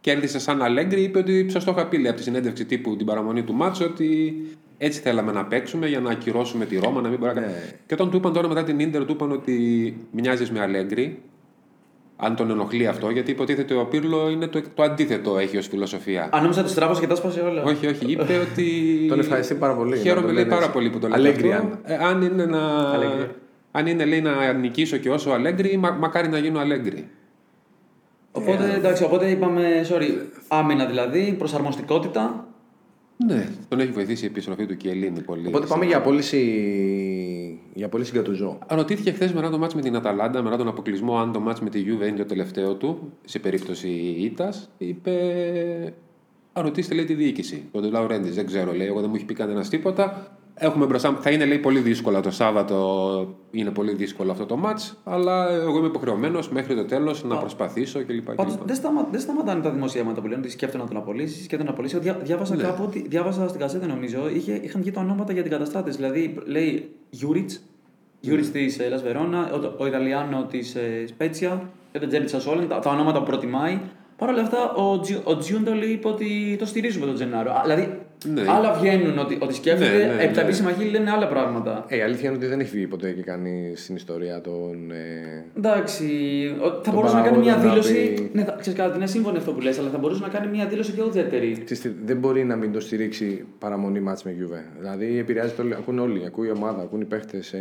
κέρδισε 0.00 0.38
σαν 0.38 0.62
Αλέγκρι, 0.62 1.02
είπε 1.02 1.18
ότι 1.18 1.48
σας 1.50 1.64
το 1.64 1.70
είχα 1.76 1.86
πει 1.86 1.96
λέει, 1.96 2.08
από 2.08 2.16
τη 2.16 2.22
συνέντευξη 2.22 2.64
τύπου 2.64 2.96
την 2.96 3.06
παραμονή 3.06 3.42
του 3.42 3.54
μάτσου 3.54 3.84
ότι 3.90 4.34
έτσι 4.78 5.00
θέλαμε 5.00 5.32
να 5.32 5.44
παίξουμε 5.44 5.88
για 5.88 6.00
να 6.00 6.10
ακυρώσουμε 6.10 6.64
τη 6.64 6.78
Ρώμα, 6.78 7.00
να 7.00 7.08
μην 7.08 7.18
μπορεί 7.18 7.34
να 7.34 7.40
κάνει. 7.40 7.52
Και 7.86 7.94
όταν 7.94 8.10
του 8.10 8.16
είπαν 8.16 8.32
τώρα 8.32 8.48
μετά 8.48 8.64
την 8.64 8.90
ντερ, 8.90 9.04
του 9.04 9.12
είπαν 9.12 9.32
ότι 9.32 9.96
μοιάζεις 10.10 10.50
με 10.50 10.60
Αλέγκρι. 10.60 11.22
Αν 12.22 12.36
τον 12.36 12.50
ενοχλεί 12.50 12.86
αυτό, 12.86 13.10
γιατί 13.10 13.30
υποτίθεται 13.30 13.74
ο 13.74 13.84
Πύρλο 13.84 14.30
είναι 14.30 14.46
το, 14.46 14.62
το 14.74 14.82
αντίθετο 14.82 15.38
έχει 15.38 15.56
ως 15.56 15.66
φιλοσοφία. 15.66 16.28
Αν 16.32 16.42
νόμιζα 16.42 16.62
τους 16.62 16.74
τράβωσε 16.74 17.00
και 17.00 17.06
τα 17.06 17.14
σπάσε 17.14 17.40
όλα. 17.40 17.62
Όχι, 17.62 17.86
όχι. 17.86 18.10
Είπε 18.10 18.38
ότι. 18.50 18.66
Τον 19.08 19.18
ευχαριστεί 19.18 19.54
πάρα 19.54 19.74
πολύ, 19.74 19.90
να 19.90 19.96
Χαίρομαι 19.96 20.26
το 20.26 20.32
λέει 20.32 20.42
λένε 20.42 20.48
πάρα 20.48 20.60
έτσι. 20.60 20.72
πολύ 20.74 20.90
που 20.90 20.98
το 20.98 21.08
λέει. 21.08 21.18
Αλέγκρι, 21.18 21.52
αυτό. 21.52 21.66
αν. 21.66 21.78
Ε, 21.84 21.94
αν 21.94 22.22
είναι 22.22 22.46
να. 22.46 22.58
Αλέγκρι. 22.90 23.28
Αν 23.70 23.86
είναι 23.86 24.04
λέει 24.04 24.20
να 24.20 24.52
νικήσω 24.52 24.96
και 24.96 25.10
όσο 25.10 25.30
Αλέγκρι, 25.30 25.76
μα, 25.76 25.90
μακάρι 25.90 26.28
να 26.28 26.38
γίνω 26.38 26.58
Αλέγκρι. 26.58 27.08
Οπότε, 28.32 28.74
εντάξει, 28.74 29.04
οπότε 29.04 29.30
είπαμε, 29.30 29.86
sorry, 29.88 30.08
άμυνα 30.48 30.86
δηλαδή, 30.86 31.34
προσαρμοστικότητα. 31.38 32.44
Ναι, 33.26 33.48
τον 33.68 33.80
έχει 33.80 33.90
βοηθήσει 33.90 34.24
η 34.24 34.26
επιστροφή 34.26 34.66
του 34.66 34.76
Κιελίνη 34.76 35.20
πολύ. 35.20 35.46
Οπότε 35.46 35.66
πάμε 35.66 35.84
για 35.84 35.96
απόλυση, 35.96 36.40
για 37.74 37.86
απόλυση 37.86 38.12
Γκατουζό. 38.14 38.58
Ρωτήθηκε 38.68 39.10
χθες 39.10 39.32
μετά 39.32 39.50
το 39.50 39.58
μάτς 39.58 39.74
με 39.74 39.80
την 39.80 39.96
Αταλάντα, 39.96 40.42
μετά 40.42 40.56
τον 40.56 40.68
αποκλεισμό, 40.68 41.18
αν 41.18 41.32
το 41.32 41.40
μάτς 41.40 41.60
με 41.60 41.70
τη 41.70 41.84
Juve 41.86 42.06
είναι 42.06 42.16
το 42.16 42.24
τελευταίο 42.24 42.74
του, 42.74 43.12
σε 43.24 43.38
περίπτωση 43.38 43.88
ήττας. 44.18 44.70
Είπε. 44.78 45.12
Α, 46.52 46.62
ρωτήστε 46.62 46.94
λέει 46.94 47.04
τη 47.04 47.14
διοίκηση. 47.14 47.64
Τον 47.72 47.90
Λαουρέντης, 47.90 48.34
δεν 48.34 48.46
ξέρω, 48.46 48.72
λέει. 48.72 48.86
Εγώ 48.86 49.00
δεν 49.00 49.08
μου 49.08 49.16
έχει 49.16 49.24
πει 49.24 49.34
κανένας 49.34 49.68
τίποτα. 49.68 50.38
Έχουμε 50.62 50.86
μπροστά, 50.86 51.18
θα 51.20 51.30
είναι 51.30 51.44
λέει 51.44 51.58
πολύ 51.58 51.80
δύσκολο 51.80 52.20
το 52.20 52.30
Σάββατο. 52.30 53.36
Είναι 53.50 53.70
πολύ 53.70 53.94
δύσκολο 53.94 54.30
αυτό 54.30 54.46
το 54.46 54.56
μάτς, 54.56 54.96
αλλά 55.04 55.50
εγώ 55.50 55.78
είμαι 55.78 55.86
υποχρεωμένος 55.86 56.48
μέχρι 56.48 56.74
το 56.74 56.84
τέλος 56.84 57.24
να 57.24 57.36
προσπαθήσω 57.36 58.04
κλπ. 58.04 58.30
Πάντως 58.34 58.54
κλπ. 58.54 58.66
δεν, 58.66 58.76
σταμα, 58.76 59.08
δεν 59.10 59.20
σταματάνε 59.20 59.62
τα 59.62 59.70
δημοσιεύματα 59.70 60.20
που 60.20 60.26
λένε 60.26 60.40
ότι 60.40 60.50
σκέφτονται 60.50 60.82
να 60.82 60.88
τον 60.88 60.98
απολύσεις, 60.98 61.36
σκέφτονται 61.44 61.64
να 61.64 61.70
απολύσει. 61.70 61.98
Διά, 61.98 62.18
διάβαζα 62.22 62.54
Ναι. 62.56 62.62
κάπου 62.62 62.82
ότι, 62.86 63.06
διάβαζα 63.08 63.48
στην 63.48 63.60
καζέτα 63.60 63.86
νομίζω, 63.86 64.28
είχε, 64.34 64.60
είχαν 64.62 64.80
βγει 64.80 64.90
τα 64.90 65.00
ονόματα 65.00 65.32
για 65.32 65.42
την 65.42 65.50
καταστάτη. 65.50 65.90
Δηλαδή 65.90 66.34
λέει 66.46 66.90
Γιούριτς, 67.10 67.60
Γιούριτς 68.20 68.50
της 68.50 68.80
Λας 68.90 69.02
Βερόνα, 69.02 69.50
ο, 69.52 69.74
ο 69.82 69.86
Ιταλιάνο 69.86 70.44
της 70.50 70.76
Σπέτσια 71.08 71.62
και 71.92 71.98
τον 71.98 72.08
Τζέρι 72.08 72.28
Σασόλεν, 72.28 72.68
τα, 72.68 72.78
τα 72.78 72.90
ονόματα 72.90 73.18
που 73.18 73.24
προτιμάει. 73.24 73.80
Παρ' 74.16 74.28
όλα 74.28 74.40
αυτά, 74.42 74.72
ο, 74.74 75.00
Τζι, 75.00 75.20
ο 75.24 75.36
Τζιούντολ 75.36 75.82
είπε 75.90 76.08
ότι 76.08 76.56
το 76.58 76.66
στηρίζουμε 76.66 77.06
τον 77.06 77.14
Τζενάρο. 77.14 77.50
Α, 77.50 77.60
Δηλαδή, 77.64 78.00
Ναι. 78.24 78.42
άλλα 78.48 78.72
βγαίνουν 78.72 79.18
ότι, 79.18 79.36
ότι 79.40 79.54
σκέφτεται, 79.54 79.96
Ναι, 80.06 80.12
ναι, 80.14 80.22
επί 80.22 80.34
τα 80.34 80.40
ναι. 80.40 80.46
επίσημα 80.48 80.70
χείλη 80.72 80.90
λένε 80.90 81.10
άλλα 81.10 81.28
πράγματα. 81.28 81.84
Ε, 81.88 81.96
η 81.96 82.00
αλήθεια 82.00 82.28
είναι 82.28 82.38
ότι 82.38 82.46
δεν 82.46 82.60
έχει 82.60 82.70
βγει 82.76 82.86
ποτέ 82.86 83.10
και 83.10 83.22
κανεί 83.22 83.72
στην 83.76 83.94
ιστορία 83.96 84.40
τον. 84.40 84.90
Ε, 84.90 85.44
Εντάξει, 85.56 86.04
ο- 86.60 86.68
θα 86.68 86.80
Τον 86.80 86.94
μπορούσε 86.94 87.14
να 87.14 87.22
κάνει 87.22 87.38
μια 87.38 87.54
παράγοντα 87.54 87.76
να 87.76 87.82
δήλωση. 87.82 88.12
πει- 88.14 88.30
Ναι, 88.34 88.44
θα, 88.44 88.56
ξέρεις 88.60 88.78
κάτι, 88.78 88.96
είναι 88.96 89.06
σύμφωνο 89.06 89.38
αυτό 89.38 89.52
που 89.52 89.60
λες, 89.60 89.78
αλλά 89.78 89.88
θα 89.90 89.98
μπορούσε 89.98 90.22
να 90.22 90.28
κάνει 90.28 90.46
μια 90.56 90.66
δήλωση 90.66 90.94
πιο 90.94 91.04
ουδέτερη. 91.08 91.52
ξέρεις 91.64 91.82
τι, 91.82 91.90
δεν 92.04 92.16
μπορεί 92.16 92.44
να 92.44 92.56
μην 92.56 92.72
το 92.72 92.80
στηρίξει 92.80 93.44
παραμονή 93.58 94.00
μάτς 94.00 94.22
με 94.24 94.34
Juve. 94.40 94.60
Δηλαδή 94.78 95.18
επηρεάζει 95.18 95.52
το. 95.52 95.62
Ακούν 95.78 95.98
όλοι, 95.98 96.22
ακούει 96.26 96.46
η 96.46 96.50
ομάδα, 96.50 96.82
ακούν 96.82 97.00
οι 97.00 97.04
παίχτε. 97.04 97.36
Ε, 97.36 97.58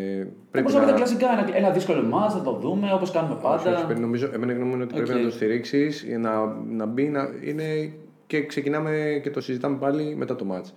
πρέπει 0.51 0.67
Όπως 0.71 0.73
τα 0.73 0.85
να. 0.85 0.91
κλασικά, 0.91 1.27
ένα, 1.31 1.57
ένα 1.57 1.69
δύσκολο 1.69 2.03
μάτς, 2.03 2.33
θα 2.33 2.41
το 2.41 2.51
δούμε 2.61 2.91
όπως 2.93 3.11
κάνουμε 3.11 3.33
Όχι, 3.41 3.45
όχι, 3.55 3.63
πάντα. 3.65 3.85
πρέπει- 3.85 4.01
νομίζω, 4.01 4.29
εμένα 4.33 4.51
η 4.51 4.55
γνώμη 4.55 4.69
μου 4.69 4.75
είναι 4.75 4.83
ότι 4.83 4.93
πρέπει 4.93 5.11
Οκ. 5.11 5.17
να 5.17 5.23
το 5.23 5.31
στηρίξεις, 5.31 6.05
να, 6.19 6.31
να 6.69 6.85
μπει, 6.85 7.03
να 7.07 7.29
είναι. 7.43 7.63
Και 8.29 8.45
ξεκινάμε 8.45 9.19
και 9.23 9.29
το 9.29 9.41
συζητάμε 9.41 9.77
πάλι 9.77 10.15
μετά 10.15 10.35
το 10.35 10.45
μάτς. 10.45 10.73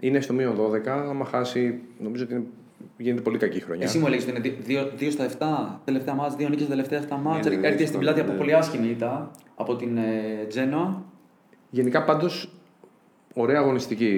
Είναι 0.00 0.20
στο 0.20 0.32
μείον 0.32 0.56
12. 0.56 0.88
Άμα 0.88 1.24
χάσει, 1.24 1.80
νομίζω 1.98 2.24
ότι 2.24 2.32
είναι, 2.34 2.44
γίνεται 2.96 3.22
πολύ 3.22 3.38
κακή 3.38 3.60
χρονιά. 3.60 3.84
Εσύ 3.84 3.98
μου 3.98 4.06
έλεγες 4.06 4.26
ότι 4.28 4.54
είναι 4.68 4.88
2 4.98 5.10
στα 5.10 5.78
7 5.78 5.80
τελευταία 5.84 6.14
μάτς, 6.14 6.34
2 6.34 6.38
νίκες 6.38 6.60
στα 6.60 6.68
τελευταία 6.68 7.00
7 7.00 7.16
μάτς. 7.22 7.46
Είναι 7.46 7.54
Έρχεται 7.54 7.66
στην 7.68 7.78
δύσκολο, 7.78 8.02
πλάτη 8.02 8.20
από 8.20 8.32
ναι. 8.32 8.38
πολύ 8.38 8.54
άσχημη 8.54 8.88
ήττα 8.88 9.30
από 9.54 9.76
την 9.76 9.96
ε, 9.96 10.44
Τζένοα. 10.48 11.02
Γενικά 11.70 12.04
πάντως, 12.04 12.52
ωραία 13.34 13.58
αγωνιστική 13.58 14.10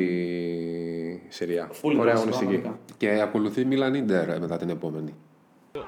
σειρά. 1.29 1.69
Full 1.83 1.97
ωραία 1.99 2.15
class, 2.15 2.17
αγωνιστική. 2.17 2.59
πραγματικά. 2.59 2.79
Και 2.97 3.21
ακολουθεί 3.23 3.65
Μίλαν 3.65 3.95
Ιντερ 3.95 4.41
μετά 4.41 4.57
την 4.57 4.69
επόμενη. 4.69 5.15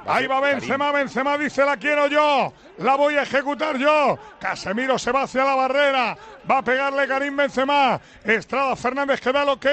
Ahí 0.06 0.26
va 0.26 0.40
Benzema, 0.40 0.92
Benzema 0.92 1.38
dice 1.38 1.64
la 1.64 1.76
quiero 1.76 2.06
yo, 2.06 2.52
la 2.78 2.96
voy 2.96 3.16
a 3.16 3.22
ejecutar 3.22 3.78
yo. 3.78 4.18
Casemiro 4.38 4.98
se 4.98 5.10
va 5.10 5.22
hacia 5.22 5.44
la 5.44 5.54
barrera, 5.54 6.16
va 6.50 6.58
a 6.58 6.62
pegarle 6.62 7.06
Karim 7.06 7.36
Benzema. 7.36 8.00
Estrada 8.24 8.76
Fernández 8.76 9.20
que 9.20 9.32
da 9.32 9.42
el 9.42 9.48
ok, 9.50 9.66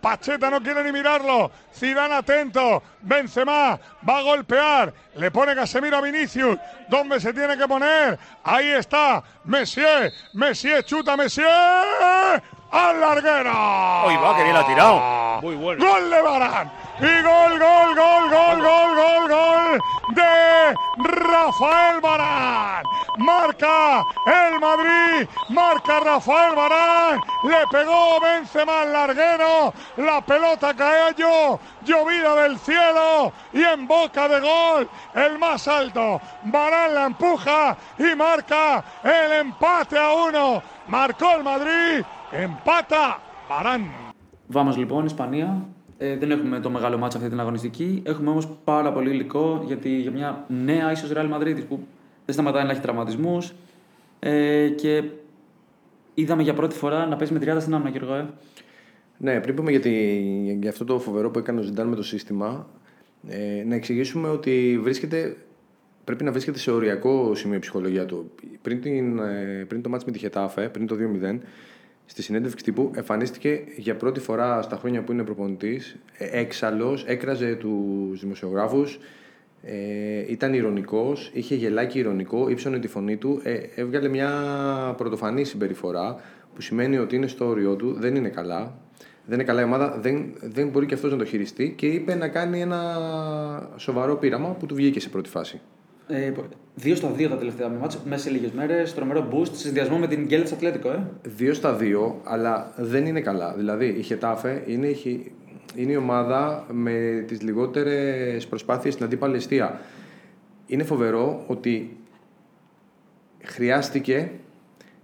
Pacheta 0.00 0.50
no 0.50 0.62
quiere 0.62 0.84
ni 0.84 0.92
mirarlo. 0.92 1.50
Zidane 1.74 2.14
atento, 2.14 2.82
Benzema 3.00 3.78
va 4.08 4.18
a 4.18 4.22
golpear, 4.22 4.92
le 5.14 5.30
pone 5.30 5.54
Casemiro 5.54 5.98
a 5.98 6.02
Vinicius, 6.02 6.58
¿dónde 6.88 7.20
se 7.20 7.32
tiene 7.32 7.56
que 7.56 7.66
poner? 7.66 8.18
Ahí 8.44 8.68
está, 8.68 9.22
Messier, 9.44 10.12
Messier 10.34 10.84
chuta, 10.84 11.16
Messier 11.16 12.42
al 12.76 13.00
larguero. 13.00 14.06
Uy, 14.06 14.16
va, 14.16 14.36
que 14.36 14.42
bien 14.42 14.54
la 14.54 14.60
ha 14.60 14.66
tirado. 14.66 15.40
Muy 15.42 15.54
bueno. 15.56 15.84
Gol 15.84 16.10
de 16.10 16.22
Barán. 16.22 16.72
Y 16.98 17.22
gol, 17.22 17.58
gol, 17.58 17.94
gol, 17.94 18.30
gol, 18.30 18.62
gol, 18.62 18.96
gol, 18.96 19.28
gol 19.28 19.80
de 20.14 20.74
Rafael 20.96 22.00
Barán. 22.00 22.82
Marca 23.18 24.04
el 24.26 24.60
Madrid, 24.60 25.28
marca 25.50 26.00
Rafael 26.00 26.54
Barán. 26.54 27.20
Le 27.44 27.66
pegó 27.70 28.20
Benzema 28.20 28.82
al 28.82 28.92
larguero. 28.92 29.74
La 29.96 30.20
pelota 30.20 30.74
cayó, 30.74 31.58
llovida 31.82 32.34
del 32.36 32.58
cielo 32.58 33.32
y 33.52 33.62
en 33.62 33.86
boca 33.86 34.28
de 34.28 34.40
gol, 34.40 34.88
el 35.14 35.38
más 35.38 35.66
alto. 35.68 36.20
Barán 36.44 36.94
la 36.94 37.06
empuja 37.06 37.76
y 37.98 38.14
marca 38.14 38.84
el 39.02 39.32
empate 39.32 39.98
a 39.98 40.12
uno. 40.12 40.62
Marcó 40.88 41.32
el 41.32 41.42
Madrid, 41.42 42.04
empata 42.32 43.20
Barán. 43.48 43.82
Vamos 44.52 44.76
λοιπόν, 44.76 45.04
Ισπανία. 45.04 45.68
Ε, 45.98 46.16
δεν 46.16 46.30
έχουμε 46.30 46.60
το 46.60 46.70
μεγάλο 46.70 46.98
μάτσο 46.98 47.18
αυτή 47.18 47.30
την 47.30 47.40
αγωνιστική. 47.40 48.02
Έχουμε 48.06 48.30
όμως 48.30 48.48
πάρα 48.64 48.92
πολύ 48.92 49.10
υλικό 49.10 49.62
γιατί 49.66 49.88
για 49.88 50.10
μια 50.10 50.44
νέα 50.48 50.92
ίσως 50.92 51.12
Real 51.14 51.32
Madrid 51.34 51.62
που 51.68 51.86
δεν 52.24 52.34
σταματάει 52.34 52.64
να 52.64 52.70
έχει 52.70 52.80
τραυματισμούς. 52.80 53.52
Ε, 54.18 54.68
και 54.68 55.02
είδαμε 56.14 56.42
για 56.42 56.54
πρώτη 56.54 56.76
φορά 56.76 57.06
να 57.06 57.16
παίζει 57.16 57.32
με 57.32 57.38
30 57.42 57.60
στην 57.60 57.74
άμυνα, 57.74 57.90
Γιώργο. 57.90 58.14
Ε. 58.14 58.26
Ναι, 59.18 59.40
πριν 59.40 59.54
πούμε 59.54 59.70
για, 59.70 59.80
τη, 59.80 59.90
για 60.60 60.70
αυτό 60.70 60.84
το 60.84 60.98
φοβερό 60.98 61.30
που 61.30 61.38
έκανε 61.38 61.60
ο 61.60 61.62
Ζιντάν 61.62 61.88
με 61.88 61.96
το 61.96 62.02
σύστημα, 62.02 62.66
ε, 63.28 63.64
να 63.66 63.74
εξηγήσουμε 63.74 64.28
ότι 64.28 64.78
βρίσκεται, 64.82 65.36
πρέπει 66.04 66.24
να 66.24 66.32
βρίσκεται 66.32 66.58
σε 66.58 66.70
οριακό 66.70 67.34
σημείο 67.34 67.58
ψυχολογία 67.58 68.06
του. 68.06 68.30
Πριν, 68.62 68.80
την, 68.80 69.18
ε, 69.18 69.64
πριν 69.68 69.82
το 69.82 69.88
μάτς 69.88 70.04
με 70.04 70.12
τη 70.12 70.18
Χετάφε, 70.18 70.68
πριν 70.68 70.86
το 70.86 70.96
2-0, 70.96 71.38
στη 72.06 72.22
συνέντευξη 72.22 72.64
τύπου 72.64 72.90
εμφανίστηκε 72.94 73.60
για 73.76 73.96
πρώτη 73.96 74.20
φορά 74.20 74.62
στα 74.62 74.76
χρόνια 74.76 75.02
που 75.02 75.12
είναι 75.12 75.24
προπονητής, 75.24 75.96
έξαλλος, 76.18 77.04
έκραζε 77.06 77.54
τους 77.54 78.20
δημοσιογράφους, 78.20 78.98
ε, 79.62 80.32
ήταν 80.32 80.54
ηρωνικός, 80.54 81.30
είχε 81.34 81.54
γελάκι 81.54 81.98
ηρωνικό, 81.98 82.48
ύψωνε 82.48 82.78
τη 82.78 82.88
φωνή 82.88 83.16
του, 83.16 83.40
ε, 83.42 83.58
έβγαλε 83.74 84.08
μια 84.08 84.30
πρωτοφανή 84.96 85.44
συμπεριφορά 85.44 86.20
που 86.54 86.60
σημαίνει 86.60 86.98
ότι 86.98 87.16
είναι 87.16 87.26
στο 87.26 87.46
όριό 87.46 87.76
του, 87.76 87.92
δεν 87.98 88.14
είναι 88.14 88.28
καλά. 88.28 88.78
Δεν 89.28 89.34
είναι 89.34 89.44
καλά 89.44 89.60
η 89.60 89.64
ομάδα, 89.64 89.98
δεν, 90.00 90.32
δεν 90.40 90.68
μπορεί 90.68 90.86
και 90.86 90.94
αυτός 90.94 91.10
να 91.10 91.18
το 91.18 91.24
χειριστεί 91.24 91.74
και 91.76 91.86
είπε 91.86 92.14
να 92.14 92.28
κάνει 92.28 92.60
ένα 92.60 93.70
σοβαρό 93.76 94.16
πείραμα 94.16 94.48
που 94.48 94.66
του 94.66 94.74
βγήκε 94.74 95.00
σε 95.00 95.08
πρώτη 95.08 95.28
φάση. 95.28 95.60
Ε, 96.08 96.32
δύο 96.74 96.94
στα 96.94 97.08
δύο 97.08 97.28
τα 97.28 97.36
τελευταία 97.36 97.68
μάτια, 97.68 98.00
μέσα 98.04 98.22
σε 98.22 98.30
λίγες 98.30 98.50
μέρες. 98.50 98.94
Τρομερό 98.94 99.28
boost 99.32 99.46
σε 99.46 99.56
συνδυασμό 99.56 99.98
με 99.98 100.06
την 100.06 100.26
Γκέλτς 100.26 100.52
Ατλέτικο, 100.52 100.90
ε. 100.90 101.10
Δύο 101.22 101.54
στα 101.54 101.74
δύο, 101.74 102.20
αλλά 102.24 102.72
δεν 102.76 103.06
είναι 103.06 103.20
καλά. 103.20 103.54
Δηλαδή 103.56 103.86
η 103.86 104.02
Χετάφε 104.02 104.62
είναι, 104.66 104.88
είναι 105.74 105.92
η 105.92 105.96
ομάδα 105.96 106.66
με 106.72 107.24
τις 107.26 107.42
λιγότερες 107.42 108.46
προσπάθειες 108.46 108.94
στην 108.94 109.06
αντίπαλη 109.06 109.36
αιστεία. 109.36 109.80
Είναι 110.66 110.84
φοβερό 110.84 111.44
ότι 111.46 111.96
χρειάστηκε 113.42 114.30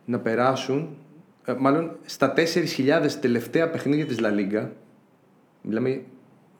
να 0.05 0.19
περάσουν, 0.19 0.97
ε, 1.45 1.55
μάλλον 1.59 1.97
στα 2.05 2.35
4.000 2.37 3.21
τελευταία 3.21 3.71
παιχνίδια 3.71 4.07
της 4.07 4.21
Λα 4.21 4.31
Λίγκα, 4.31 4.73
μιλάμε 5.63 6.03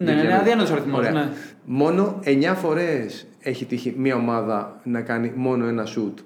ναι, 0.05 0.15
ναι, 0.15 0.23
ναι, 0.23 0.35
αδιάνοτο 0.35 0.73
αριθμός. 0.73 1.11
Ναι. 1.11 1.29
Μόνο 1.65 2.21
9 2.25 2.55
φορές 2.57 3.27
έχει 3.41 3.65
τύχει 3.65 3.95
μια 3.97 4.15
ομάδα 4.15 4.81
να 4.85 5.01
κάνει 5.01 5.33
μόνο 5.35 5.67
ένα 5.67 5.85
σουτ 5.85 6.19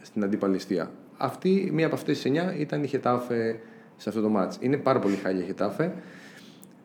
στην 0.00 0.24
αντιπαλιστία. 0.24 0.90
Αυτή, 1.16 1.70
μία 1.72 1.86
από 1.86 1.94
αυτές 1.94 2.20
τις 2.20 2.32
9 2.32 2.58
ήταν 2.58 2.82
η 2.82 2.86
Χετάφε 2.86 3.58
σε 3.96 4.08
αυτό 4.08 4.20
το 4.20 4.28
μάτς. 4.28 4.58
Είναι 4.60 4.76
πάρα 4.76 4.98
πολύ 4.98 5.14
χάλια 5.14 5.42
η 5.42 5.46
Χετάφε. 5.46 5.92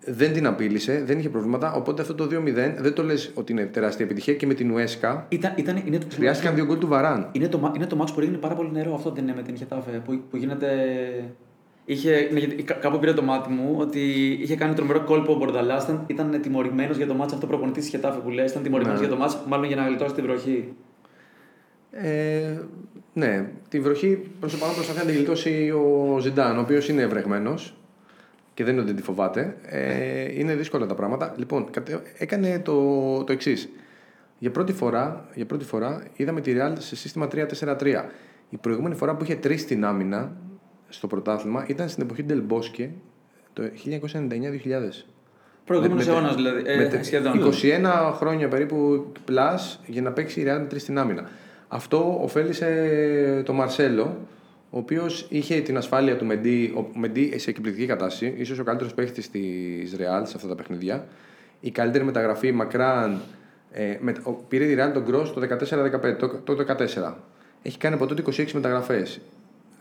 Δεν 0.08 0.34
την 0.34 0.48
απείλησε, 0.48 1.04
δεν 1.06 1.20
είχε 1.20 1.30
προβλήματα. 1.30 1.74
Οπότε 1.74 2.02
αυτό 2.02 2.16
το 2.16 2.24
2-0 2.24 2.54
δεν 2.80 2.94
το 2.94 3.04
λες 3.04 3.32
ότι 3.34 3.52
είναι 3.52 3.66
τεράστια 3.66 4.06
επιτυχία 4.06 4.34
και 4.34 4.46
με 4.46 4.54
την 4.54 4.72
Ουέσκα. 4.72 5.26
Ήταν, 5.30 5.54
ήταν, 5.56 5.82
είναι 5.86 5.98
το, 5.98 6.06
χρειάστηκαν 6.14 6.56
δύο 6.56 6.66
γκολ 6.66 6.78
του 6.78 6.88
Βαράν. 6.88 7.30
Είναι 7.32 7.48
το, 7.48 7.72
είναι 7.76 7.86
το 7.86 7.96
μάτς 7.96 8.14
που 8.14 8.20
έγινε 8.20 8.38
πάρα 8.38 8.56
πολύ 8.56 8.72
νερό 8.72 8.94
αυτό 8.94 9.12
δεν 9.12 9.24
είναι 9.24 9.36
με 9.36 9.42
την 9.42 9.58
Χετάφε. 9.58 10.02
Που, 10.06 10.22
που 10.30 10.38
γίνεται 10.38 10.68
Είχε, 11.86 12.30
ναι, 12.32 12.64
κάπου 12.64 13.00
πήρε 13.00 13.14
το 13.14 13.22
μάτι 13.22 13.50
μου 13.50 13.76
ότι 13.78 14.00
είχε 14.42 14.56
κάνει 14.56 14.74
τρομερό 14.74 15.04
κόλπο 15.04 15.34
ο 15.34 15.36
Μπορνταλά. 15.36 15.76
Ήταν, 15.84 16.06
ήταν 16.08 16.42
τιμωρημένος 16.42 16.98
για 16.98 17.08
το 17.08 17.14
μάτσο 17.14 17.36
αυτό 17.36 17.48
προπονητής 17.48 17.84
τη 17.84 17.90
Χετάφη 17.90 18.20
που 18.20 18.30
λέει. 18.30 18.46
Ήταν 18.46 18.64
τιμωρημένος 18.64 19.00
ναι. 19.00 19.06
για 19.06 19.16
το 19.16 19.22
μάτσο, 19.22 19.38
μάλλον 19.48 19.66
για 19.66 19.76
να 19.76 19.88
γλιτώσει 19.88 20.14
την 20.14 20.24
βροχή. 20.24 20.74
Ε, 21.92 22.60
ναι, 23.14 23.50
τη 23.70 23.80
βροχή 23.80 24.22
προ 24.40 24.50
το 24.50 24.58
παρόν 24.58 24.76
προσπαθεί 24.76 25.00
να 25.00 25.06
τη 25.06 25.12
γλιτώσει 25.12 25.72
ο 25.72 26.18
Ζιντάν, 26.20 26.58
ο 26.58 26.62
οποίος 26.62 26.90
είναι 26.90 27.02
ευρεγμένος 27.02 27.78
και 28.54 28.64
δεν 28.64 28.74
είναι 28.74 28.82
ότι 28.82 28.94
τη 28.94 29.02
φοβάται. 29.02 29.58
Ε, 29.66 30.40
είναι 30.40 30.56
δύσκολα 30.56 30.86
τα 30.86 30.96
πράγματα. 30.96 31.34
Λοιπόν, 31.38 31.70
έκανε 32.18 32.60
το, 32.60 33.24
το 33.24 33.32
εξής. 33.32 33.70
Για 34.40 34.52
πρώτη, 34.52 34.74
φορά, 34.74 35.30
για 35.36 35.46
πρώτη 35.46 35.66
φορά 35.66 36.04
είδαμε 36.16 36.42
τη 36.42 36.54
Real 36.58 36.74
σε 36.78 36.96
σύστημα 36.96 37.28
3-4-3. 37.32 38.06
Η 38.50 38.58
προηγούμενη 38.58 38.96
φορά 38.96 39.16
που 39.16 39.24
είχε 39.24 39.36
τρεις 39.36 39.62
στην 39.62 39.86
άμυνα 39.86 40.36
στο 40.96 41.08
πρωτάθλημα 41.08 41.66
ήταν 41.68 41.90
στην 41.90 42.04
εποχή 42.04 42.26
Del 42.30 42.42
Bosque 42.54 42.90
το 43.54 43.64
1999-2000. 43.86 45.06
Προηγούμενος 45.66 46.08
αιώνας 46.08 46.36
δηλαδή. 46.36 46.62
Ε, 46.66 46.90
με, 46.94 47.04
σχεδόν. 47.04 47.54
21 47.64 48.14
χρόνια 48.16 48.48
περίπου 48.48 49.06
plus 49.28 49.78
για 49.86 50.02
να 50.02 50.12
παίξει 50.12 50.42
η 50.42 50.44
Real 50.48 50.58
με 50.60 50.66
τρει 50.66 50.80
στην 50.80 50.98
άμυνα. 50.98 51.30
Αυτό 51.68 52.20
ωφέλησε 52.22 53.42
τον 53.46 53.56
Μαρσέλο, 53.56 54.18
ο 54.70 54.78
οποίος 54.78 55.26
είχε 55.30 55.62
την 55.62 55.78
ασφάλεια 55.78 56.18
του 56.18 56.26
Μεντί, 56.26 56.74
ο 56.78 56.90
Μεντί 56.94 57.40
σε 57.40 57.50
εκπληκτική 57.50 57.86
κατάσταση, 57.86 58.34
ίσως 58.38 58.60
ο 58.60 58.64
καλύτερος 58.64 58.94
παίχτης 58.94 59.30
της 59.30 59.96
Real 59.96 60.22
σε 60.24 60.34
αυτά 60.36 60.48
τα 60.48 60.56
παιχνίδια. 60.56 61.08
Η 61.60 61.72
καλύτερη 61.72 62.04
μεταγραφή 62.04 62.52
Μακράν 62.52 63.22
ε, 63.72 63.98
με, 64.00 64.16
πήρε 64.48 64.66
τη 64.66 64.76
Real 64.78 64.92
τον 64.94 65.06
Gross 65.08 65.28
το 65.34 65.42
14-15, 66.12 66.18
το, 66.44 66.56
το 66.56 66.66
14. 67.04 67.14
Έχει 67.62 67.78
κάνει 67.78 67.96
από 67.96 68.06
τότε 68.06 68.24
26 68.26 68.52
μεταγραφές. 68.52 69.22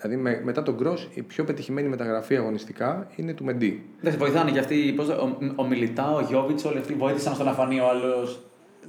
Δηλαδή 0.05 0.23
με, 0.23 0.41
μετά 0.45 0.63
τον 0.63 0.75
Γκρό, 0.75 0.99
η 1.15 1.23
πιο 1.23 1.45
πετυχημένη 1.45 1.89
μεταγραφή 1.89 2.37
αγωνιστικά 2.37 3.07
είναι 3.17 3.33
του 3.33 3.45
Μεντί. 3.45 3.85
Δεν 4.01 4.13
σε 4.13 4.19
βοηθάνε 4.19 4.51
και 4.51 4.59
αυτοί, 4.59 4.93
πώς, 4.97 5.09
ο, 5.09 5.37
ο 5.57 5.67
Μιλιτά, 5.67 6.13
ο 6.13 6.21
Γιώβιτς, 6.21 6.65
όλοι 6.65 6.79
αυτοί 6.79 6.95
βοήθησαν 6.95 7.35
στο 7.35 7.45
να 7.45 7.53
φανεί 7.53 7.81
ο 7.81 7.89
άλλος. 7.89 8.41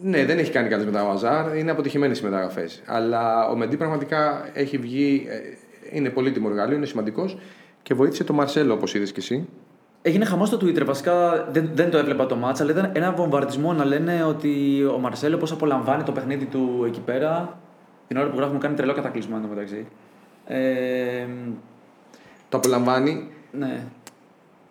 Ναι, 0.01 0.25
δεν 0.25 0.38
έχει 0.38 0.51
κάνει 0.51 0.69
καλέ 0.69 0.86
μεταγραφέ. 0.86 1.58
Είναι 1.58 1.71
αποτυχημένες 1.71 2.19
οι 2.19 2.23
μεταγραφές. 2.23 2.82
Αλλά 2.86 3.47
ο 3.49 3.56
Μεντί 3.56 3.78
πραγματικά 3.78 4.49
έχει 4.54 4.78
βγει. 4.78 5.25
Ε, 5.30 5.38
είναι 5.97 6.10
πολύτιμο 6.10 6.47
εργαλείο, 6.49 6.78
είναι 6.78 6.86
σημαντικός 6.86 7.38
και 7.84 7.93
βοήθησε 7.93 8.23
τον 8.23 8.36
Μαρσέλο, 8.36 8.73
όπως 8.73 8.93
είδες 8.93 9.12
και 9.12 9.19
εσύ. 9.19 9.47
Έγινε 10.01 10.25
χαμός 10.25 10.47
στο 10.47 10.58
Twitter. 10.58 10.86
Βασικά 10.86 11.47
δεν, 11.51 11.69
δεν 11.73 11.89
το 11.91 11.97
έβλεπα 11.97 12.25
το 12.25 12.36
μάτσα, 12.36 12.63
αλλά 12.63 12.71
ήταν 12.71 12.91
ένα 12.93 13.12
βομβαρδισμό 13.12 13.73
να 13.73 13.86
λένε 13.86 14.23
ότι 14.23 14.84
ο 14.95 14.97
Μαρσέλο 14.97 15.38
πώς 15.38 15.51
απολαμβάνει 15.51 16.04
το 16.04 16.12
παιχνίδι 16.12 16.45
του 16.45 16.84
εκεί 16.88 16.99
πέρα. 16.99 17.60
Την 18.08 18.17
ώρα 18.17 18.30
που 18.30 18.38
γράφουμε 18.38 18.60
κάνει 18.60 18.75
τρελό 18.75 18.93
κατακλυσμό 18.93 19.41
μεταξύ. 19.49 19.88
Ε, 20.47 21.25
το 22.49 22.58
απολαμβάνει. 22.58 23.27
Ναι. 23.52 23.83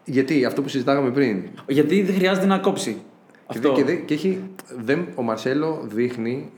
Γιατί, 0.04 0.44
αυτό 0.44 0.62
που 0.62 0.68
συζητάγαμε 0.68 1.10
πριν. 1.10 1.42
Γιατί 1.66 2.02
δεν 2.02 2.14
χρειάζεται 2.14 2.46
να 2.46 2.58
κόψει. 2.58 3.02
Και, 3.32 3.58
αυτό. 3.58 3.72
και, 3.72 3.94
και 3.94 4.14
έχει, 4.14 4.42
δεν, 4.78 5.06
ο 5.14 5.22
Μαρσέλο 5.22 5.86
δείχνει 5.88 6.50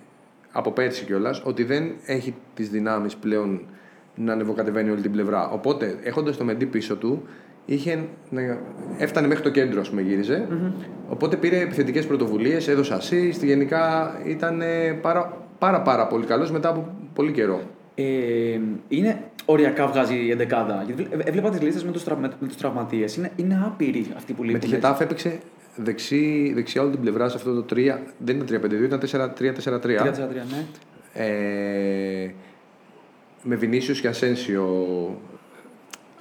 από 0.52 0.70
πέρσι 0.70 1.04
κιόλας 1.04 1.42
ότι 1.44 1.64
δεν 1.64 1.92
έχει 2.06 2.34
τις 2.54 2.68
δυνάμεις 2.68 3.16
πλέον 3.16 3.60
να 4.14 4.32
ανεβοκατεβαίνει 4.32 4.90
όλη 4.90 5.00
την 5.00 5.12
πλευρά. 5.12 5.50
Οπότε, 5.50 5.98
έχοντας 6.02 6.36
το 6.36 6.44
Μεντί 6.44 6.66
πίσω 6.66 6.96
του, 6.96 7.22
είχε, 7.66 8.08
έφτανε 8.98 9.26
μέχρι 9.26 9.42
το 9.42 9.50
κέντρο, 9.50 9.80
ας 9.80 9.88
πούμε, 9.88 10.02
γυριζε 10.02 10.48
Οπότε 11.08 11.36
πήρε 11.36 11.60
επιθετικές 11.60 12.06
πρωτοβουλίες, 12.06 12.68
έδωσε 12.68 12.98
assist. 13.00 13.44
Γενικά 13.44 14.12
ήταν 14.24 14.62
πάρα, 15.02 15.46
πάρα, 15.58 15.82
πάρα 15.82 16.06
πολύ 16.06 16.26
καλός 16.26 16.50
μετά 16.50 16.68
από 16.68 16.94
πολύ 17.14 17.32
καιρό 17.32 17.60
ε, 17.98 18.60
είναι 18.88 19.22
οριακά 19.44 19.86
βγάζει 19.86 20.14
η 20.14 20.30
εντεκάδα. 20.30 20.82
Γιατί 20.86 21.08
έβλεπα 21.24 21.50
τις 21.50 21.60
λίστες 21.60 21.84
με 21.84 21.92
τους 21.92 22.04
τραυμα, 22.04 22.30
τραυματίες. 22.58 23.16
Είναι, 23.16 23.32
είναι 23.36 23.62
άπειροι 23.66 24.06
αυτοί 24.16 24.32
που 24.32 24.42
λείπουν. 24.42 24.60
Με 24.60 24.66
τη 24.66 24.74
Χετάφ 24.74 25.00
έπαιξε 25.00 25.40
δεξί, 25.76 26.52
δεξιά 26.54 26.82
όλη 26.82 26.90
την 26.90 27.00
πλευρά 27.00 27.28
σε 27.28 27.36
αυτό 27.36 27.62
το 27.62 27.74
3. 27.74 27.98
Δεν 28.18 28.40
ήταν 28.40 28.60
3-5-2, 28.64 28.72
ήταν 28.72 29.00
4-3-4-3. 29.00 29.32
3-4-3, 29.38 29.80
ναι. 30.50 30.64
Ε, 31.12 32.30
με 33.42 33.54
Βινίσιος 33.54 34.00
και 34.00 34.08
Ασένσιο 34.08 34.66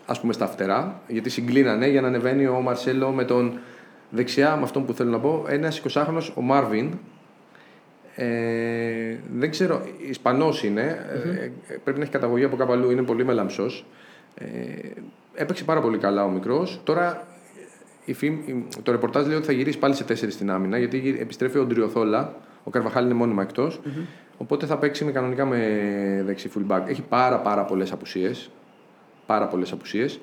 ας 0.05 0.19
πούμε 0.19 0.34
στα 0.34 0.47
φτερά, 0.47 1.01
γιατί 1.07 1.30
συγκλίνανε 1.30 1.88
για 1.88 2.01
να 2.01 2.07
ανεβαίνει 2.07 2.47
ο 2.47 2.61
Μαρσέλο 2.61 3.09
με 3.11 3.23
τον 3.23 3.59
δεξιά, 4.09 4.55
με 4.55 4.63
αυτόν 4.63 4.86
που 4.86 4.93
θέλω 4.93 5.09
να 5.09 5.19
πω, 5.19 5.45
ένας 5.47 5.82
20χρονο 5.93 6.21
ο 6.36 6.41
Μάρβιν, 6.41 6.91
Ε, 8.16 9.16
δεν 9.36 9.49
ξέρω, 9.49 9.82
Ισπανός 10.09 10.63
είναι. 10.63 11.05
Ε, 11.41 11.49
πρέπει 11.84 11.97
να 11.97 12.03
έχει 12.03 12.11
καταγωγή 12.13 12.43
από 12.43 12.55
κάπου 12.55 12.72
αλλού. 12.72 12.91
Είναι 12.91 13.01
πολύ 13.03 13.26
μελαμψό. 13.26 13.66
Ε, 14.36 14.45
έπαιξε 15.36 15.63
πάρα 15.63 15.82
πολύ 15.82 15.97
καλά 15.97 16.24
ο 16.24 16.30
μικρός. 16.30 16.82
Τώρα 16.84 17.28
η 18.05 18.13
φήμ, 18.13 18.34
η- 18.34 18.68
το 18.84 18.91
ρεπορτάζ 18.91 19.28
λέει 19.28 19.36
ότι 19.38 19.45
θα 19.45 19.51
γυρίσει 19.51 19.78
πάλι 19.80 19.95
σε 19.95 20.03
4 20.03 20.32
στην 20.32 20.51
άμυνα 20.51 20.78
γιατί 20.78 20.97
γυρ- 20.97 21.20
επιστρέφει 21.22 21.57
ο 21.57 21.66
Ντριοθόλα. 21.66 22.34
Ο 22.63 22.70
Καρβαχάλ 22.70 23.05
είναι 23.05 23.13
μόνιμα 23.13 23.41
εκτός. 23.41 23.82
Οπότε 24.38 24.66
θα 24.66 24.78
παίξει 24.78 25.05
με, 25.05 25.11
κανονικά 25.11 25.45
με 25.45 25.59
δεξί 26.26 26.49
fullback. 26.57 26.82
Έχει 26.88 27.01
πάρα, 27.01 27.39
πάρα 27.39 27.63
πολλές 27.66 27.91
απουσίες. 27.91 28.49
Πάρα 29.26 29.47
πολλές 29.47 29.72
απουσίες. 29.72 30.20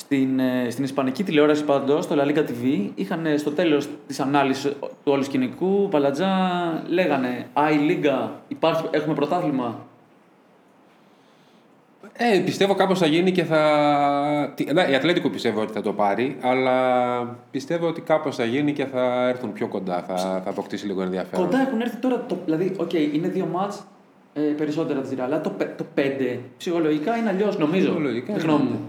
Στην, 0.00 0.38
ε, 0.38 0.70
στην 0.70 0.84
Ισπανική 0.84 1.24
τηλεόραση 1.24 1.64
πάντως, 1.64 2.04
στο 2.04 2.16
La 2.18 2.24
Liga 2.28 2.38
TV, 2.38 2.90
είχαν 2.94 3.26
ε, 3.26 3.36
στο 3.36 3.50
τέλος 3.50 3.88
της 4.06 4.20
ανάλυσης 4.20 4.62
του 4.80 4.88
όλου 5.12 5.22
σκηνικού, 5.24 5.88
Παλατζά 5.90 6.28
λέγανε 6.88 7.46
Α, 7.52 7.70
η 7.70 7.76
Λίγκα, 7.76 8.32
υπάρχει, 8.48 8.84
έχουμε 8.90 9.14
πρωτάθλημα. 9.14 9.86
Ε, 12.12 12.38
πιστεύω 12.38 12.74
κάπως 12.74 12.98
θα 12.98 13.06
γίνει 13.06 13.32
και 13.32 13.44
θα... 13.44 14.52
Τι- 14.54 14.72
ναι, 14.72 14.86
Η 14.90 14.94
Ατλέτικο 14.94 15.30
πιστεύω 15.30 15.60
ότι 15.60 15.72
θα 15.72 15.82
το 15.82 15.92
πάρει, 15.92 16.36
αλλά 16.40 17.20
πιστεύω 17.50 17.86
ότι 17.86 18.00
κάπως 18.00 18.36
θα 18.36 18.44
γίνει 18.44 18.72
και 18.72 18.84
θα 18.84 19.28
έρθουν 19.28 19.52
πιο 19.52 19.68
κοντά, 19.68 20.02
θα, 20.02 20.16
θα 20.16 20.50
αποκτήσει 20.50 20.86
λίγο 20.86 21.02
ενδιαφέρον. 21.02 21.44
Κοντά 21.44 21.60
έχουν 21.60 21.80
έρθει 21.80 21.96
τώρα. 21.96 22.24
Το, 22.28 22.38
δηλαδή, 22.44 22.72
οκ, 22.76 22.92
είναι 22.92 23.28
δύο 23.28 23.46
ματς 23.52 23.86
ε, 24.34 24.40
περισσότερα 24.40 25.00
της 25.00 25.18
αλλά 25.20 25.40
το, 25.40 25.50
πε- 25.50 25.76
το 25.76 25.84
5 25.96 26.00
ψυχολογικά 26.58 27.16
είναι 27.16 27.28
αλλιώς, 27.28 27.58
νομίζω. 27.58 27.84
Ψυχολογικά 27.86 28.32
Τη 28.32 28.32
είναι. 28.32 28.40
γνώμη 28.42 28.64
μου. 28.68 28.80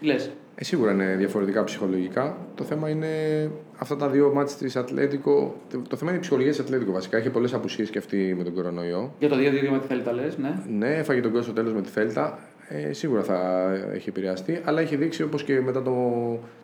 Τι 0.00 0.06
λες; 0.06 0.30
Ε, 0.58 0.64
σίγουρα 0.64 0.92
είναι 0.92 1.14
διαφορετικά 1.18 1.64
ψυχολογικά. 1.64 2.36
Το 2.54 2.64
θέμα 2.64 2.88
είναι 2.88 3.06
αυτά 3.78 3.96
τα 3.96 4.08
δύο 4.08 4.32
ματς 4.34 4.56
της 4.56 4.76
Ατλέτικο. 4.76 5.54
Το 5.88 5.96
θέμα 5.96 6.10
είναι 6.10 6.18
η 6.18 6.20
ψυχολογία 6.20 6.52
της 6.52 6.60
Ατλέτικο 6.60 6.92
βασικά. 6.92 7.16
Έχει 7.16 7.30
πολλές 7.30 7.54
απουσίες 7.54 7.90
και 7.90 7.98
αυτή 7.98 8.34
με 8.36 8.44
τον 8.44 8.54
κορονοϊό. 8.54 9.14
Για 9.18 9.28
το 9.28 9.36
2-2 9.36 9.70
με 9.70 9.78
τη 9.78 9.86
Θέλτα 9.86 10.12
λες, 10.12 10.38
ναι. 10.38 10.62
Ναι, 10.78 10.94
έφαγε 10.94 11.20
τον 11.20 11.30
κόσμο 11.30 11.44
στο 11.44 11.52
τέλος 11.52 11.72
με 11.72 11.82
τη 11.82 11.88
Θέλτα. 11.88 12.38
Ε, 12.68 12.92
σίγουρα 12.92 13.22
θα 13.22 13.70
έχει 13.92 14.08
επηρεαστεί, 14.08 14.60
αλλά 14.64 14.80
έχει 14.80 14.96
δείξει 14.96 15.22
όπως 15.22 15.42
και 15.42 15.60
μετά 15.60 15.82
το, 15.82 15.92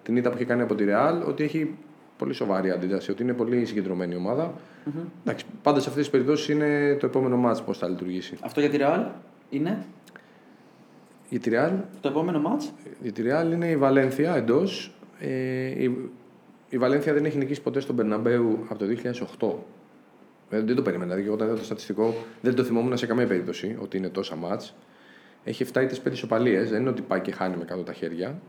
την 0.03 0.17
ήττα 0.17 0.31
που 0.31 0.37
είχε 0.37 0.45
κάνει 0.45 0.63
από 0.63 0.75
τη 0.75 0.85
Ρεάλ 0.85 1.23
ότι 1.23 1.45
έχει 1.45 1.75
πολύ 2.19 2.33
σοβαρή 2.35 2.71
αντίδραση, 2.71 3.11
ότι 3.11 3.23
είναι 3.23 3.33
πολύ 3.33 3.65
συγκεντρωμένη 3.65 4.15
η 4.15 4.17
ομάδα. 4.17 4.55
Εντάξει, 5.25 5.45
πάντα 5.63 5.81
σε 5.81 5.89
αυτές 5.89 6.03
τις 6.03 6.13
περιπτώσεις 6.13 6.49
είναι 6.49 6.97
το 7.01 7.07
επόμενο 7.07 7.37
μάτς 7.37 7.63
πώς 7.63 7.79
θα 7.79 7.89
λειτουργήσει. 7.89 8.37
Αυτό 8.41 8.61
για 8.61 8.71
τη 8.71 8.77
Real 8.81 9.07
είναι; 9.51 9.85
Για 11.33 11.41
τη 11.41 11.51
Ρεάλ, 11.51 11.73
το 12.01 12.09
επόμενο 12.09 12.41
μάτ. 12.41 12.63
για 13.03 13.13
τη 13.13 13.23
Real 13.25 13.53
είναι 13.53 13.67
η 13.67 13.77
Βαλένθια 13.77 14.35
εντός. 14.35 14.95
Ε, 15.19 15.29
η, 15.83 16.11
η 16.69 16.79
Βαλένθια 16.79 17.13
δεν 17.13 17.25
έχει 17.25 17.39
νικήσει 17.39 17.63
ποτέ 17.63 17.81
στον 17.81 17.97
Περναμπέου 17.97 18.67
από 18.69 18.79
το 18.79 18.85
2008. 20.51 20.57
Ε, 20.57 20.61
δεν 20.61 20.77
το 20.77 20.83
περίμενα. 20.83 21.15
Δηλαδή, 21.15 21.33
όταν 21.33 21.47
είδα 21.47 21.57
το 21.57 21.65
στατιστικό, 21.65 22.15
δεν 22.41 22.55
το 22.55 22.65
θυμόμουν 22.65 22.97
σε 22.97 23.07
καμία 23.07 23.27
περίπτωση 23.27 23.77
ότι 23.81 23.97
είναι 23.97 24.09
τόσα 24.09 24.37
μάτς. 24.37 24.75
Έχει 25.45 25.67
7 25.73 25.83
ήττε 25.83 25.97
5 26.05 26.13
ισοπαλίες. 26.13 26.71
Δεν 26.71 26.81
είναι 26.81 26.91
ότι 26.91 27.03
πάει 27.03 27.21
και 27.21 27.33
χάνει 27.33 27.57
με 27.57 27.65
κάτω 27.65 27.83
τα 27.83 27.93
χέρια. 27.93 28.41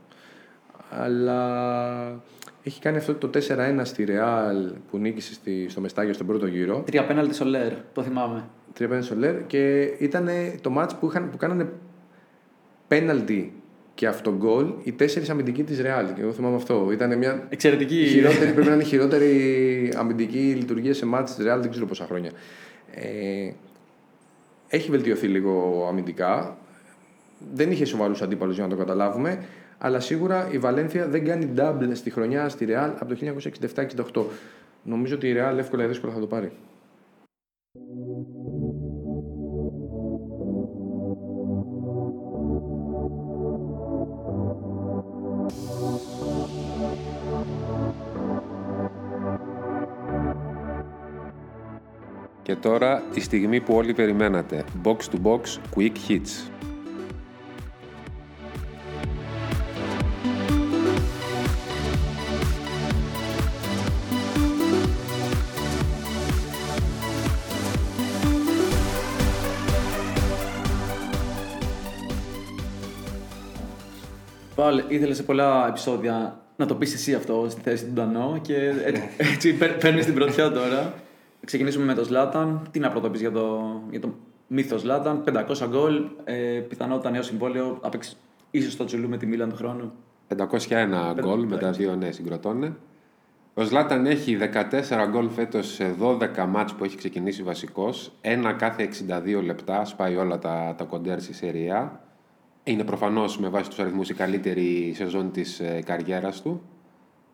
Αλλά 0.89 2.21
έχει 2.63 2.81
κάνει 2.81 2.97
αυτό 2.97 3.15
το 3.15 3.29
4-1 3.47 3.81
στη 3.83 4.03
Ρεάλ 4.03 4.71
που 4.91 4.97
νίκησε 4.97 5.33
στη, 5.33 5.69
στο 5.69 5.81
Μεστάγιο 5.81 6.13
στον 6.13 6.27
πρώτο 6.27 6.45
γύρο. 6.45 6.83
Τρία 6.85 7.05
πέναλτι 7.05 7.35
Σολέρ, 7.35 7.73
το 7.93 8.03
θυμάμαι. 8.03 8.43
3-5 8.79 8.99
Σολέρ 9.01 9.45
και 9.45 9.81
ήταν 9.81 10.29
το 10.61 10.69
μάτς 10.69 10.95
που, 10.95 11.07
είχαν, 11.07 11.29
που 11.29 11.37
κάνανε 11.37 11.67
πέναλτι 12.93 13.53
και 13.93 14.07
αυτογκολ 14.07 14.73
οι 14.83 14.91
τέσσερις 14.91 15.29
αμυντικοί 15.29 15.63
της 15.63 15.81
Ρεάλ. 15.81 16.13
Και 16.13 16.21
εγώ 16.21 16.31
θυμάμαι 16.31 16.55
αυτό. 16.55 16.89
Ήταν 16.91 17.17
μια 17.17 17.47
Εξαιρετική. 17.49 18.01
η 18.01 18.07
χειρότερη, 18.07 18.51
πρέπει 18.51 18.67
να 18.67 18.73
είναι 18.73 18.83
η 18.83 18.85
χειρότερη 18.85 19.93
αμυντική 19.95 20.53
λειτουργία 20.57 20.93
σε 20.93 21.05
μάτς 21.05 21.35
της 21.35 21.45
Real 21.45 21.57
δεν 21.61 21.69
ξέρω 21.69 21.85
πόσα 21.85 22.05
χρόνια. 22.05 22.31
Ε, 22.95 23.51
έχει 24.67 24.91
βελτιωθεί 24.91 25.27
λίγο 25.27 25.85
αμυντικά. 25.89 26.57
Δεν 27.53 27.71
είχε 27.71 27.85
σοβαρούς 27.85 28.21
αντίπαλους 28.21 28.55
για 28.55 28.63
να 28.63 28.69
το 28.69 28.75
καταλάβουμε. 28.75 29.45
Αλλά 29.77 29.99
σίγουρα 29.99 30.47
η 30.51 30.57
Βαλένθια 30.57 31.07
δεν 31.07 31.25
κάνει 31.25 31.49
double 31.57 31.89
στη 31.93 32.09
χρονιά 32.09 32.49
στη 32.49 32.65
Real 32.69 32.91
από 32.99 33.15
το 33.15 33.33
1967-68. 34.13 34.23
Νομίζω 34.83 35.15
ότι 35.15 35.27
η 35.27 35.35
Real 35.37 35.57
εύκολα 35.57 35.83
ή 35.83 35.87
δύσκολα 35.87 36.13
θα 36.13 36.19
το 36.19 36.27
πάρει. 36.27 36.51
Και 52.43 52.55
τώρα 52.55 53.03
η 53.13 53.19
στιγμή 53.19 53.61
που 53.61 53.75
όλοι 53.75 53.93
περιμένατε. 53.93 54.63
Box 54.83 54.95
to 54.95 55.21
box 55.23 55.39
quick 55.75 55.91
hits. 56.07 56.51
Πάλι 74.55 74.83
ήθελες 74.87 75.15
σε 75.15 75.23
πολλά 75.23 75.67
επεισόδια 75.67 76.39
να 76.55 76.65
το 76.65 76.75
πεις 76.75 76.93
εσύ 76.93 77.13
αυτό 77.13 77.47
στη 77.49 77.61
θέση 77.61 77.85
του 77.85 77.91
Ντανό 77.91 78.39
και 78.41 78.55
έτσι, 78.85 79.03
έτσι 79.17 79.53
παίρνεις 79.79 80.05
την 80.05 80.13
πρωτιά 80.13 80.51
τώρα. 80.51 80.93
Ξεκινήσουμε 81.45 81.85
με 81.85 81.93
το 81.93 82.03
Σλάταν. 82.03 82.67
Τι 82.71 82.79
να 82.79 82.89
πρώτα 82.89 83.09
πεις 83.09 83.19
για 83.19 83.31
το, 83.31 83.61
για 83.89 83.99
το 83.99 84.13
μύθο 84.47 84.77
Σλάταν. 84.77 85.23
500 85.25 85.67
γκολ. 85.67 86.05
Ε, 86.23 86.33
πιθανότητα 86.67 87.09
νέο 87.09 87.21
συμβόλαιο. 87.21 87.77
Θα 87.81 87.89
παίξει 87.89 88.15
ίσως 88.51 88.75
το 88.75 88.85
τσουλού 88.85 89.09
με 89.09 89.17
τη 89.17 89.25
Μίλαν 89.25 89.49
του 89.49 89.55
χρόνου. 89.55 89.91
501 90.37 91.13
γκολ 91.19 91.45
με 91.45 91.57
τα 91.57 91.71
δύο 91.71 91.95
ναι 91.95 92.11
συγκροτώνε. 92.11 92.75
Ο 93.53 93.63
Ζλάταν 93.63 94.05
έχει 94.05 94.37
14 94.37 95.09
γκολ 95.09 95.29
φέτος 95.29 95.67
σε 95.67 95.95
12 95.99 96.45
μάτς 96.47 96.73
που 96.73 96.83
έχει 96.83 96.97
ξεκινήσει 96.97 97.43
βασικός. 97.43 98.11
Ένα 98.21 98.53
κάθε 98.53 98.89
62 99.37 99.43
λεπτά, 99.43 99.85
σπάει 99.85 100.15
όλα 100.15 100.39
τα, 100.39 100.75
τα 100.77 100.83
κοντέρ 100.83 101.21
στη 101.21 101.33
σεριά. 101.33 102.01
Είναι 102.63 102.83
προφανώς 102.83 103.39
με 103.39 103.49
βάση 103.49 103.69
τους 103.69 103.79
αριθμούς 103.79 104.09
η 104.09 104.13
καλύτερη 104.13 104.93
σεζόν 104.95 105.31
της 105.31 105.59
ε, 105.59 105.81
καριέρας 105.85 106.41
του. 106.41 106.61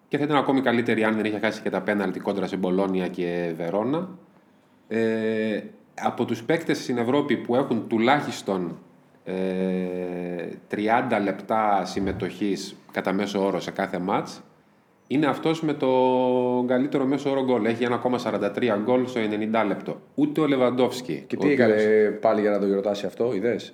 Και 0.10 0.18
θα 0.18 0.24
ήταν 0.24 0.38
ακόμη 0.38 0.62
καλύτερη 0.62 1.03
αν 1.03 1.16
δεν 1.16 1.26
είχε 1.26 1.39
χάσει 1.39 1.62
και 1.62 1.70
τα 1.70 1.82
πέναλτι 1.82 2.20
κόντρα 2.20 2.47
σε 2.47 2.57
Μπολόνια 2.57 3.07
και 3.07 3.53
Βερόνα. 3.57 4.10
Ε, 4.88 5.62
από 6.01 6.26
τους 6.26 6.43
παίκτες 6.43 6.78
στην 6.84 6.97
Ευρώπη 6.97 7.38
που 7.38 7.55
έχουν 7.55 7.88
τουλάχιστον 7.88 8.78
ε, 9.24 9.34
30 10.72 10.78
λεπτά 11.24 11.86
συμμετοχής 11.86 12.76
κατά 12.91 13.14
μέσο 13.14 13.45
όρο 13.45 13.60
σε 13.60 13.72
κάθε 13.72 13.99
μάτς, 13.99 14.41
είναι 15.07 15.26
αυτός 15.26 15.62
με 15.62 15.74
το 15.74 15.89
καλύτερο 16.68 17.05
μέσο 17.05 17.30
όρο 17.30 17.43
γκολ. 17.43 17.66
Έχει 17.66 17.88
1,43 17.89 18.78
γκολ 18.84 19.07
στο 19.07 19.20
90 19.62 19.66
λεπτό. 19.68 20.01
Ούτε 20.16 20.41
ο 20.41 20.47
Λεβαντόφσκι. 20.47 21.24
Και 21.28 21.36
ο 21.36 21.39
τι 21.39 21.45
οποίος- 21.53 21.70
έκανε 21.70 22.10
πάλι 22.22 22.41
για 22.41 22.49
να 22.51 22.60
το 22.60 22.66
γιορτάσει 22.66 23.05
αυτό, 23.05 23.34
είδες; 23.34 23.74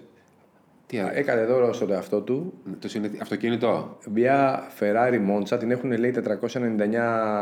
Τι 0.88 0.98
έκανε; 0.98 1.12
Έκανε 1.20 1.46
δώρο 1.46 1.74
στον 1.74 1.92
εαυτό 1.92 2.22
του 2.22 2.54
Το 2.80 2.88
συνε- 2.90 3.22
αυτοκίνητο. 3.22 3.98
μια 4.14 4.64
Ferrari 4.80 5.20
Monza, 5.30 5.60
την 5.60 5.72
έχουν 5.72 5.92
λέει 5.98 6.12
499 6.12 6.96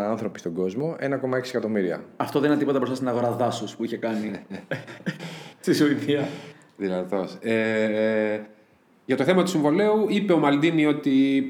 άνθρωποι 0.09 0.39
στον 0.39 0.53
κόσμο, 0.53 0.95
1,6 0.99 1.49
εκατομμύρια. 1.49 2.03
Αυτό 2.17 2.39
δεν 2.39 2.49
είναι 2.49 2.59
τίποτα 2.59 2.77
μπροστά 2.77 2.95
στην 2.95 3.07
αγορά 3.07 3.31
δάσους 3.31 3.75
που 3.75 3.83
είχε 3.83 3.97
κάνει 3.97 4.31
στη 5.61 5.73
Σουηδία. 5.73 6.27
Δυνατός. 6.77 7.37
Ε, 7.41 8.39
για 9.05 9.17
το 9.17 9.23
θέμα 9.23 9.43
του 9.43 9.49
συμβολέου, 9.49 10.05
είπε 10.09 10.33
ο 10.33 10.37
Μαλντίνη 10.37 10.85
ότι 10.85 11.43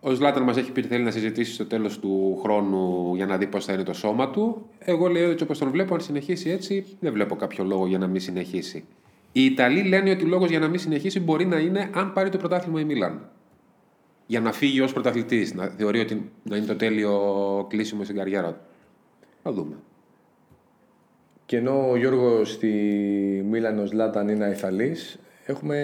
ο 0.00 0.10
Ζλάταν 0.12 0.42
μας 0.42 0.56
έχει 0.56 0.72
πει 0.72 0.78
ότι 0.80 0.88
θέλει 0.88 1.04
να 1.04 1.10
συζητήσει 1.10 1.52
στο 1.52 1.66
τέλος 1.66 1.98
του 1.98 2.38
χρόνου 2.42 3.12
για 3.14 3.26
να 3.26 3.36
δει 3.36 3.46
πώς 3.46 3.64
θα 3.64 3.72
είναι 3.72 3.82
το 3.82 3.92
σώμα 3.92 4.30
του. 4.30 4.66
Εγώ 4.78 5.06
λέω 5.08 5.30
έτσι 5.30 5.44
όπως 5.44 5.58
τον 5.58 5.70
βλέπω, 5.70 5.94
αν 5.94 6.00
συνεχίσει 6.00 6.50
έτσι, 6.50 6.84
δεν 7.00 7.12
βλέπω 7.12 7.36
κάποιο 7.36 7.64
λόγο 7.64 7.86
για 7.86 7.98
να 7.98 8.06
μην 8.06 8.20
συνεχίσει. 8.20 8.84
Οι 9.32 9.44
Ιταλοί 9.44 9.82
λένε 9.82 10.10
ότι 10.10 10.24
ο 10.24 10.28
λόγος 10.28 10.50
για 10.50 10.58
να 10.58 10.68
μην 10.68 10.78
συνεχίσει 10.78 11.20
μπορεί 11.20 11.46
να 11.46 11.58
είναι 11.58 11.90
αν 11.94 12.12
πάρει 12.12 12.28
το 12.28 12.38
πρωτάθλημα 12.38 12.80
η 12.80 12.84
Μίλαν. 12.84 13.28
Για 14.26 14.40
να 14.40 14.52
φύγει 14.52 14.80
ως 14.80 14.92
πρωταθλητής, 14.92 15.54
να 15.54 15.66
θεωρεί 15.66 16.00
ότι 16.00 16.30
να 16.42 16.56
είναι 16.56 16.66
το 16.66 16.76
τέλειο 16.76 17.66
κλείσιμο 17.68 18.04
στην 18.04 18.16
καριέρα 18.16 18.52
του. 18.52 18.60
Θα 19.42 19.52
δούμε. 19.52 19.76
Και 21.46 21.56
ενώ 21.56 21.90
ο 21.90 21.96
Γιώργος 21.96 22.50
στη 22.50 22.68
Μίλανο 23.50 23.84
Λάταν 23.92 24.28
είναι 24.28 24.44
αϊθαλής, 24.44 25.18
έχουμε 25.46 25.78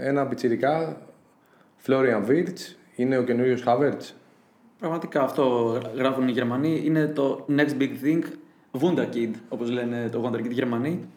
ένα 0.00 0.26
πιτσιρικά, 0.26 1.02
Florian 1.86 2.26
Wirtz, 2.28 2.76
είναι 2.96 3.18
ο 3.18 3.22
καινούριος 3.22 3.62
Havertz. 3.66 4.12
Πραγματικά 4.78 5.22
αυτό 5.22 5.78
γράφουν 5.94 6.28
οι 6.28 6.32
Γερμανοί. 6.32 6.82
Είναι 6.84 7.06
το 7.06 7.46
next 7.56 7.82
big 7.82 7.90
thing. 8.04 8.22
Wunderkind, 8.80 9.30
όπως 9.48 9.70
λένε 9.70 10.08
το 10.08 10.24
Wunderkind 10.24 10.50
Γερμανοί. 10.50 11.08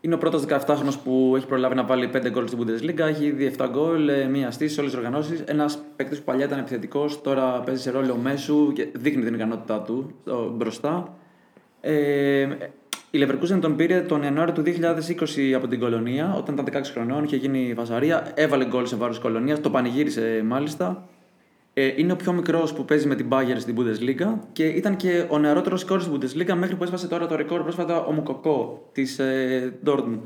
Είναι 0.00 0.14
ο 0.14 0.18
πρώτος 0.18 0.44
17χρονο 0.48 0.92
που 1.04 1.32
έχει 1.36 1.46
προλάβει 1.46 1.74
να 1.74 1.84
βάλει 1.84 2.10
5 2.12 2.30
γκολ 2.30 2.46
στην 2.46 2.58
Bundesliga. 2.62 2.98
Έχει 2.98 3.24
ήδη 3.24 3.44
7 3.58 3.66
γκολ, 3.70 4.08
ε, 4.08 4.24
μία 4.24 4.50
στήση 4.50 4.74
σε 4.74 4.80
όλες 4.80 4.92
τις 4.92 5.00
οργανώσεις. 5.00 5.40
Ένας 5.40 5.78
παίκτης 5.96 6.18
που 6.18 6.24
παλιά 6.24 6.44
ήταν 6.44 6.58
επιθετικός, 6.58 7.20
τώρα 7.20 7.60
παίζει 7.60 7.82
σε 7.82 7.90
ρόλο 7.90 8.16
μέσου 8.16 8.72
και 8.72 8.88
δείχνει 8.92 9.24
την 9.24 9.34
ικανότητά 9.34 9.80
του 9.80 10.14
στο- 10.20 10.52
μπροστά. 10.56 11.14
Ε, 11.80 12.48
η 13.10 13.24
Leverkusen 13.24 13.58
τον 13.60 13.76
πήρε 13.76 14.00
τον 14.00 14.22
Ιανουάριο 14.22 14.54
του 14.54 14.62
2020 14.62 15.54
από 15.54 15.68
την 15.68 15.80
Κολονία, 15.80 16.34
όταν 16.36 16.54
ήταν 16.54 16.64
16 16.64 16.92
χρονών, 16.92 17.24
είχε 17.24 17.36
γίνει 17.36 17.72
βαζαρία, 17.76 18.32
έβαλε 18.34 18.66
γκολ 18.66 18.86
σε 18.86 18.96
βάρος 18.96 19.18
Κολονίας, 19.18 19.60
το 19.60 19.70
πανηγύρισε 19.70 20.42
μάλιστα. 20.46 21.08
Ε, 21.74 21.92
είναι 21.96 22.12
ο 22.12 22.16
πιο 22.16 22.32
μικρός 22.32 22.72
που 22.72 22.84
παίζει 22.84 23.06
με 23.06 23.14
την 23.14 23.28
Bayern 23.30 23.56
στην 23.58 23.76
Bundesliga 23.78 24.38
και 24.52 24.66
ήταν 24.66 24.96
και 24.96 25.26
ο 25.28 25.38
νεαρότερος 25.38 25.80
σκόρ 25.80 26.00
στην 26.00 26.12
Bundesliga 26.14 26.54
μέχρι 26.54 26.76
που 26.76 26.84
έσπασε 26.84 27.08
τώρα 27.08 27.26
το 27.26 27.36
ρεκόρ 27.36 27.62
πρόσφατα 27.62 28.04
ο 28.04 28.12
Μουκοκό 28.12 28.88
της 28.92 29.18
ε, 29.18 29.72
Dortmund. 29.86 30.22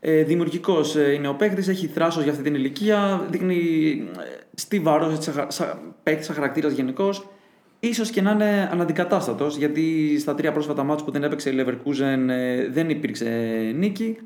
Ε, 0.00 0.22
Δημιουργικός 0.22 0.96
ε, 0.96 1.12
είναι 1.12 1.28
ο 1.28 1.34
παίκτης, 1.34 1.68
έχει 1.68 1.86
θράσος 1.86 2.22
για 2.22 2.32
αυτή 2.32 2.44
την 2.44 2.54
ηλικία, 2.54 3.26
δείχνει 3.30 3.54
ε, 4.18 4.22
στιβαρό 4.54 5.18
παίκτης, 6.02 6.26
σαν 6.26 6.34
χαρακτήρας 6.34 6.72
γενικώς. 6.72 7.28
Ίσως 7.80 8.10
και 8.10 8.22
να 8.22 8.30
είναι 8.30 8.68
αναντικατάστατος, 8.72 9.56
γιατί 9.56 10.16
στα 10.18 10.34
τρία 10.34 10.52
πρόσφατα 10.52 10.82
μάτια 10.82 11.04
που 11.04 11.10
δεν 11.10 11.22
έπαιξε 11.22 11.50
η 11.50 11.54
Leverkusen 11.58 12.28
ε, 12.28 12.68
δεν 12.68 12.90
υπήρξε 12.90 13.28
νίκη. 13.76 14.18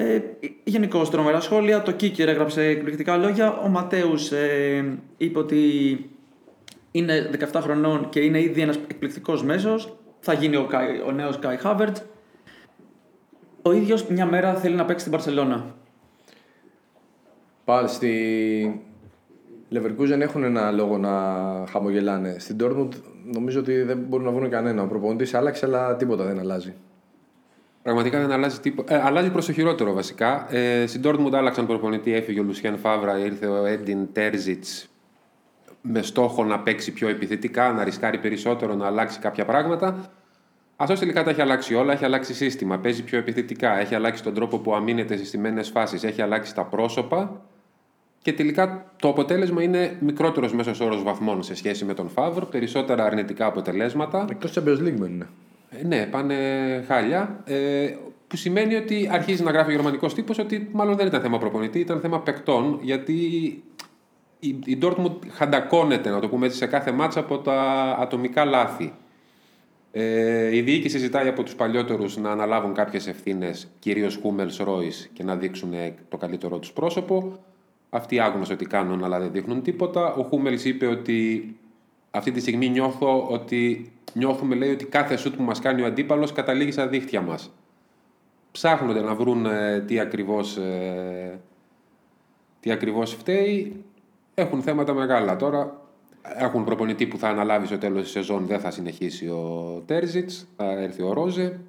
Ε, 0.00 0.22
Γενικώ 0.64 1.02
τρομερά 1.02 1.40
σχόλια. 1.40 1.82
Το 1.82 1.92
Κίκερ 1.92 2.28
έγραψε 2.28 2.64
εκπληκτικά 2.64 3.16
λόγια. 3.16 3.58
Ο 3.58 3.68
Ματέους 3.68 4.32
ε, 4.32 4.98
είπε 5.16 5.38
ότι 5.38 5.60
είναι 6.90 7.30
17 7.52 7.60
χρονών 7.62 8.08
και 8.08 8.20
είναι 8.20 8.40
ήδη 8.40 8.60
ένας 8.60 8.76
εκπληκτικός 8.76 9.44
μέσος. 9.44 9.96
Θα 10.20 10.32
γίνει 10.32 10.56
ο, 10.56 10.68
ο 11.06 11.10
νέος 11.10 11.38
Κάι 11.38 11.56
Χάβερτς. 11.56 12.02
Ο 13.62 13.72
ίδιος 13.72 14.06
μια 14.06 14.26
μέρα 14.26 14.54
θέλει 14.54 14.74
να 14.74 14.84
παίξει 14.84 15.00
στην 15.00 15.12
Παρσελώνα. 15.12 15.74
Πάλι 17.64 17.88
στη 17.88 18.82
Leverkusen 19.72 20.20
έχουν 20.20 20.44
ένα 20.44 20.70
λόγο 20.70 20.98
να 20.98 21.10
χαμογελάνε. 21.70 22.36
Στην 22.38 22.56
Dortmund 22.60 22.90
νομίζω 23.24 23.60
ότι 23.60 23.82
δεν 23.82 23.98
μπορούν 23.98 24.26
να 24.26 24.32
βρουν 24.32 24.50
κανένα. 24.50 24.82
Ο 24.82 24.86
προπονητής 24.86 25.34
άλλαξε, 25.34 25.66
αλλά 25.66 25.96
τίποτα 25.96 26.24
δεν 26.24 26.38
αλλάζει. 26.38 26.74
Πραγματικά 27.82 28.20
δεν 28.20 28.32
αλλάζει 28.32 28.60
τίποτα. 28.60 28.94
Ε, 28.94 29.00
αλλάζει 29.04 29.30
προς 29.30 29.46
το 29.46 29.52
χειρότερο 29.52 29.92
βασικά. 29.92 30.54
Ε, 30.54 30.86
στην 30.86 31.02
Dortmund 31.04 31.32
άλλαξαν 31.32 31.66
προπονητή, 31.66 32.12
έφυγε 32.12 32.40
ο 32.40 32.42
Λουσιάν 32.42 32.78
Φάβρα, 32.78 33.18
ήρθε 33.18 33.46
ο 33.46 33.64
Έντιν 33.64 34.12
Τέρζιτ 34.12 34.64
με 35.82 36.02
στόχο 36.02 36.44
να 36.44 36.58
παίξει 36.58 36.92
πιο 36.92 37.08
επιθετικά, 37.08 37.72
να 37.72 37.84
ρισκάρει 37.84 38.18
περισσότερο, 38.18 38.74
να 38.74 38.86
αλλάξει 38.86 39.18
κάποια 39.18 39.44
πράγματα. 39.44 40.10
Αυτό 40.76 40.94
τελικά 40.94 41.24
τα 41.24 41.30
έχει 41.30 41.40
αλλάξει 41.40 41.74
όλα. 41.74 41.92
Έχει 41.92 42.04
αλλάξει 42.04 42.34
σύστημα, 42.34 42.78
παίζει 42.78 43.04
πιο 43.04 43.18
επιθετικά, 43.18 43.78
έχει 43.78 43.94
αλλάξει 43.94 44.22
τον 44.22 44.34
τρόπο 44.34 44.58
που 44.58 44.74
αμήνεται 44.74 45.16
στις 45.16 45.28
στιμένε 45.28 45.62
φάσεις, 45.62 46.04
έχει 46.04 46.22
αλλάξει 46.22 46.54
τα 46.54 46.64
πρόσωπα. 46.64 47.40
Και 48.22 48.32
τελικά 48.32 48.92
το 48.96 49.08
αποτέλεσμα 49.08 49.62
είναι 49.62 49.96
μικρότερος 50.00 50.54
μέσος 50.54 50.80
όρος 50.80 51.02
βαθμών 51.02 51.42
σε 51.42 51.54
σχέση 51.54 51.84
με 51.84 51.94
τον 51.94 52.08
Φαύρ, 52.08 52.44
περισσότερα 52.44 53.04
αρνητικά 53.04 53.46
αποτελέσματα. 53.46 54.26
Εκτός 54.30 54.58
Champions 54.58 54.78
League 54.78 55.06
είναι. 55.06 55.26
Ε, 55.70 55.86
ναι, 55.86 56.06
πάνε 56.06 56.36
χάλια. 56.86 57.42
Ε, 57.44 57.94
που 58.26 58.36
σημαίνει 58.36 58.74
ότι 58.74 59.08
αρχίζει 59.12 59.42
να 59.42 59.50
γράφει 59.50 59.70
ο 59.70 59.74
γερμανικός 59.74 60.14
τύπος 60.14 60.38
ότι 60.38 60.68
μάλλον 60.72 60.96
δεν 60.96 61.06
ήταν 61.06 61.20
θέμα 61.20 61.38
προπονητή, 61.38 61.78
ήταν 61.78 62.00
θέμα 62.00 62.20
παικτών. 62.20 62.78
Γιατί 62.82 63.12
η, 64.38 64.48
η 64.64 64.78
Dortmund 64.82 65.12
χαντακώνεται, 65.30 66.10
να 66.10 66.20
το 66.20 66.28
πούμε 66.28 66.46
έτσι, 66.46 66.58
σε 66.58 66.66
κάθε 66.66 66.92
μάτσα 66.92 67.20
από 67.20 67.38
τα 67.38 67.62
ατομικά 68.00 68.44
λάθη. 68.44 68.92
Ε, 69.92 70.56
η 70.56 70.60
διοίκηση 70.60 70.98
ζητάει 70.98 71.28
από 71.28 71.42
τους 71.42 71.54
παλιότερους 71.54 72.16
να 72.16 72.30
αναλάβουν 72.30 72.74
κάποιες 72.74 73.06
ευθύνες, 73.06 73.68
κυρίως 73.78 74.18
Χούμελ 74.22 74.50
Ρόι, 74.64 74.92
και 75.12 75.22
να 75.22 75.36
δείξουν 75.36 75.74
το 76.08 76.16
καλύτερό 76.16 76.58
τους 76.58 76.72
πρόσωπο. 76.72 77.38
Αυτοί 77.90 78.18
άγνωσαν 78.18 78.54
ότι 78.54 78.66
κάνουν, 78.66 79.04
αλλά 79.04 79.18
δεν 79.18 79.32
δείχνουν 79.32 79.62
τίποτα. 79.62 80.14
Ο 80.14 80.22
Χούμελ 80.22 80.58
είπε 80.64 80.86
ότι 80.86 81.44
αυτή 82.10 82.30
τη 82.30 82.40
στιγμή 82.40 82.68
νιώθω 82.68 83.26
ότι 83.28 83.92
νιώθουμε 84.12 84.54
λέει 84.54 84.70
ότι 84.70 84.84
κάθε 84.84 85.16
σουτ 85.16 85.34
που 85.36 85.42
μας 85.42 85.60
κάνει 85.60 85.82
ο 85.82 85.86
αντίπαλος 85.86 86.32
καταλήγει 86.32 86.70
στα 86.70 86.88
δίχτυα 86.88 87.20
μας. 87.20 87.50
Ψάχνονται 88.52 89.00
να 89.00 89.14
βρουν 89.14 89.46
ε, 89.46 89.80
τι 89.80 90.00
ακριβώς, 90.00 90.56
ε, 90.56 91.40
τι 92.60 92.70
ακριβώς 92.70 93.14
φταίει. 93.14 93.84
Έχουν 94.34 94.62
θέματα 94.62 94.94
μεγάλα 94.94 95.36
τώρα. 95.36 95.80
Έχουν 96.22 96.64
προπονητή 96.64 97.06
που 97.06 97.18
θα 97.18 97.28
αναλάβει 97.28 97.66
στο 97.66 97.78
τέλος 97.78 98.02
της 98.02 98.10
σεζόν, 98.10 98.46
δεν 98.46 98.60
θα 98.60 98.70
συνεχίσει 98.70 99.28
ο 99.28 99.82
Τέρζιτς, 99.86 100.46
θα 100.56 100.64
έρθει 100.64 101.02
ο 101.02 101.12
Ρόζε. 101.12 101.60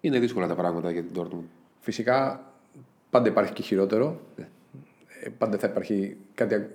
Είναι 0.00 0.18
δύσκολα 0.18 0.46
τα 0.46 0.54
πράγματα 0.54 0.90
για 0.90 1.02
την 1.02 1.22
Dortmund. 1.22 1.44
Φυσικά 1.80 2.44
πάντα 3.10 3.28
υπάρχει 3.28 3.52
και 3.52 3.62
χειρότερο. 3.62 4.20
Ε, 5.22 5.28
πάντα 5.38 5.58
θα 5.58 5.66
υπάρχει 5.66 6.16
κάτι 6.34 6.66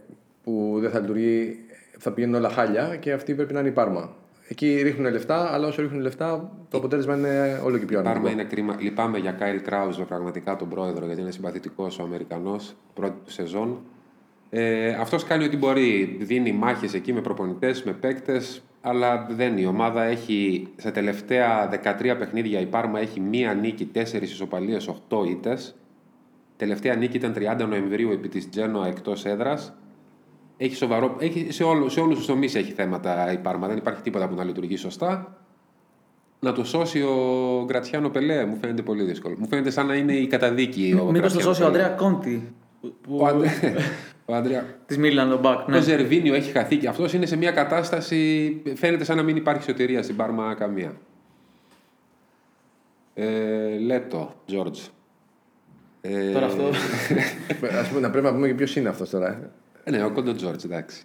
που 0.43 0.77
δεν 0.79 0.91
θα 0.91 0.99
λειτουργεί, 0.99 1.64
θα 1.99 2.11
πηγαίνουν 2.11 2.35
όλα 2.35 2.49
χάλια 2.49 2.95
και 2.95 3.11
αυτή 3.11 3.33
πρέπει 3.33 3.53
να 3.53 3.59
είναι 3.59 3.69
η 3.69 3.71
Πάρμα. 3.71 4.15
Εκεί 4.47 4.81
ρίχνουν 4.81 5.11
λεφτά, 5.11 5.53
αλλά 5.53 5.67
όσο 5.67 5.81
ρίχνουν 5.81 6.01
λεφτά, 6.01 6.51
το 6.69 6.77
αποτέλεσμα 6.77 7.15
είναι 7.15 7.61
όλο 7.63 7.77
και 7.77 7.85
πιο 7.85 7.99
αρνητικό. 7.99 8.23
Πάρμα 8.23 8.29
είναι 8.29 8.49
κρίμα. 8.49 8.75
Λυπάμαι 8.79 9.17
για 9.17 9.31
Κάιλ 9.31 9.61
Κράουζ, 9.61 9.99
πραγματικά 9.99 10.55
τον 10.55 10.69
πρόεδρο, 10.69 11.05
γιατί 11.05 11.21
είναι 11.21 11.31
συμπαθητικός 11.31 11.99
ο 11.99 12.03
Αμερικανός, 12.03 12.75
πρώτη 12.93 13.15
του 13.25 13.31
σεζόν. 13.31 13.79
Ε, 14.49 14.89
Αυτός 14.89 15.23
κάνει 15.23 15.43
ό,τι 15.43 15.57
μπορεί. 15.57 16.17
Δίνει 16.21 16.51
μάχες 16.51 16.93
εκεί 16.93 17.13
με 17.13 17.21
προπονητές, 17.21 17.83
με 17.83 17.91
παίκτες, 17.91 18.63
αλλά 18.81 19.27
δεν. 19.29 19.57
Η 19.57 19.65
ομάδα 19.65 20.03
έχει 20.03 20.67
σε 20.75 20.91
τελευταία 20.91 21.69
13 21.69 22.15
παιχνίδια 22.19 22.59
η 22.59 22.65
Πάρμα 22.65 22.99
έχει 22.99 23.19
μία 23.19 23.53
νίκη, 23.53 23.85
4 23.93 24.21
ισοπαλίες, 24.21 24.87
8 24.87 25.25
ήττες. 25.29 25.75
Τελευταία 26.57 26.95
νίκη 26.95 27.17
ήταν 27.17 27.33
30 27.33 27.65
Νοεμβρίου 27.67 28.11
επί 28.11 28.27
της 28.27 28.49
Τζένοα 28.49 28.87
εκτός 28.87 29.25
έδρας 29.25 29.73
έχει 30.57 30.75
σοβαρό, 30.75 31.15
έχει, 31.19 31.51
σε, 31.51 31.63
όλου, 31.63 31.89
σε 31.89 31.99
όλους 31.99 32.17
τους 32.17 32.25
τομείς 32.25 32.55
έχει 32.55 32.71
θέματα 32.71 33.31
η 33.31 33.37
Πάρμα. 33.37 33.67
Δεν 33.67 33.77
υπάρχει 33.77 34.01
τίποτα 34.01 34.27
που 34.27 34.35
να 34.35 34.43
λειτουργεί 34.43 34.77
σωστά. 34.77 35.37
Να 36.39 36.53
το 36.53 36.63
σώσει 36.63 37.01
ο 37.01 37.63
Γκρατσιάνο 37.65 38.09
Πελέ 38.09 38.45
μου 38.45 38.57
φαίνεται 38.61 38.81
πολύ 38.81 39.03
δύσκολο. 39.03 39.35
Μου 39.39 39.47
φαίνεται 39.47 39.69
σαν 39.69 39.85
να 39.85 39.95
είναι 39.95 40.13
η 40.13 40.27
καταδίκη. 40.27 40.99
ο 41.01 41.11
Μήπως 41.11 41.33
το 41.33 41.39
σώσει 41.39 41.63
ο 41.63 41.65
Αντρέα 41.65 41.87
Κόντι. 41.87 42.53
Που... 42.81 43.17
Ο, 43.17 43.25
Αντρέα... 43.25 43.51
ο 44.25 44.35
Αντρέα. 44.35 44.65
Της 44.85 44.97
Μίλαν, 44.97 45.29
τον 45.29 45.39
Μπακ. 45.39 45.67
Ναι. 45.67 45.77
Ο 45.77 45.81
Ζερβίνιο 45.81 46.33
έχει 46.33 46.51
χαθεί 46.51 46.77
και 46.77 46.87
αυτός 46.87 47.13
είναι 47.13 47.25
σε 47.25 47.35
μια 47.35 47.51
κατάσταση. 47.51 48.61
Φαίνεται 48.75 49.03
σαν 49.03 49.17
να 49.17 49.23
μην 49.23 49.35
υπάρχει 49.35 49.63
σωτηρία 49.63 50.03
στην 50.03 50.15
Πάρμα 50.15 50.53
καμία. 50.53 50.93
Ε, 53.13 53.77
Λέτο, 53.77 54.33
Τζόρτζ. 54.45 54.79
Ε... 56.01 56.31
Τώρα 56.31 56.45
αυτό. 56.45 56.63
Α 57.81 57.87
πούμε, 57.87 57.99
να 57.99 58.09
πρέπει 58.09 58.25
να 58.25 58.33
πούμε 58.33 58.47
και 58.47 58.53
ποιος 58.53 58.75
είναι 58.75 58.89
αυτός 58.89 59.09
τώρα. 59.09 59.51
Ε, 59.87 59.91
ναι, 59.91 60.03
ο 60.03 60.11
Κόντο 60.11 60.33
Τζόρτζ, 60.33 60.63
εντάξει. 60.63 61.03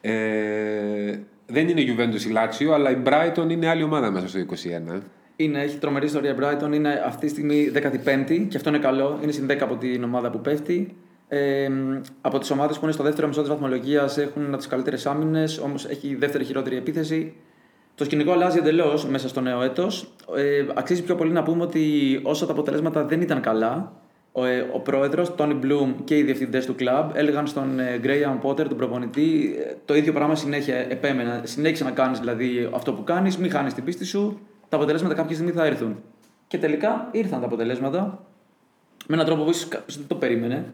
Ε, 0.00 1.18
δεν 1.46 1.68
είναι 1.68 1.80
η 1.80 1.96
Juventus 1.96 2.22
η 2.26 2.30
Λάτσιο, 2.30 2.72
αλλά 2.72 2.90
η 2.90 2.96
Brighton 3.04 3.50
είναι 3.50 3.68
άλλη 3.68 3.82
ομάδα 3.82 4.10
μέσα 4.10 4.28
στο 4.28 4.38
21. 4.96 5.00
Είναι, 5.36 5.62
έχει 5.62 5.78
τρομερή 5.78 6.06
ιστορία 6.06 6.30
η 6.30 6.34
Brighton. 6.40 6.74
Είναι 6.74 7.02
αυτή 7.06 7.26
τη 7.26 7.32
στιγμή 7.32 7.70
15η 7.74 8.46
και 8.48 8.56
αυτό 8.56 8.68
είναι 8.68 8.78
καλό. 8.78 9.18
Είναι 9.22 9.32
συν 9.32 9.46
10 9.50 9.56
από 9.60 9.76
την 9.76 10.04
ομάδα 10.04 10.30
που 10.30 10.40
πέφτει. 10.40 10.96
Ε, 11.28 11.68
από 12.20 12.38
τις 12.38 12.50
ομάδες 12.50 12.78
που 12.78 12.84
είναι 12.84 12.92
στο 12.92 13.02
δεύτερο 13.02 13.26
μισό 13.26 13.40
της 13.40 13.50
βαθμολογίας 13.50 14.18
έχουν 14.18 14.44
ένα 14.44 14.58
τι 14.58 14.68
καλύτερες 14.68 15.06
άμυνες, 15.06 15.58
όμως 15.58 15.86
έχει 15.86 16.14
δεύτερη 16.14 16.44
χειρότερη 16.44 16.76
επίθεση. 16.76 17.34
Το 17.94 18.04
σκηνικό 18.04 18.32
αλλάζει 18.32 18.58
εντελώς 18.58 19.06
μέσα 19.06 19.28
στο 19.28 19.40
νέο 19.40 19.62
έτος. 19.62 20.14
Ε, 20.36 20.66
αξίζει 20.74 21.02
πιο 21.02 21.14
πολύ 21.14 21.32
να 21.32 21.42
πούμε 21.42 21.62
ότι 21.62 22.20
όσο 22.22 22.46
τα 22.46 22.52
αποτελέσματα 22.52 23.04
δεν 23.04 23.20
ήταν 23.20 23.40
καλά, 23.40 23.92
ο, 24.38 24.44
ε, 24.44 24.68
ο 24.72 24.80
πρόεδρος, 24.80 25.34
Τόνι 25.34 25.54
Μπλουμ 25.54 25.94
και 26.04 26.16
οι 26.16 26.22
διευθυντές 26.22 26.66
του 26.66 26.74
κλαμπ 26.74 27.10
έλεγαν 27.14 27.46
στον 27.46 27.80
Γκρέιαμ 27.98 28.34
ε, 28.34 28.38
Πότερ, 28.40 28.68
τον 28.68 28.76
προπονητή, 28.76 29.56
ε, 29.58 29.74
το 29.84 29.94
ίδιο 29.94 30.12
πράγμα 30.12 30.34
συνέχεια 30.34 30.76
επέμενα. 30.76 31.40
Συνέχισε 31.44 31.84
να 31.84 31.90
κάνεις 31.90 32.18
δηλαδή 32.18 32.70
αυτό 32.74 32.92
που 32.92 33.04
κάνεις, 33.04 33.38
μην 33.38 33.50
χάνεις 33.50 33.74
την 33.74 33.84
πίστη 33.84 34.04
σου. 34.04 34.40
Τα 34.68 34.76
αποτελέσματα 34.76 35.14
κάποια 35.14 35.34
στιγμή 35.34 35.52
θα 35.52 35.64
έρθουν. 35.64 36.02
Και 36.46 36.58
τελικά 36.58 37.08
ήρθαν 37.12 37.40
τα 37.40 37.46
αποτελέσματα 37.46 38.24
με 39.06 39.14
έναν 39.14 39.26
τρόπο 39.26 39.44
που 39.44 39.50
ίσως 39.50 39.68
δεν 39.86 40.06
το 40.06 40.14
περίμενε. 40.14 40.64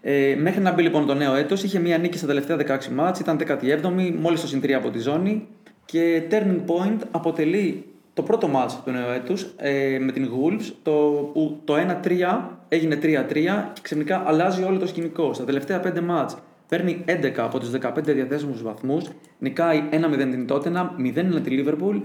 Ε, 0.00 0.36
μέχρι 0.38 0.60
να 0.60 0.72
μπει 0.72 0.82
λοιπόν 0.82 1.06
το 1.06 1.14
νέο 1.14 1.34
έτος, 1.34 1.62
είχε 1.62 1.78
μία 1.78 1.98
νίκη 1.98 2.18
στα 2.18 2.26
τελευταία 2.26 2.56
16 2.56 2.88
μάτς, 2.94 3.20
ήταν 3.20 3.38
17η, 3.46 4.14
μόλις 4.18 4.40
το 4.40 4.46
συν 4.46 4.74
από 4.74 4.90
τη 4.90 4.98
ζώνη. 4.98 5.48
Και 5.84 6.22
turning 6.30 6.60
point 6.66 6.98
αποτελεί 7.10 7.84
το 8.14 8.22
πρώτο 8.22 8.48
μάτς 8.48 8.82
του 8.84 8.90
νέου 8.90 9.10
έτους 9.10 9.46
ε, 9.56 9.98
με 10.00 10.12
την 10.12 10.30
Wolves, 10.30 10.72
το, 10.82 10.92
που 11.32 11.60
το 11.64 11.74
1-3 11.74 12.40
έγινε 12.68 12.98
3-3 13.02 13.32
και 13.72 13.80
ξαφνικά 13.82 14.22
αλλάζει 14.26 14.62
όλο 14.62 14.78
το 14.78 14.86
σκηνικό. 14.86 15.34
Στα 15.34 15.44
τελευταία 15.44 15.82
5 15.84 16.00
μάτς 16.00 16.36
παίρνει 16.68 17.04
11 17.08 17.32
από 17.36 17.58
τους 17.58 17.70
15 17.80 17.90
διαθέσιμους 18.04 18.62
βαθμούς, 18.62 19.04
νικάει 19.38 19.82
1-0 19.90 19.96
την 20.16 20.46
Tottenham, 20.48 20.86
0-1 20.98 21.42
τη 21.42 21.64
Liverpool, 21.64 22.00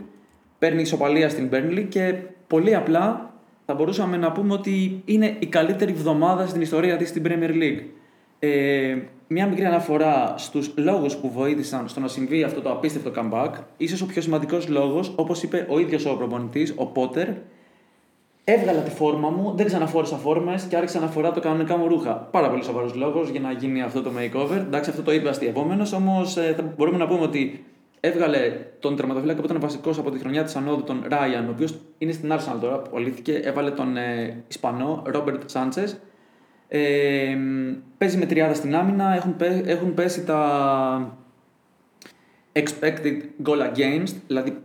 παίρνει 0.60 0.82
ισοπαλία 0.82 1.30
στην 1.30 1.50
Burnley 1.52 1.86
και 1.90 2.16
πολύ 2.48 2.76
απλά 2.76 3.34
θα 3.66 3.74
μπορούσαμε 3.74 4.18
να 4.18 4.32
πούμε 4.32 4.54
ότι 4.54 5.02
είναι 5.06 5.36
η 5.40 5.46
καλύτερη 5.46 5.92
εβδομάδα 5.92 6.48
στην 6.48 6.62
ιστορία 6.62 6.98
της 6.98 7.10
στην 7.10 7.24
Premier 7.26 7.52
League. 7.52 7.82
Ε, 8.40 8.98
μια 9.32 9.48
μικρή 9.48 9.66
αναφορά 9.66 10.34
στους 10.38 10.74
λόγους 10.78 11.16
που 11.16 11.32
βοήθησαν 11.32 11.88
στο 11.88 12.00
να 12.00 12.08
συμβεί 12.08 12.44
αυτό 12.44 12.62
το 12.62 12.72
απίστευτο 12.72 13.12
comeback. 13.16 13.50
ίσως 13.78 14.02
ο 14.02 14.06
πιο 14.06 14.22
σημαντικός 14.22 14.68
λόγος, 14.68 15.14
όπως 15.16 15.44
είπε 15.44 15.66
ο 15.70 15.80
ίδιος 15.80 16.06
ο 16.06 16.16
προπονητής, 16.16 16.74
ο 16.76 16.86
Πότερ, 16.86 17.28
έβγαλα 18.44 18.82
τη 18.82 18.90
φόρμα 18.90 19.30
μου, 19.30 19.54
δεν 19.56 19.66
ξαναφόρησα 19.66 20.16
φόρμες 20.16 20.64
και 20.64 20.76
άρχισα 20.76 21.00
να 21.00 21.08
φορά 21.08 21.32
το 21.32 21.40
κανονικά 21.40 21.78
μου 21.78 21.88
ρούχα. 21.88 22.16
Πάρα 22.16 22.50
πολύ 22.50 22.64
σοβαρός 22.64 22.96
λόγος 22.96 23.30
για 23.30 23.40
να 23.40 23.52
γίνει 23.52 23.82
αυτό 23.82 24.02
το 24.02 24.12
makeover. 24.18 24.58
Εντάξει, 24.58 24.90
αυτό 24.90 25.02
το 25.02 25.12
είπε 25.12 25.30
αστείευόμενο, 25.30 25.86
όμως 25.96 26.38
ε, 26.38 26.56
μπορούμε 26.78 26.98
να 26.98 27.08
πούμε 27.08 27.22
ότι 27.22 27.66
έβγαλε 28.00 28.38
τον 28.80 28.96
τερματοφύλακα 28.96 29.40
που 29.40 29.46
ήταν 29.46 29.60
βασικός 29.60 29.98
από 29.98 30.12
τη 30.12 30.20
χρονιά 30.20 30.44
της 30.44 30.56
ανόδου, 30.56 30.84
τον 30.84 31.04
Ράιαν, 31.10 31.48
ο 31.48 31.52
οποίος 31.52 31.80
είναι 31.98 32.12
στην 32.12 32.34
Arsenal 32.34 32.58
τώρα, 32.62 32.76
απολύθηκε. 32.76 33.34
Έβαλε 33.34 33.72
τον 33.72 33.98
ε, 33.98 34.44
Ισπανό, 34.48 35.02
Ρόμπερτ 35.06 35.42
Σάντσε. 35.46 36.00
Ε, 36.72 37.38
παίζει 37.98 38.18
με 38.18 38.26
τριάδα 38.26 38.54
στην 38.54 38.76
άμυνα. 38.76 39.16
Έχουν, 39.16 39.36
πέ- 39.36 39.68
έχουν 39.68 39.94
πέσει 39.94 40.24
τα 40.24 41.18
expected 42.54 43.22
goal 43.44 43.60
against, 43.74 44.14
δηλαδή 44.28 44.58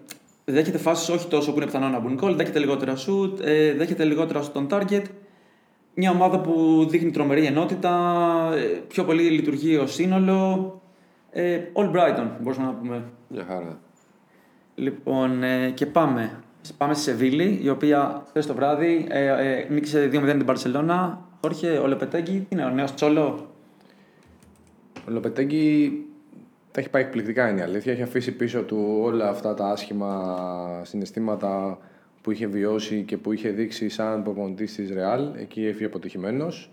δέχεται 0.45 0.79
φάσεις 0.79 1.09
όχι 1.09 1.29
τόσο 1.29 1.51
που 1.51 1.57
είναι 1.57 1.67
πιθανό 1.67 1.89
να 1.89 1.99
μπουν 1.99 2.19
goal, 2.23 2.35
δέχεται 2.37 2.59
λιγότερα 2.59 2.95
shoot, 2.97 3.41
ε, 3.41 3.73
δέχεται 3.73 4.05
λιγότερα 4.05 4.43
στον 4.43 4.67
target. 4.71 5.03
Μια 5.95 6.11
ομάδα 6.11 6.41
που 6.41 6.87
δείχνει 6.89 7.11
τρομερή 7.11 7.45
ενότητα, 7.45 7.93
ε, 8.55 8.61
πιο 8.89 9.05
πολύ 9.05 9.23
λειτουργεί 9.23 9.77
ως 9.77 9.95
σύνολο. 9.95 10.83
Ε, 11.31 11.61
all 11.73 11.91
Brighton, 11.91 12.29
μπορούμε 12.41 12.65
να 12.65 12.73
πούμε. 12.73 13.05
Μια 13.29 13.45
χαρά. 13.49 13.81
Λοιπόν, 14.75 15.43
ε, 15.43 15.71
και 15.71 15.87
πάμε. 15.87 16.44
Πάμε 16.73 16.95
στη 16.95 17.03
Σεβίλη, 17.03 17.59
η 17.63 17.69
οποία 17.69 18.25
χθες 18.29 18.47
το 18.47 18.55
βράδυ 18.55 19.07
ε, 19.09 19.27
ε, 19.27 19.67
νίκησε 19.71 20.11
2-0 20.13 20.25
την 20.27 20.45
Παρσελώνα. 20.45 21.29
Χόρχε, 21.41 21.71
ο 21.71 21.87
Λεπετέγκη, 21.87 22.39
τι 22.39 22.47
είναι, 22.49 22.65
ο 22.65 22.71
νέος 22.71 22.95
Τσόλο; 22.95 23.47
Ο 25.09 25.11
Λοπετέγκη 25.11 25.93
τα 26.71 26.81
έχει 26.81 26.91
πάει 26.91 27.03
εκπληκτικά 27.03 27.49
είναι 27.49 27.61
η 27.61 27.63
αλήθεια. 27.63 27.93
Έχει 27.93 28.03
αφήσει 28.03 28.33
πίσω 28.33 28.63
του 28.63 28.99
όλα 29.01 29.29
αυτά 29.29 29.55
τα 29.55 29.67
άσχημα 29.67 30.81
συναισθήματα 30.85 31.79
που 32.23 32.31
είχε 32.31 32.47
βιώσει 32.47 33.03
και 33.03 33.17
που 33.17 33.33
είχε 33.33 33.49
δείξει 33.49 33.89
σαν 33.89 34.23
προπονητής 34.23 34.75
της 34.75 34.91
Ρεάλ. 34.91 35.35
Εκεί 35.37 35.67
έφυγε 35.67 35.85
αποτυχημένος. 35.85 36.71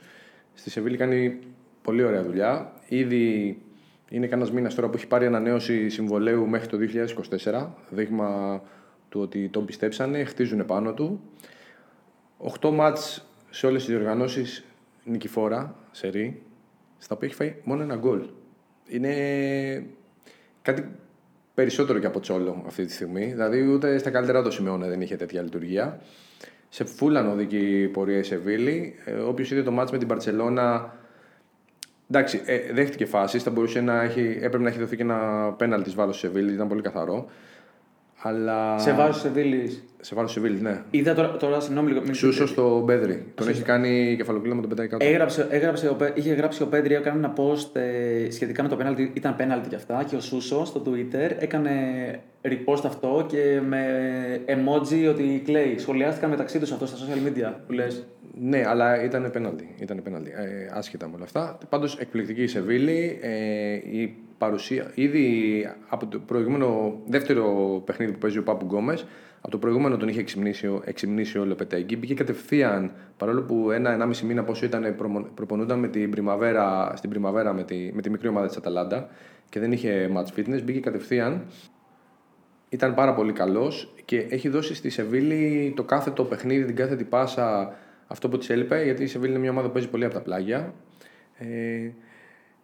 Στη 0.53 0.69
Σεβίλη 0.69 0.97
κάνει 0.97 1.39
πολύ 1.81 2.03
ωραία 2.03 2.23
δουλειά. 2.23 2.71
Ήδη 2.87 3.57
είναι 4.09 4.27
κανένας 4.27 4.51
μήνας 4.51 4.75
τώρα 4.75 4.87
που 4.89 4.97
έχει 4.97 5.07
πάρει 5.07 5.25
ανανέωση 5.25 5.89
συμβολέου 5.89 6.47
μέχρι 6.47 6.67
το 6.67 6.77
2024. 7.43 7.67
Δείγμα 7.89 8.61
του 9.11 9.21
ότι 9.21 9.49
τον 9.49 9.65
πιστέψανε, 9.65 10.23
χτίζουν 10.23 10.65
πάνω 10.65 10.93
του. 10.93 11.21
8 12.61 12.69
μάτς 12.69 13.25
σε 13.49 13.65
όλες 13.67 13.85
τις 13.85 13.95
διοργανώσεις 13.95 14.65
νικηφόρα, 15.03 15.75
σε 15.91 16.07
ρί, 16.07 16.41
στα 16.97 17.15
οποία 17.15 17.27
έχει 17.27 17.37
φάει 17.37 17.55
μόνο 17.63 17.81
ένα 17.81 17.95
γκολ. 17.95 18.21
Είναι 18.87 19.13
κάτι 20.61 20.89
περισσότερο 21.53 21.99
και 21.99 22.05
από 22.05 22.19
τσόλο 22.19 22.63
αυτή 22.65 22.85
τη 22.85 22.91
στιγμή. 22.91 23.25
Δηλαδή 23.25 23.67
ούτε 23.67 23.97
στα 23.97 24.09
καλύτερά 24.09 24.43
του 24.43 24.51
Σιμεώνα 24.51 24.87
δεν 24.87 25.01
είχε 25.01 25.15
τέτοια 25.15 25.41
λειτουργία. 25.41 26.01
Σε 26.69 26.83
φούλα 26.83 27.31
οδική 27.31 27.89
πορεία 27.93 28.17
η 28.17 28.23
Σεβίλη. 28.23 28.95
Ε, 29.05 29.13
Όποιος 29.13 29.51
είδε 29.51 29.63
το 29.63 29.71
μάτς 29.71 29.91
με 29.91 29.97
την 29.97 30.07
Παρσελώνα. 30.07 30.95
Εντάξει, 32.09 32.41
ε, 32.45 32.73
δέχτηκε 32.73 33.05
φάσεις. 33.05 33.43
Θα 33.43 33.51
μπορούσε 33.51 33.81
να 33.81 34.01
έχει, 34.01 34.37
έπρεπε 34.41 34.63
να 34.63 34.69
έχει 34.69 34.79
δοθεί 34.79 34.95
και 34.95 35.01
ένα 35.01 35.51
πέναλτι 35.57 35.89
βάρο 35.89 36.13
Σεβίλη, 36.13 36.53
ήταν 36.53 36.67
πολύ 36.67 36.81
καθαρό. 36.81 37.29
Αλλά... 38.23 38.77
Σε 38.79 38.91
βάζω 38.93 39.19
Σεβίλης. 39.19 39.83
Σε 40.03 40.15
βάρος 40.15 40.31
Σεβίλης, 40.31 40.61
ναι. 40.61 40.81
Είδα 40.91 41.13
τώρα, 41.13 41.37
τώρα 41.37 41.59
συγγνώμη 41.59 41.87
λίγο. 41.91 42.01
μην- 42.01 42.13
Σούσο 42.13 42.47
στο 42.47 42.79
Μπέδρη. 42.79 43.25
Τον 43.35 43.47
έχει 43.47 43.61
κάνει 43.61 44.13
κεφαλοκλήμα, 44.17 44.59
τον 44.61 44.69
πετάει 44.69 44.87
κάτω. 44.87 45.05
Έγραψε, 45.05 45.47
έγραψε, 45.49 45.89
ο 45.89 45.93
Πέ- 45.95 46.17
είχε 46.17 46.33
γράψει 46.33 46.63
ο 46.63 46.67
Πέντρη, 46.67 46.93
έκανε 46.93 47.17
ένα 47.17 47.33
post 47.37 47.75
ε, 47.75 48.31
σχετικά 48.31 48.63
με 48.63 48.69
το 48.69 48.75
πέναλτι. 48.75 49.11
Ήταν 49.13 49.35
πέναλτι 49.35 49.69
κι 49.69 49.75
αυτά. 49.75 50.03
Και 50.09 50.15
ο 50.15 50.19
Σούσο 50.19 50.65
στο 50.65 50.81
Twitter 50.85 51.31
έκανε 51.39 51.71
repost 52.41 52.81
αυτό 52.85 53.25
και 53.29 53.59
με 53.67 53.85
emoji 54.45 55.09
ότι 55.09 55.41
κλαίει. 55.45 55.77
Σχολιάστηκαν 55.77 56.29
μεταξύ 56.29 56.59
τους 56.59 56.71
αυτό 56.71 56.85
στα 56.85 56.97
social 56.97 57.27
media 57.27 57.53
που 57.67 57.73
λες. 57.73 58.05
Ναι, 58.41 58.63
αλλά 58.67 59.03
ήταν 59.03 59.29
πέναλτι. 59.31 59.75
Ήταν 59.79 60.01
πέναλτι. 60.03 60.29
Ε, 60.35 60.69
άσχετα 60.77 61.07
με 61.07 61.13
όλα 61.15 61.23
αυτά. 61.23 61.57
Πάντως 61.69 61.97
εκπληκτική 61.97 62.41
η 62.43 62.47
Σεβίλη. 62.47 63.19
Ε, 63.21 63.73
η 63.73 64.15
παρουσία. 64.45 64.91
Ήδη 64.95 65.25
από 65.89 66.05
το 66.07 66.19
προηγούμενο 66.19 66.99
δεύτερο 67.07 67.45
παιχνίδι 67.85 68.11
που 68.11 68.17
παίζει 68.17 68.37
ο 68.37 68.43
Πάπου 68.43 68.65
Γκόμες, 68.65 69.05
από 69.41 69.51
το 69.51 69.57
προηγούμενο 69.57 69.97
τον 69.97 70.07
είχε 70.07 70.19
εξυμνήσει, 70.19 70.67
ο- 70.67 70.81
εξυμνήσει 70.85 71.37
ο 71.39 71.45
Λεπετέγκη. 71.45 71.97
Μπήκε 71.97 72.13
κατευθείαν, 72.13 72.91
παρόλο 73.17 73.41
που 73.41 73.71
ένα-ενάμιση 73.71 74.25
μήνα 74.25 74.43
πόσο 74.43 74.65
ήταν, 74.65 74.95
προμο- 74.95 75.27
προπονούνταν 75.35 75.79
με 75.79 75.87
την 75.87 76.09
Πριμαβέρα, 76.09 76.93
στην 76.95 77.09
Πριμαβέρα 77.09 77.53
με 77.53 77.63
τη, 77.63 77.91
με 77.93 78.01
τη 78.01 78.09
μικρή 78.09 78.27
ομάδα 78.27 78.47
της 78.47 78.57
Αταλάντα 78.57 79.09
και 79.49 79.59
δεν 79.59 79.71
είχε 79.71 80.09
match 80.15 80.39
fitness. 80.39 80.61
Μπήκε 80.63 80.79
κατευθείαν 80.79 81.45
ήταν 82.69 82.93
πάρα 82.93 83.13
πολύ 83.13 83.31
καλός 83.33 83.93
και 84.05 84.17
έχει 84.29 84.49
δώσει 84.49 84.75
στη 84.75 84.89
Σεβίλη 84.89 85.73
το 85.75 85.83
κάθε 85.83 86.11
το 86.11 86.23
παιχνίδι, 86.23 86.65
την 86.65 86.75
κάθε 86.75 86.95
την 86.95 87.09
πάσα 87.09 87.73
αυτό 88.07 88.29
που 88.29 88.37
της 88.37 88.49
έλειπε. 88.49 88.83
Γιατί 88.83 89.03
η 89.03 89.07
Σεβίλη 89.07 89.31
είναι 89.31 89.39
μια 89.39 89.51
ομάδα 89.51 89.67
που 89.67 89.73
παίζει 89.73 89.89
πολύ 89.89 90.05
από 90.05 90.13
τα 90.13 90.21
πλάγια. 90.21 90.73
Ε, 91.37 91.91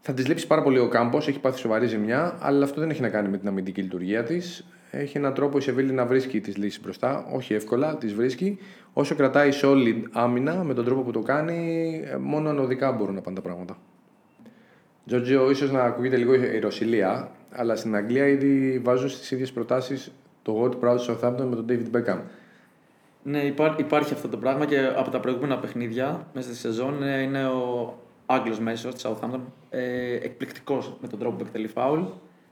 θα 0.01 0.13
τη 0.13 0.23
λείψει 0.23 0.47
πάρα 0.47 0.61
πολύ 0.61 0.79
ο 0.79 0.87
κάμπος, 0.87 1.27
έχει 1.27 1.39
πάθει 1.39 1.59
σοβαρή 1.59 1.87
ζημιά, 1.87 2.37
αλλά 2.39 2.63
αυτό 2.63 2.79
δεν 2.79 2.89
έχει 2.89 3.01
να 3.01 3.09
κάνει 3.09 3.29
με 3.29 3.37
την 3.37 3.47
αμυντική 3.47 3.81
λειτουργία 3.81 4.23
της. 4.23 4.65
Έχει 4.91 5.17
έναν 5.17 5.33
τρόπο 5.33 5.57
η 5.57 5.61
Σεβίλη 5.61 5.91
να 5.91 6.05
βρίσκει 6.05 6.41
τις 6.41 6.57
λύσεις 6.57 6.81
μπροστά. 6.81 7.27
Όχι 7.33 7.53
εύκολα, 7.53 7.97
τις 7.97 8.13
βρίσκει. 8.13 8.59
Όσο 8.93 9.15
κρατάει 9.15 9.49
solid 9.61 10.01
άμυνα 10.11 10.63
με 10.63 10.73
τον 10.73 10.85
τρόπο 10.85 11.01
που 11.01 11.11
το 11.11 11.19
κάνει, 11.19 12.01
ε, 12.05 12.15
μόνο 12.17 12.49
ανωδικά 12.49 12.91
μπορούν 12.91 13.15
να 13.15 13.21
πάνε 13.21 13.35
τα 13.35 13.41
πράγματα. 13.41 13.77
Τζότζιο, 15.05 15.49
ίσως 15.49 15.71
να 15.71 15.83
ακούγεται 15.83 16.17
λίγο 16.17 16.33
ιεροσιλία, 16.33 17.31
αλλά 17.51 17.75
στην 17.75 17.95
Αγγλία 17.95 18.27
ήδη 18.27 18.79
βάζουν 18.83 19.09
στις 19.09 19.31
ίδιες 19.31 19.51
προτάσεις 19.51 20.11
το 20.41 20.63
God 20.63 20.85
Proud 20.85 20.97
Southampton 20.97 21.45
με 21.49 21.55
τον 21.55 21.65
David 21.69 21.97
Beckham. 21.97 22.19
Ναι, 23.23 23.39
υπά, 23.39 23.75
υπάρχει 23.77 24.13
αυτό 24.13 24.27
το 24.27 24.37
πράγμα 24.37 24.65
και 24.65 24.79
από 24.95 25.09
τα 25.09 25.19
προηγούμενα 25.19 25.59
παιχνίδια 25.59 26.27
μέσα 26.33 26.47
στη 26.47 26.57
σεζόν 26.57 27.03
ε, 27.03 27.21
είναι 27.21 27.45
ο 27.45 27.93
Άγγλος 28.29 28.59
μέσος 28.59 28.93
της 28.93 29.05
Southampton 29.07 29.39
ε, 29.69 30.13
εκπληκτικός 30.15 30.93
με 31.01 31.07
τον 31.07 31.19
τρόπο 31.19 31.35
που 31.35 31.43
εκτελεί 31.47 31.67
φάουλ. 31.67 32.01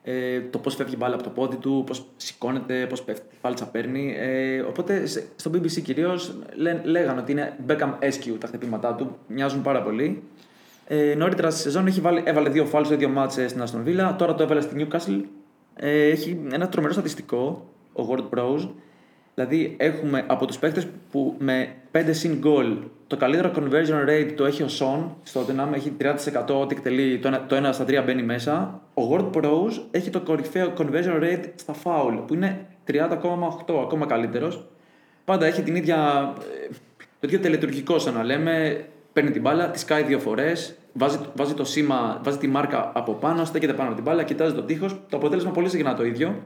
Ε, 0.08 0.40
το 0.42 0.58
πώς 0.60 0.76
φεύγει 0.76 0.94
η 0.94 0.98
μπάλα 1.00 1.14
από 1.14 1.24
το 1.24 1.30
πόδι 1.30 1.56
του, 1.56 1.84
πώς 1.86 2.06
σηκώνεται, 2.16 2.86
πώς 2.90 3.04
πέφτει, 3.04 3.28
τι 3.30 3.36
φάλτσα 3.42 3.68
παίρνει. 3.68 4.16
Ε, 4.18 4.60
οπότε 4.60 5.06
σε- 5.06 5.24
στο 5.36 5.52
BBC 5.54 5.82
κυρίως 5.82 6.36
λέγανε 6.84 7.20
ότι 7.22 7.32
είναι 7.32 7.56
Beckham 7.68 7.94
Esque 8.00 8.36
τα 8.40 8.48
χτυπήματά 8.48 8.94
του, 8.96 9.18
μοιάζουν 9.28 9.62
πάρα 9.62 9.84
πολύ. 9.84 10.24
Ε, 10.88 11.14
νωρίτερα 11.18 11.50
στη 11.50 11.62
σεζόν 11.62 11.88
έχει 11.88 12.02
βάλει, 12.02 12.22
έβαλε 12.26 12.50
δύο 12.50 12.66
φάλους 12.66 12.88
σε 12.88 12.96
δύο 12.96 13.10
μάτσες 13.10 13.52
στην 13.52 13.64
Aston 13.64 13.88
Villa, 13.88 14.16
τώρα 14.18 14.36
το 14.36 14.44
έβαλε 14.44 14.62
στη 14.62 14.88
Newcastle. 14.92 15.22
Ε, 15.76 16.08
έχει 16.10 16.42
ένα 16.52 16.70
τρομερό 16.70 16.94
στατιστικό, 16.94 17.70
ο 17.94 18.04
World 18.10 18.38
Pros. 18.38 18.68
Δηλαδή 19.36 19.76
έχουμε 19.80 20.24
από 20.28 20.46
τους 20.46 20.58
παίκτες 20.58 20.88
που 21.12 21.36
με 21.40 21.68
5 21.92 22.04
συν 22.12 22.42
goal 22.44 22.78
το 23.08 23.18
καλύτερο 23.18 23.52
conversion 23.56 24.10
rate 24.10 24.34
το 24.36 24.46
έχει 24.46 24.64
ο 24.64 24.68
Son 24.80 25.10
στο 25.24 25.42
Tottenham, 25.42 25.74
έχει 25.74 25.94
30% 26.02 26.14
ό,τι 26.62 26.76
εκτελεί 26.76 27.20
το 27.20 27.36
1, 27.36 27.40
το 27.48 27.56
ένα 27.56 27.72
στα 27.72 27.86
3 27.88 28.04
μπαίνει 28.06 28.24
μέσα. 28.24 28.82
Ο 28.94 29.02
World 29.12 29.30
Pros 29.32 29.72
έχει 29.92 30.10
το 30.10 30.22
κορυφαίο 30.22 30.74
conversion 30.78 31.22
rate 31.22 31.44
στα 31.56 31.76
foul 31.84 32.24
που 32.28 32.34
είναι 32.34 32.66
30,8 32.88 33.02
ακόμα 33.82 34.06
καλύτερος. 34.06 34.68
Πάντα 35.26 35.46
έχει 35.46 35.62
την 35.62 35.76
ίδια, 35.76 36.34
ε, 36.70 36.74
το 36.98 37.28
ίδιο 37.28 37.40
τελετουργικό 37.40 38.00
σαν 38.00 38.14
να 38.14 38.24
λέμε, 38.24 38.86
παίρνει 39.14 39.32
την 39.32 39.42
μπάλα, 39.42 39.70
τη 39.70 39.80
σκάει 39.80 40.04
δύο 40.04 40.20
φορές, 40.20 40.76
βάζει, 40.94 41.18
βάζει 41.36 41.54
το 41.54 41.64
σήμα, 41.64 42.22
βάζει 42.24 42.38
τη 42.38 42.48
μάρκα 42.48 42.92
από 42.94 43.14
πάνω, 43.14 43.46
στέκεται 43.46 43.74
πάνω 43.74 43.88
από 43.88 43.96
την 43.96 44.04
μπάλα, 44.04 44.24
κοιτάζει 44.24 44.54
τον 44.54 44.66
τείχο. 44.66 44.88
Το 45.10 45.18
αποτέλεσμα 45.18 45.52
πολύ 45.52 45.70
συχνά 45.70 45.96
το 45.96 46.06
ίδιο. 46.06 46.46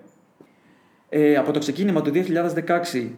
Ε, 1.09 1.35
από 1.35 1.51
το 1.51 1.59
ξεκίνημα 1.59 2.01
του 2.01 2.11
2016 2.93 3.09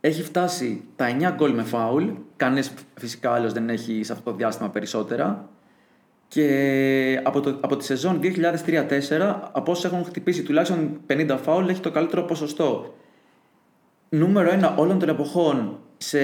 έχει 0.00 0.22
φτάσει 0.22 0.84
τα 0.96 1.06
9 1.18 1.34
γκολ 1.34 1.52
με 1.52 1.62
φάουλ. 1.62 2.04
Κανένα 2.36 2.66
φυσικά 2.94 3.32
άλλος 3.32 3.52
δεν 3.52 3.68
έχει 3.68 4.02
σε 4.02 4.12
αυτό 4.12 4.30
το 4.30 4.36
διάστημα 4.36 4.70
περισσότερα. 4.70 5.48
Και 6.28 7.20
από, 7.22 7.40
το, 7.40 7.58
από 7.60 7.76
τη 7.76 7.84
σεζόν 7.84 8.20
2003-2004, 8.22 8.28
από 9.52 9.70
όσους 9.70 9.84
έχουν 9.84 10.04
χτυπήσει 10.04 10.42
τουλάχιστον 10.42 11.00
50 11.06 11.38
φάουλ, 11.42 11.68
έχει 11.68 11.80
το 11.80 11.90
καλύτερο 11.90 12.22
ποσοστό. 12.22 12.94
Νούμερο 14.08 14.50
1 14.50 14.74
όλων 14.76 14.98
των 14.98 15.08
εποχών 15.08 15.78
σε, 15.96 16.18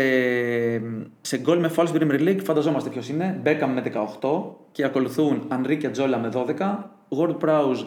σε 1.21 1.39
γκολ 1.39 1.59
με 1.59 1.69
φάουλ 1.69 1.89
στην 1.89 2.09
Premier 2.11 2.29
League, 2.29 2.41
φανταζόμαστε 2.45 2.91
ποιος 2.91 3.09
είναι. 3.09 3.41
Beckham 3.45 3.69
με 3.75 3.83
18 4.21 4.43
και 4.73 4.85
ακολουθούν 4.85 5.45
Ανρί 5.49 5.77
και 5.77 5.89
Τζόλα 5.89 6.19
με 6.19 6.31
12. 6.35 6.77
Gord 7.09 7.37
Prowse 7.41 7.87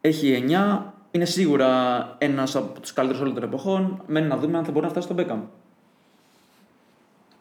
έχει 0.00 0.44
9. 0.48 0.93
Είναι 1.14 1.24
σίγουρα 1.24 2.14
ένας 2.18 2.56
από 2.56 2.80
τους 2.80 2.92
καλύτερους 2.92 3.22
όλων 3.22 3.34
των 3.34 3.42
εποχών. 3.42 4.02
Μένει 4.06 4.26
να 4.26 4.36
δούμε 4.36 4.58
αν 4.58 4.64
θα 4.64 4.70
μπορεί 4.70 4.84
να 4.84 4.90
φτάσει 4.90 5.06
στον 5.06 5.16
Beckham. 5.20 5.40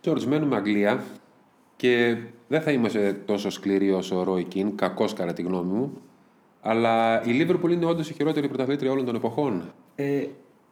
George, 0.03 0.23
μένουμε 0.23 0.55
Αγγλία 0.55 1.03
και 1.75 2.17
δεν 2.47 2.61
θα 2.61 2.71
είμαστε 2.71 3.21
τόσο 3.25 3.49
σκληροί 3.49 3.91
όσο 3.91 4.19
ο 4.19 4.25
Roy 4.27 4.55
Keane, 4.55 4.71
κακός 4.75 5.13
κατά 5.13 5.33
τη 5.33 5.41
γνώμη 5.41 5.71
μου. 5.73 6.01
Αλλά 6.61 7.23
η 7.23 7.29
Liverpool 7.39 7.71
είναι 7.71 7.85
όντως 7.85 8.09
η 8.09 8.13
χειρότερη 8.13 8.47
πρωταθλήτρια 8.47 8.91
όλων 8.91 9.05
των 9.05 9.15
εποχών. 9.15 9.73
Ε, 9.95 10.25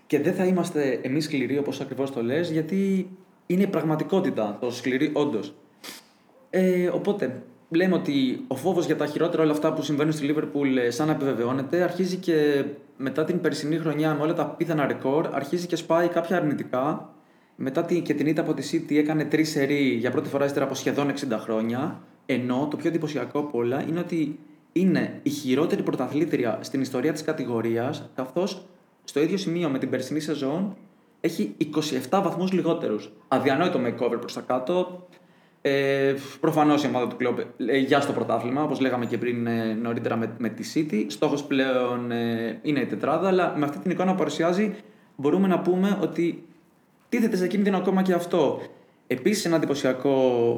και 0.08 0.20
δεν 0.20 0.34
θα 0.34 0.46
είμαστε 0.46 1.00
εμείς 1.02 1.24
σκληροί 1.24 1.58
όπως 1.58 1.82
ακριβώς 1.82 2.12
το 2.12 2.24
λες, 2.24 2.52
γιατί 2.52 3.10
είναι 3.46 3.64
η 3.64 3.68
πραγματικότητα 3.68 4.58
το 4.62 4.72
σκληρή, 4.72 5.12
όντως. 5.14 5.54
Ε, 6.50 6.88
οπότε, 6.88 7.44
λέμε 7.72 7.96
ότι 7.96 8.44
ο 8.48 8.56
φόβος 8.56 8.86
για 8.86 8.96
τα 8.96 9.06
χειρότερα 9.06 9.44
όλα 9.44 9.52
αυτά 9.52 9.74
που 9.74 9.82
συμβαίνουν 9.82 10.14
στη 10.14 10.26
Λίβερπουλ 10.26 10.78
ε, 10.78 10.90
σαν 10.92 11.08
να 11.08 11.14
επιβεβαιώνεται, 11.14 11.82
αρχίζει 11.82 12.16
και 12.16 12.66
μετά 12.98 13.24
την 13.24 13.42
περσινή 13.42 13.78
χρονιά 13.78 14.14
με 14.14 14.22
όλα 14.22 14.34
τα 14.34 14.46
πίθανα 14.46 14.88
ρεκόρ, 14.88 15.30
αρχίζει 15.32 15.68
και 15.68 15.76
σπάει 15.76 16.08
κάποια 16.08 16.38
αρνητικά. 16.38 17.14
Μετά 17.56 17.84
την, 17.84 18.04
και 18.04 18.14
την 18.14 18.28
ήττα 18.28 18.42
από 18.42 18.54
τη 18.54 18.70
City 18.72 18.96
έκανε 18.96 19.26
τρεις 19.26 19.50
σερί 19.50 19.84
για 19.84 20.12
πρώτη 20.12 20.30
φορά 20.30 20.46
ύστερα 20.46 20.66
από 20.66 20.74
σχεδόν 20.74 21.12
60 21.12 21.38
χρόνια. 21.40 22.02
Ενώ 22.26 22.68
το 22.72 22.78
πιο 22.78 22.90
εντυπωσιακό 22.90 23.40
από 23.40 23.58
όλα 23.58 23.84
είναι 23.88 24.00
ότι 24.00 24.40
είναι 24.72 25.20
η 25.24 25.30
χειρότερη 25.30 25.84
πρωταθλήτρια 25.84 26.60
στην 26.62 26.82
ιστορία 26.82 27.12
της 27.12 27.24
κατηγορίας, 27.24 28.10
καθώς 28.16 28.66
στο 29.04 29.22
ίδιο 29.22 29.38
σημείο 29.38 29.70
με 29.70 29.78
την 29.78 29.90
περσινή 29.90 30.20
σεζόν 30.20 30.76
έχει 31.22 31.56
27 32.10 32.22
βαθμούς 32.24 32.52
λιγότερους. 32.52 33.12
Αδιανόητο 33.28 33.80
makeover 33.86 34.18
προς 34.20 34.34
τα 34.34 34.42
κάτω. 34.42 35.08
Ε, 35.62 36.14
Προφανώς 36.40 36.84
η 36.84 36.88
ομάδα 36.88 37.08
του 37.08 37.16
κλόπ 37.16 37.40
ε, 37.58 37.78
για 37.78 38.02
στο 38.02 38.14
πρωτάθλημα, 38.14 38.64
όπως 38.64 38.80
λέγαμε 38.80 39.06
και 39.06 39.18
πριν 39.18 39.48
ε, 39.48 39.74
νωρίτερα 39.74 40.16
με, 40.16 40.36
με 40.38 40.50
τη 40.50 40.72
City. 40.76 41.06
Στόχος 41.08 41.44
πλέον 41.44 42.12
ε, 42.12 42.60
είναι 42.62 42.80
η 42.80 42.86
τετράδα, 42.86 43.28
αλλά 43.28 43.54
με 43.58 43.66
αυτή 43.66 43.80
την 43.80 43.92
εικόνα 43.92 44.12
που 44.12 44.18
παρουσιάζει 44.18 44.76
μπορούμε 45.16 45.48
να 45.48 45.60
πούμε 45.60 45.98
ότι 46.02 46.44
τίθεται 47.10 47.36
σε 47.36 47.48
κίνδυνο 47.48 47.78
ακόμα 47.78 48.02
και 48.02 48.14
αυτό. 48.14 48.62
Επίσης, 49.08 49.46
ένα 49.46 49.56
εντυπωσιακό 49.56 50.16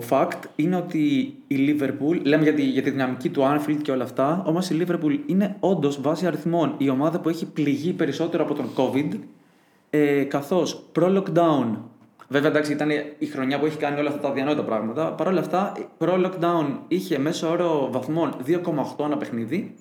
fact 0.10 0.40
είναι 0.56 0.76
ότι 0.76 1.34
η 1.48 1.56
Liverpool, 1.58 2.20
λέμε 2.24 2.44
για 2.44 2.54
τη, 2.54 2.62
για 2.62 2.82
τη 2.82 2.90
δυναμική 2.90 3.30
του 3.30 3.42
Anfield 3.42 3.80
και 3.82 3.92
όλα 3.92 4.04
αυτά, 4.04 4.44
όμως 4.46 4.70
η 4.70 4.86
Liverpool 4.86 5.20
είναι 5.26 5.56
όντως 5.60 6.02
βάσει 6.02 6.26
αριθμών 6.28 6.76
η 6.78 6.90
ομάδα 6.90 7.20
που 7.20 7.30
έχει 7.30 7.46
πληγεί 7.46 7.94
περισσότερο 7.94 8.44
από 8.44 8.54
τον 8.54 8.70
COVID, 8.76 9.20
ε, 9.90 10.24
καθώς 10.24 10.84
προ-lockdown 10.92 11.78
Βέβαια, 12.28 12.50
εντάξει, 12.50 12.72
ήταν 12.72 12.90
η 13.18 13.26
χρονιά 13.26 13.60
που 13.60 13.66
έχει 13.66 13.78
κάνει 13.78 14.00
όλα 14.00 14.10
αυτά 14.10 14.22
τα 14.22 14.32
διανόητα 14.32 14.64
πράγματα. 14.64 15.14
Παρ' 15.14 15.28
όλα 15.28 15.40
αυτά, 15.40 15.74
προ-lockdown 15.98 16.78
είχε 16.88 17.20
μέσο 17.20 17.50
όρο 17.50 17.90
βαθμών 17.92 18.36
2,8 18.46 19.06
ένα 19.06 19.18
παιχνίδι. 19.18 19.76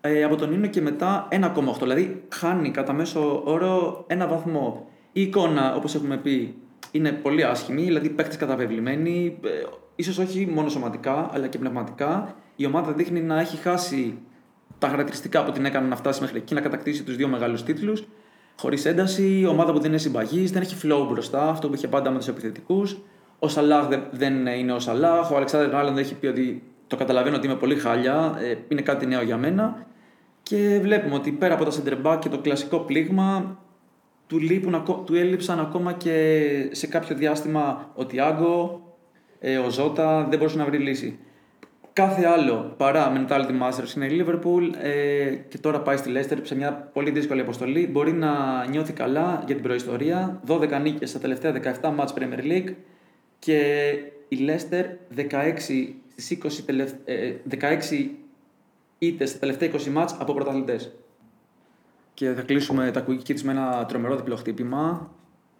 Ε, 0.00 0.24
από 0.24 0.36
τον 0.36 0.52
Ίνο 0.52 0.66
και 0.66 0.80
μετά 0.80 1.28
1,8. 1.30 1.82
Δηλαδή, 1.82 2.24
χάνει 2.32 2.70
κατά 2.70 2.92
μέσο 2.92 3.42
όρο 3.44 4.04
ένα 4.06 4.26
βαθμό. 4.26 4.88
Η 5.12 5.20
εικόνα, 5.22 5.74
όπως 5.74 5.94
έχουμε 5.94 6.16
πει, 6.16 6.54
είναι 6.90 7.12
πολύ 7.12 7.44
άσχημη. 7.44 7.82
Δηλαδή, 7.82 8.08
παίχτε 8.08 8.36
καταβεβλημένοι, 8.36 9.38
ε, 9.44 9.48
ίσως 9.96 10.18
όχι 10.18 10.46
μόνο 10.46 10.68
σωματικά, 10.68 11.30
αλλά 11.32 11.46
και 11.46 11.58
πνευματικά. 11.58 12.34
Η 12.56 12.66
ομάδα 12.66 12.92
δείχνει 12.92 13.20
να 13.20 13.40
έχει 13.40 13.56
χάσει 13.56 14.18
τα 14.78 14.88
χαρακτηριστικά 14.88 15.44
που 15.44 15.52
την 15.52 15.64
έκαναν 15.64 15.88
να 15.88 15.96
φτάσει 15.96 16.20
μέχρι 16.20 16.38
εκεί, 16.38 16.54
να 16.54 16.60
κατακτήσει 16.60 17.02
τους 17.02 17.16
δύο 17.16 17.28
μεγάλους 17.28 17.62
τίτλους 17.62 18.04
χωρίς 18.56 18.84
ένταση, 18.84 19.46
ομάδα 19.48 19.72
που 19.72 19.78
δεν 19.78 19.88
είναι 19.88 19.98
συμπαγής, 19.98 20.50
δεν 20.52 20.62
έχει 20.62 20.76
flow 20.82 21.06
μπροστά, 21.10 21.48
αυτό 21.48 21.68
που 21.68 21.74
είχε 21.74 21.88
πάντα 21.88 22.10
με 22.10 22.18
τους 22.18 22.28
επιθετικούς. 22.28 22.98
Ο 23.38 23.48
Σαλάχ 23.48 23.88
δεν 24.10 24.46
είναι 24.46 24.72
ο 24.72 24.78
Σαλάχ. 24.78 25.30
Ο 25.30 25.36
Αλεξάνδρ 25.36 25.70
Ράλαντ 25.70 25.98
έχει 25.98 26.14
πει 26.14 26.26
ότι 26.26 26.62
το 26.86 26.96
καταλαβαίνω 26.96 27.36
ότι 27.36 27.46
είμαι 27.46 27.56
πολύ 27.56 27.74
χάλια, 27.74 28.34
ε, 28.38 28.54
είναι 28.68 28.82
κάτι 28.82 29.06
νέο 29.06 29.22
για 29.22 29.36
μένα. 29.36 29.86
Και 30.42 30.78
βλέπουμε 30.82 31.14
ότι 31.14 31.32
πέρα 31.32 31.54
από 31.54 31.64
τα 31.64 31.70
center 31.70 32.06
back 32.06 32.18
και 32.20 32.28
το 32.28 32.38
κλασικό 32.38 32.78
πλήγμα, 32.78 33.58
του, 34.26 34.38
λείπουν, 34.38 34.82
του 35.04 35.14
έλειψαν 35.14 35.60
ακόμα 35.60 35.92
και 35.92 36.68
σε 36.70 36.86
κάποιο 36.86 37.16
διάστημα 37.16 37.90
ο 37.94 38.06
Τιάγκο, 38.06 38.80
ε, 39.38 39.58
ο 39.58 39.70
Ζώτα, 39.70 40.26
δεν 40.28 40.38
μπορούσε 40.38 40.56
να 40.56 40.64
βρει 40.64 40.78
λύση. 40.78 41.18
Κάθε 41.96 42.26
άλλο 42.26 42.74
παρά 42.76 43.12
mentality 43.14 43.60
masters 43.62 43.96
είναι 43.96 44.06
η 44.06 44.24
Liverpool 44.24 44.74
ε, 44.82 45.34
και 45.34 45.58
τώρα 45.58 45.80
πάει 45.80 45.96
στη 45.96 46.12
Leicester 46.14 46.38
σε 46.42 46.54
μια 46.54 46.72
πολύ 46.92 47.10
δύσκολη 47.10 47.40
αποστολή. 47.40 47.86
Μπορεί 47.86 48.12
να 48.12 48.64
νιώθει 48.66 48.92
καλά 48.92 49.42
για 49.46 49.54
την 49.54 49.64
προϊστορία. 49.64 50.40
12 50.46 50.80
νίκες 50.82 51.10
στα 51.10 51.18
τελευταία 51.18 51.78
17 51.82 51.96
match 51.98 52.08
Premier 52.18 52.52
League 52.52 52.74
και 53.38 53.88
η 54.28 54.38
Leicester 54.40 54.84
16 55.16 55.58
στις 56.16 56.38
20 56.42 56.50
τελευ... 56.66 56.92
ε, 57.04 57.34
16 57.50 58.08
ήττες 58.98 59.28
στα 59.28 59.38
τελευταία 59.38 59.70
20 59.70 59.74
match 59.74 60.16
από 60.18 60.34
πρωταθλητές. 60.34 60.94
Και 62.14 62.30
θα 62.32 62.42
κλείσουμε 62.42 62.90
τα 62.90 63.00
κουκκί 63.00 63.32
της 63.32 63.44
με 63.44 63.52
ένα 63.52 63.86
τρομερό 63.88 64.16
διπλό 64.16 64.36
χτύπημα. 64.36 65.10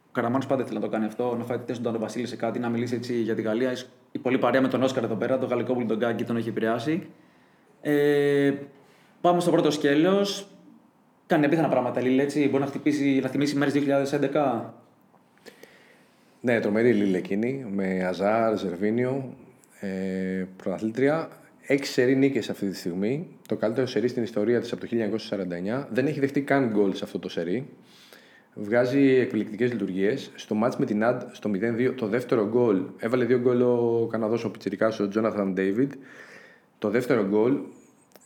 Ο 0.07 0.11
Καραμάνος 0.12 0.47
πάντα 0.47 0.64
θέλει 0.64 0.74
να 0.74 0.84
το 0.84 0.89
κάνει 0.89 1.05
αυτό, 1.05 1.37
να 1.39 1.45
φάει 1.45 1.59
τέσσερα 1.59 1.91
τον 1.91 2.01
Βασίλη 2.01 2.26
σε 2.26 2.37
κάτι, 2.37 2.59
να 2.59 2.68
μιλήσει 2.68 2.95
έτσι 2.95 3.20
για 3.20 3.34
τη 3.34 3.43
Γαλλία 3.43 3.76
η 4.16 4.18
πολύ 4.18 4.38
παρέα 4.38 4.60
με 4.60 4.68
τον 4.68 4.82
Όσκαρ 4.82 5.04
εδώ 5.04 5.14
πέρα, 5.14 5.38
το 5.38 5.46
γαλλικό 5.46 5.74
Μπουλντογκάκι 5.74 6.24
τον 6.24 6.36
έχει 6.36 6.48
επηρεάσει. 6.48 7.06
Ε, 7.80 8.52
πάμε 9.20 9.40
στο 9.40 9.50
πρώτο 9.50 9.70
σκέλος. 9.70 10.48
Κάνει 11.26 11.44
επίθενα 11.44 11.68
πράγματα, 11.68 12.00
Λίλ, 12.00 12.18
έτσι. 12.18 12.48
Μπορεί 12.48 12.62
να, 12.62 12.68
χτυπήσει, 12.68 13.20
να 13.22 13.28
θυμίσει 13.28 13.56
μέρες 13.56 13.74
2011. 13.74 14.74
Ναι, 16.40 16.60
τρομερή 16.60 16.92
Λίλ 16.92 17.14
εκείνη, 17.14 17.66
με 17.70 18.04
Αζάρ, 18.04 18.58
Ζερβίνιο, 18.58 19.34
ε, 19.80 20.44
πρωταθλήτρια. 20.56 21.28
Έξι 21.66 21.92
σερή 21.92 22.16
νίκες 22.16 22.50
αυτή 22.50 22.68
τη 22.68 22.76
στιγμή. 22.76 23.28
Το 23.48 23.56
καλύτερο 23.56 23.86
σερί 23.86 24.08
στην 24.08 24.22
ιστορία 24.22 24.60
της 24.60 24.72
από 24.72 24.80
το 24.80 24.86
1949. 24.86 25.88
Δεν 25.90 26.06
έχει 26.06 26.20
δεχτεί 26.20 26.40
καν 26.40 26.70
γκολ 26.72 26.94
σε 26.94 27.04
αυτό 27.04 27.18
το 27.18 27.28
σερί. 27.28 27.68
Βγάζει 28.59 29.00
εκπληκτικές 29.00 29.72
λειτουργίες. 29.72 30.30
Στο 30.34 30.54
μάτς 30.54 30.76
με 30.76 30.86
την 30.86 31.04
Αντ 31.04 31.22
στο 31.32 31.50
0-2, 31.50 31.94
το 31.96 32.07
δεύτερο 32.07 32.48
γκολ, 32.48 32.82
έβαλε 32.98 33.24
δύο 33.24 33.38
γκολ 33.38 33.61
ο 33.61 34.09
Καναδός 34.11 34.44
ο 34.44 34.50
Πιτσυρικά, 34.50 34.92
ο 35.00 35.09
Τζόναθαν 35.09 35.52
Ντέιβιντ. 35.52 35.92
Το 36.78 36.90
δεύτερο 36.90 37.26
γκολ 37.26 37.59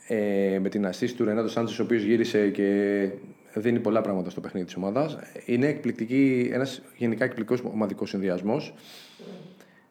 ε, 0.08 0.58
με 0.60 0.68
την 0.68 0.86
assist 0.86 1.10
του 1.16 1.24
Ρενάτο 1.24 1.48
Σάντζε, 1.48 1.82
ο 1.82 1.84
οποίος 1.84 2.02
γύρισε 2.02 2.48
και 2.48 3.10
δίνει 3.54 3.80
πολλά 3.80 4.00
πράγματα 4.00 4.30
στο 4.30 4.40
παιχνίδι 4.40 4.66
της 4.66 4.76
ομάδας. 4.76 5.18
Είναι 5.44 5.66
εκπληκτική, 5.66 6.50
ένας 6.52 6.82
γενικά 6.96 7.24
εκπληκτικός 7.24 7.70
ομαδικός 7.72 8.08
συνδυασμός. 8.08 8.74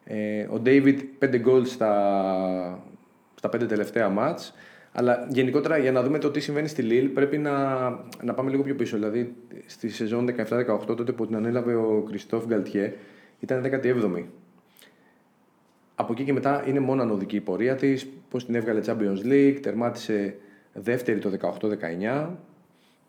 Ε, 0.04 0.48
ο 0.50 0.60
Ντέιβιντ 0.60 1.00
πέντε 1.20 1.40
γκολ 1.40 1.66
στα, 1.66 2.84
στα 3.36 3.50
πέντε 3.50 3.66
τελευταία 3.66 4.10
μάτς. 4.10 4.54
Αλλά 4.92 5.28
γενικότερα 5.30 5.78
για 5.78 5.92
να 5.92 6.04
δούμε 6.04 6.18
το 6.18 6.32
τι 6.32 6.40
συμβαίνει 6.40 6.68
στη 6.68 6.82
Λίλ 6.82 7.08
πρέπει 7.08 7.38
να, 7.38 7.90
να 8.22 8.34
πάμε 8.34 8.50
λίγο 8.50 8.64
πιο 8.64 8.76
πίσω. 8.76 8.96
Δηλαδή 8.96 9.36
στη 9.66 9.90
σεζόν 9.90 10.30
17-18 10.50 10.80
τότε 10.86 11.12
που 11.12 11.26
την 11.26 11.36
ανέλαβε 11.36 11.76
ο 11.76 12.04
Κριστόφ 12.08 12.46
Γκαλτιέ 12.46 12.94
ήταν 13.40 13.64
17η. 13.66 14.24
Από 15.96 16.14
εκεί 16.14 16.24
και 16.24 16.34
μετά 16.34 16.64
είναι 16.68 16.80
μόνο 16.80 17.02
ανωδική 17.02 17.36
η 17.36 17.42
πορεία 17.42 17.76
της. 17.76 18.08
Πώς 18.30 18.46
την 18.46 18.56
έβγαλε 18.56 18.82
Champions 18.86 19.26
League, 19.26 19.58
τερμάτισε 19.62 20.36
δεύτερη 20.74 21.20
το 21.20 21.32
18-19 22.22 22.28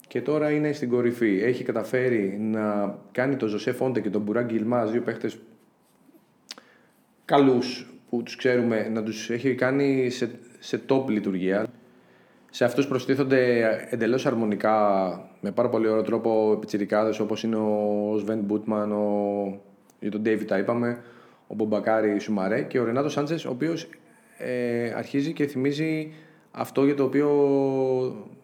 και 0.08 0.20
τώρα 0.20 0.50
είναι 0.50 0.72
στην 0.72 0.88
κορυφή. 0.88 1.40
Έχει 1.42 1.64
καταφέρει 1.64 2.38
να 2.40 2.98
κάνει 3.12 3.36
τον 3.36 3.48
Ζωσέ 3.48 3.72
Φόντε 3.72 4.00
και 4.00 4.10
τον 4.10 4.22
Μπουράν 4.22 4.44
Γκυλμά, 4.44 4.86
δύο 4.86 5.00
παίχτες 5.02 5.38
καλούς 7.24 7.86
που 8.10 8.22
τους 8.22 8.36
ξέρουμε, 8.36 8.88
να 8.88 9.02
τους 9.02 9.30
έχει 9.30 9.54
κάνει 9.54 10.10
σε 10.10 10.30
σε 10.60 10.82
top 10.88 11.08
λειτουργία. 11.08 11.66
Σε 12.50 12.64
αυτούς 12.64 12.86
προστίθονται 12.86 13.70
εντελώς 13.90 14.26
αρμονικά, 14.26 14.74
με 15.40 15.50
πάρα 15.50 15.68
πολύ 15.68 15.88
ωραίο 15.88 16.02
τρόπο, 16.02 16.52
επιτσιρικάδες 16.56 17.18
όπως 17.20 17.42
είναι 17.42 17.56
ο 17.56 18.16
Σβέν 18.18 18.38
Μπουτμαν, 18.38 18.92
ο... 18.92 19.60
για 20.00 20.10
τον 20.10 20.22
David 20.24 20.44
τα 20.46 20.58
είπαμε, 20.58 21.02
ο 21.46 21.54
Μπομπακάρη 21.54 22.20
Σουμαρέ 22.20 22.62
και 22.62 22.78
ο 22.78 22.84
Ρενάτο 22.84 23.08
Σάντζες, 23.08 23.44
ο 23.44 23.50
οποίος 23.50 23.88
ε, 24.38 24.92
αρχίζει 24.96 25.32
και 25.32 25.46
θυμίζει 25.46 26.12
αυτό 26.50 26.84
για 26.84 26.94
το 26.94 27.04
οποίο 27.04 27.28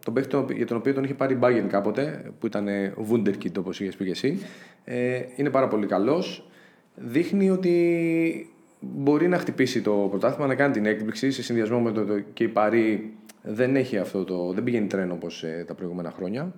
τον 0.05 0.14
παίχτη 0.14 0.45
για 0.55 0.67
τον 0.67 0.77
οποίο 0.77 0.95
τον 0.95 1.05
είχε 1.05 1.14
πάρει 1.14 1.35
Μπάγκεν 1.35 1.69
κάποτε, 1.69 2.33
που 2.39 2.47
ήταν 2.47 2.69
Wunderkid 3.11 3.59
όπως 3.59 3.81
είχες 3.81 3.97
πει 3.97 4.05
και 4.05 4.11
εσύ. 4.11 4.39
Ε, 4.85 5.21
είναι 5.37 5.51
πάρα 5.51 5.69
πολύ 5.69 5.87
καλός. 5.87 6.49
Δείχνει 6.95 7.51
ότι 7.51 8.51
μπορεί 8.95 9.28
να 9.28 9.39
χτυπήσει 9.39 9.82
το 9.82 9.93
πρωτάθλημα, 10.11 10.47
να 10.47 10.55
κάνει 10.55 10.72
την 10.72 10.87
έκπληξη 10.87 11.30
σε 11.30 11.43
συνδυασμό 11.43 11.80
με 11.80 11.93
το, 11.93 12.05
το 12.05 12.20
και 12.32 12.45
η 12.45 12.49
Παρή 12.49 13.16
δεν 13.43 13.76
έχει 13.76 13.99
αυτό 13.99 14.24
το, 14.24 14.53
δεν 14.53 14.64
πηγαίνει 14.64 14.87
τρένο 14.87 15.14
όπως 15.14 15.43
ε, 15.43 15.64
τα 15.66 15.74
προηγούμενα 15.74 16.11
χρόνια. 16.16 16.53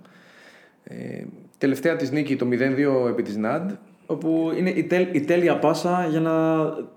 Ε, 0.85 1.25
τελευταία 1.59 1.97
της 1.97 2.11
νίκη 2.11 2.37
το 2.37 2.49
0-2 2.51 3.09
επί 3.09 3.23
της 3.23 3.37
ΝΑΔ. 3.37 3.73
Όπου 4.07 4.53
είναι 4.59 4.71
η, 4.71 4.85
τέλ, 4.85 5.09
η 5.13 5.21
τέλεια 5.21 5.59
πάσα 5.59 6.07
για 6.11 6.21
να 6.21 6.33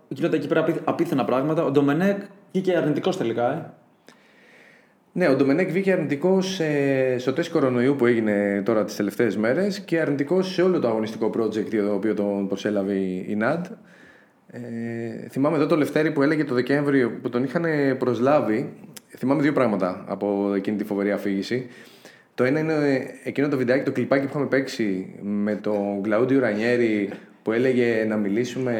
γίνονται 0.07 0.35
εκεί 0.35 0.47
πέρα 0.47 0.65
απίθανα 0.83 1.25
πράγματα. 1.25 1.63
Ο 1.63 1.71
Ντομενέκ 1.71 2.21
βγήκε 2.51 2.77
αρνητικός 2.77 3.17
τελικά, 3.17 3.53
ε. 3.53 3.73
Ναι, 5.13 5.27
ο 5.27 5.35
Ντομενέκ 5.35 5.71
βγήκε 5.71 5.91
αρνητικός 5.91 6.59
ε, 6.59 7.15
στο 7.17 7.33
τεστ 7.33 7.51
κορονοϊού 7.51 7.95
που 7.95 8.05
έγινε 8.05 8.61
τώρα 8.65 8.83
τις 8.83 8.95
τελευταίες 8.95 9.37
μέρες 9.37 9.79
και 9.79 9.99
αρνητικός 9.99 10.53
σε 10.53 10.61
όλο 10.61 10.79
το 10.79 10.87
αγωνιστικό 10.87 11.31
project 11.37 11.75
το 11.75 11.93
οποίο 11.93 12.13
τον 12.13 12.47
προσέλαβε 12.47 12.93
η 13.27 13.35
ΝΑΔ. 13.37 13.67
Ε, 14.51 15.27
θυμάμαι 15.29 15.55
εδώ 15.55 15.65
το 15.65 15.75
Λευτέρη 15.75 16.11
που 16.11 16.21
έλεγε 16.21 16.43
το 16.43 16.53
Δεκέμβριο 16.53 17.11
που 17.21 17.29
τον 17.29 17.43
είχαν 17.43 17.65
προσλάβει. 17.97 18.73
Θυμάμαι 19.17 19.41
δύο 19.41 19.53
πράγματα 19.53 20.03
από 20.07 20.53
εκείνη 20.55 20.77
τη 20.77 20.83
φοβερή 20.83 21.11
αφήγηση. 21.11 21.67
Το 22.35 22.43
ένα 22.43 22.59
είναι 22.59 23.05
εκείνο 23.23 23.47
το 23.47 23.57
βιντεάκι, 23.57 23.83
το 23.83 23.91
κλιπάκι 23.91 24.23
που 24.23 24.29
είχαμε 24.29 24.45
παίξει 24.45 25.15
με 25.21 25.55
τον 25.55 26.01
Κλαούντιο 26.01 26.39
Ρανιέρη 26.39 27.09
που 27.43 27.51
έλεγε 27.51 28.05
να 28.07 28.17
μιλήσουμε 28.17 28.73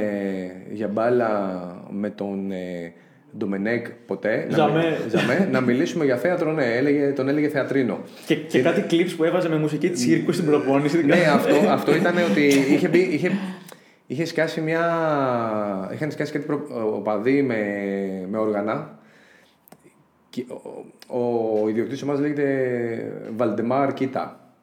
για 0.71 0.87
μπάλα 0.87 1.61
με 1.89 2.09
τον 2.09 2.51
ε, 2.51 2.93
Ντομενέκ 3.37 3.87
ποτέ. 3.89 4.47
Ζαμέ. 4.49 4.97
Να, 5.11 5.19
ζαμέ, 5.19 5.49
να 5.51 5.61
μιλήσουμε 5.61 6.05
για 6.05 6.17
θέατρο, 6.17 6.51
ναι, 6.51 6.65
έλεγε, 6.65 7.07
τον 7.07 7.27
έλεγε 7.27 7.47
θεατρίνο. 7.47 7.99
Και, 8.25 8.35
και, 8.35 8.41
και 8.47 8.61
κάτι 8.61 8.81
κλιπς 8.81 9.15
που 9.15 9.23
έβαζε 9.23 9.49
με 9.49 9.57
μουσική 9.57 9.89
της 9.89 10.01
Σύρκου 10.01 10.31
στην 10.31 10.45
προπόνηση. 10.45 11.05
ναι, 11.05 11.19
αυτό, 11.33 11.55
αυτό 11.69 11.95
ήταν 11.95 12.15
ότι 12.31 12.45
είχε, 12.73 12.87
μπει, 12.87 12.99
είχε 12.99 13.31
είχε 14.11 14.25
σκάσει 14.25 14.61
μια. 14.61 15.89
Είχαν 15.93 16.11
σκάσει 16.11 16.31
κάτι 16.31 16.45
προ... 16.45 16.67
οπαδοί 16.95 17.41
με, 17.41 17.57
με 18.29 18.37
όργανα. 18.37 18.99
Και 20.29 20.45
ο, 21.07 21.19
ο 21.61 21.69
ιδιοκτήτης 21.69 22.03
μα 22.03 22.13
λέγεται 22.13 23.27
Βαλτεμάρ 23.35 23.93
Κίτα. 23.93 24.53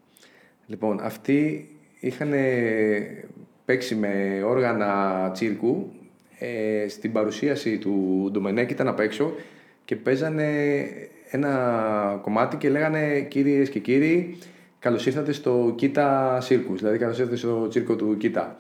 Λοιπόν, 0.67 1.01
αυτοί 1.03 1.69
είχαν 2.01 2.33
παίξει 3.65 3.95
με 3.95 4.43
όργανα 4.45 5.31
τσίρκου 5.33 5.93
ε, 6.39 6.89
στην 6.89 7.13
παρουσίαση 7.13 7.79
του 7.79 8.29
Ντομενέκ 8.33 8.71
ήταν 8.71 8.89
απ' 8.89 9.01
έξω 9.01 9.33
και 9.85 9.97
παίζανε 9.97 10.51
ένα 11.31 12.19
κομμάτι 12.23 12.57
και 12.57 12.69
λέγανε 12.69 13.21
κυρίες 13.21 13.69
και 13.69 13.79
κύριοι, 13.79 14.39
καλώς 14.79 15.07
ήρθατε 15.07 15.33
στο 15.33 15.73
Κίτα 15.77 16.39
Circus. 16.49 16.77
Δηλαδή, 16.77 16.99
καλώς 16.99 17.19
ήρθατε 17.19 17.37
στο 17.37 17.69
τσίρκο 17.69 17.97
του 17.97 18.17
Κίτα. 18.17 18.57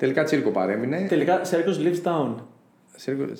Τελικά 0.00 0.24
τσίρκο 0.24 0.50
παρέμεινε. 0.50 1.06
Τελικά 1.08 1.40
Circus 1.44 1.84
Lives 1.84 2.02
Town. 2.02 2.34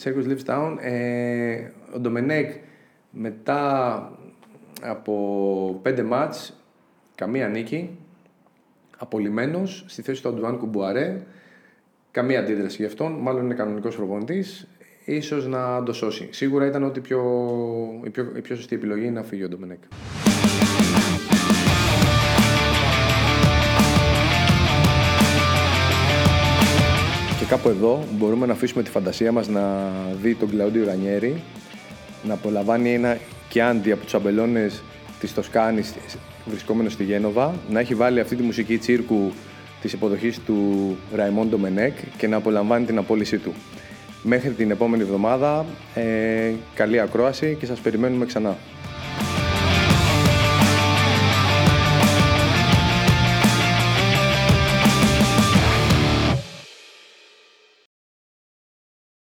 Circus 0.05 0.27
Lives 0.29 0.45
Town. 0.47 0.77
Ε, 0.81 1.71
ο 1.95 1.99
Ντομενέκ 1.99 2.53
μετά 3.11 4.13
από 4.83 5.81
πέντε 5.83 6.03
μάτς, 6.03 6.63
καμία 7.15 7.49
νίκη, 7.49 7.99
απολυμμένος 8.99 9.85
στη 9.89 10.03
θέση 10.03 10.23
του 10.23 10.29
Αντουάν 10.29 10.59
Κουμπουαρέ, 10.59 11.23
καμία 12.11 12.41
αντίδραση 12.41 12.77
γι' 12.83 12.89
αυτόν, 12.89 13.13
μάλλον 13.13 13.45
είναι 13.45 13.55
κανονικός 13.55 13.97
προπονητής, 13.97 14.69
ίσως 15.05 15.47
να 15.47 15.83
το 15.83 15.93
σώσει. 15.93 16.29
Σίγουρα 16.31 16.67
ήταν 16.67 16.83
ότι 16.83 17.01
πιο, 17.01 17.23
η, 18.05 18.11
πιο, 18.11 18.33
η 18.37 18.41
πιο 18.41 18.57
σωστή 18.57 18.75
επιλογή 18.75 19.05
είναι 19.05 19.21
να 19.21 19.23
φύγει 19.23 19.45
ο 19.45 19.49
Ντομενέκ. 19.49 19.83
Κάπου 27.51 27.69
εδώ 27.69 28.05
μπορούμε 28.19 28.47
να 28.47 28.53
αφήσουμε 28.53 28.83
τη 28.83 28.91
φαντασία 28.91 29.33
μας 29.33 29.49
να 29.49 29.91
δει 30.23 30.35
τον 30.35 30.51
Κλαούντιο 30.51 30.85
Ρανιέρη 30.85 31.43
να 32.23 32.35
απολαμβάνει 32.35 32.95
ένα 32.95 33.19
κιάντι 33.49 33.93
από 33.93 34.05
τους 34.05 34.15
αμπελώνες 34.15 34.83
της 35.21 35.35
Τοσκάνης 35.35 35.95
βρισκόμενος 36.47 36.93
στη 36.93 37.05
Γένοβα, 37.05 37.55
να 37.71 37.81
έχει 37.81 37.95
βάλει 37.95 38.21
αυτή 38.21 38.37
τη 38.37 38.43
μουσική 38.43 38.79
τσίρκου 38.79 39.33
της 39.81 39.93
υποδοχής 39.93 40.41
του 40.47 40.97
Ραϊμόντο 41.15 41.59
Μενέκ 41.59 41.99
και 42.17 42.27
να 42.27 42.37
απολαμβάνει 42.37 42.85
την 42.85 42.99
απόλυσή 42.99 43.39
του. 43.39 43.53
Μέχρι 44.23 44.51
την 44.51 44.71
επόμενη 44.71 45.03
εβδομάδα, 45.03 45.67
ε, 45.95 46.53
καλή 46.75 47.01
ακρόαση 47.01 47.57
και 47.61 47.67
σας 47.67 47.81
περιμένουμε 47.81 48.27
ξανά. 48.27 48.57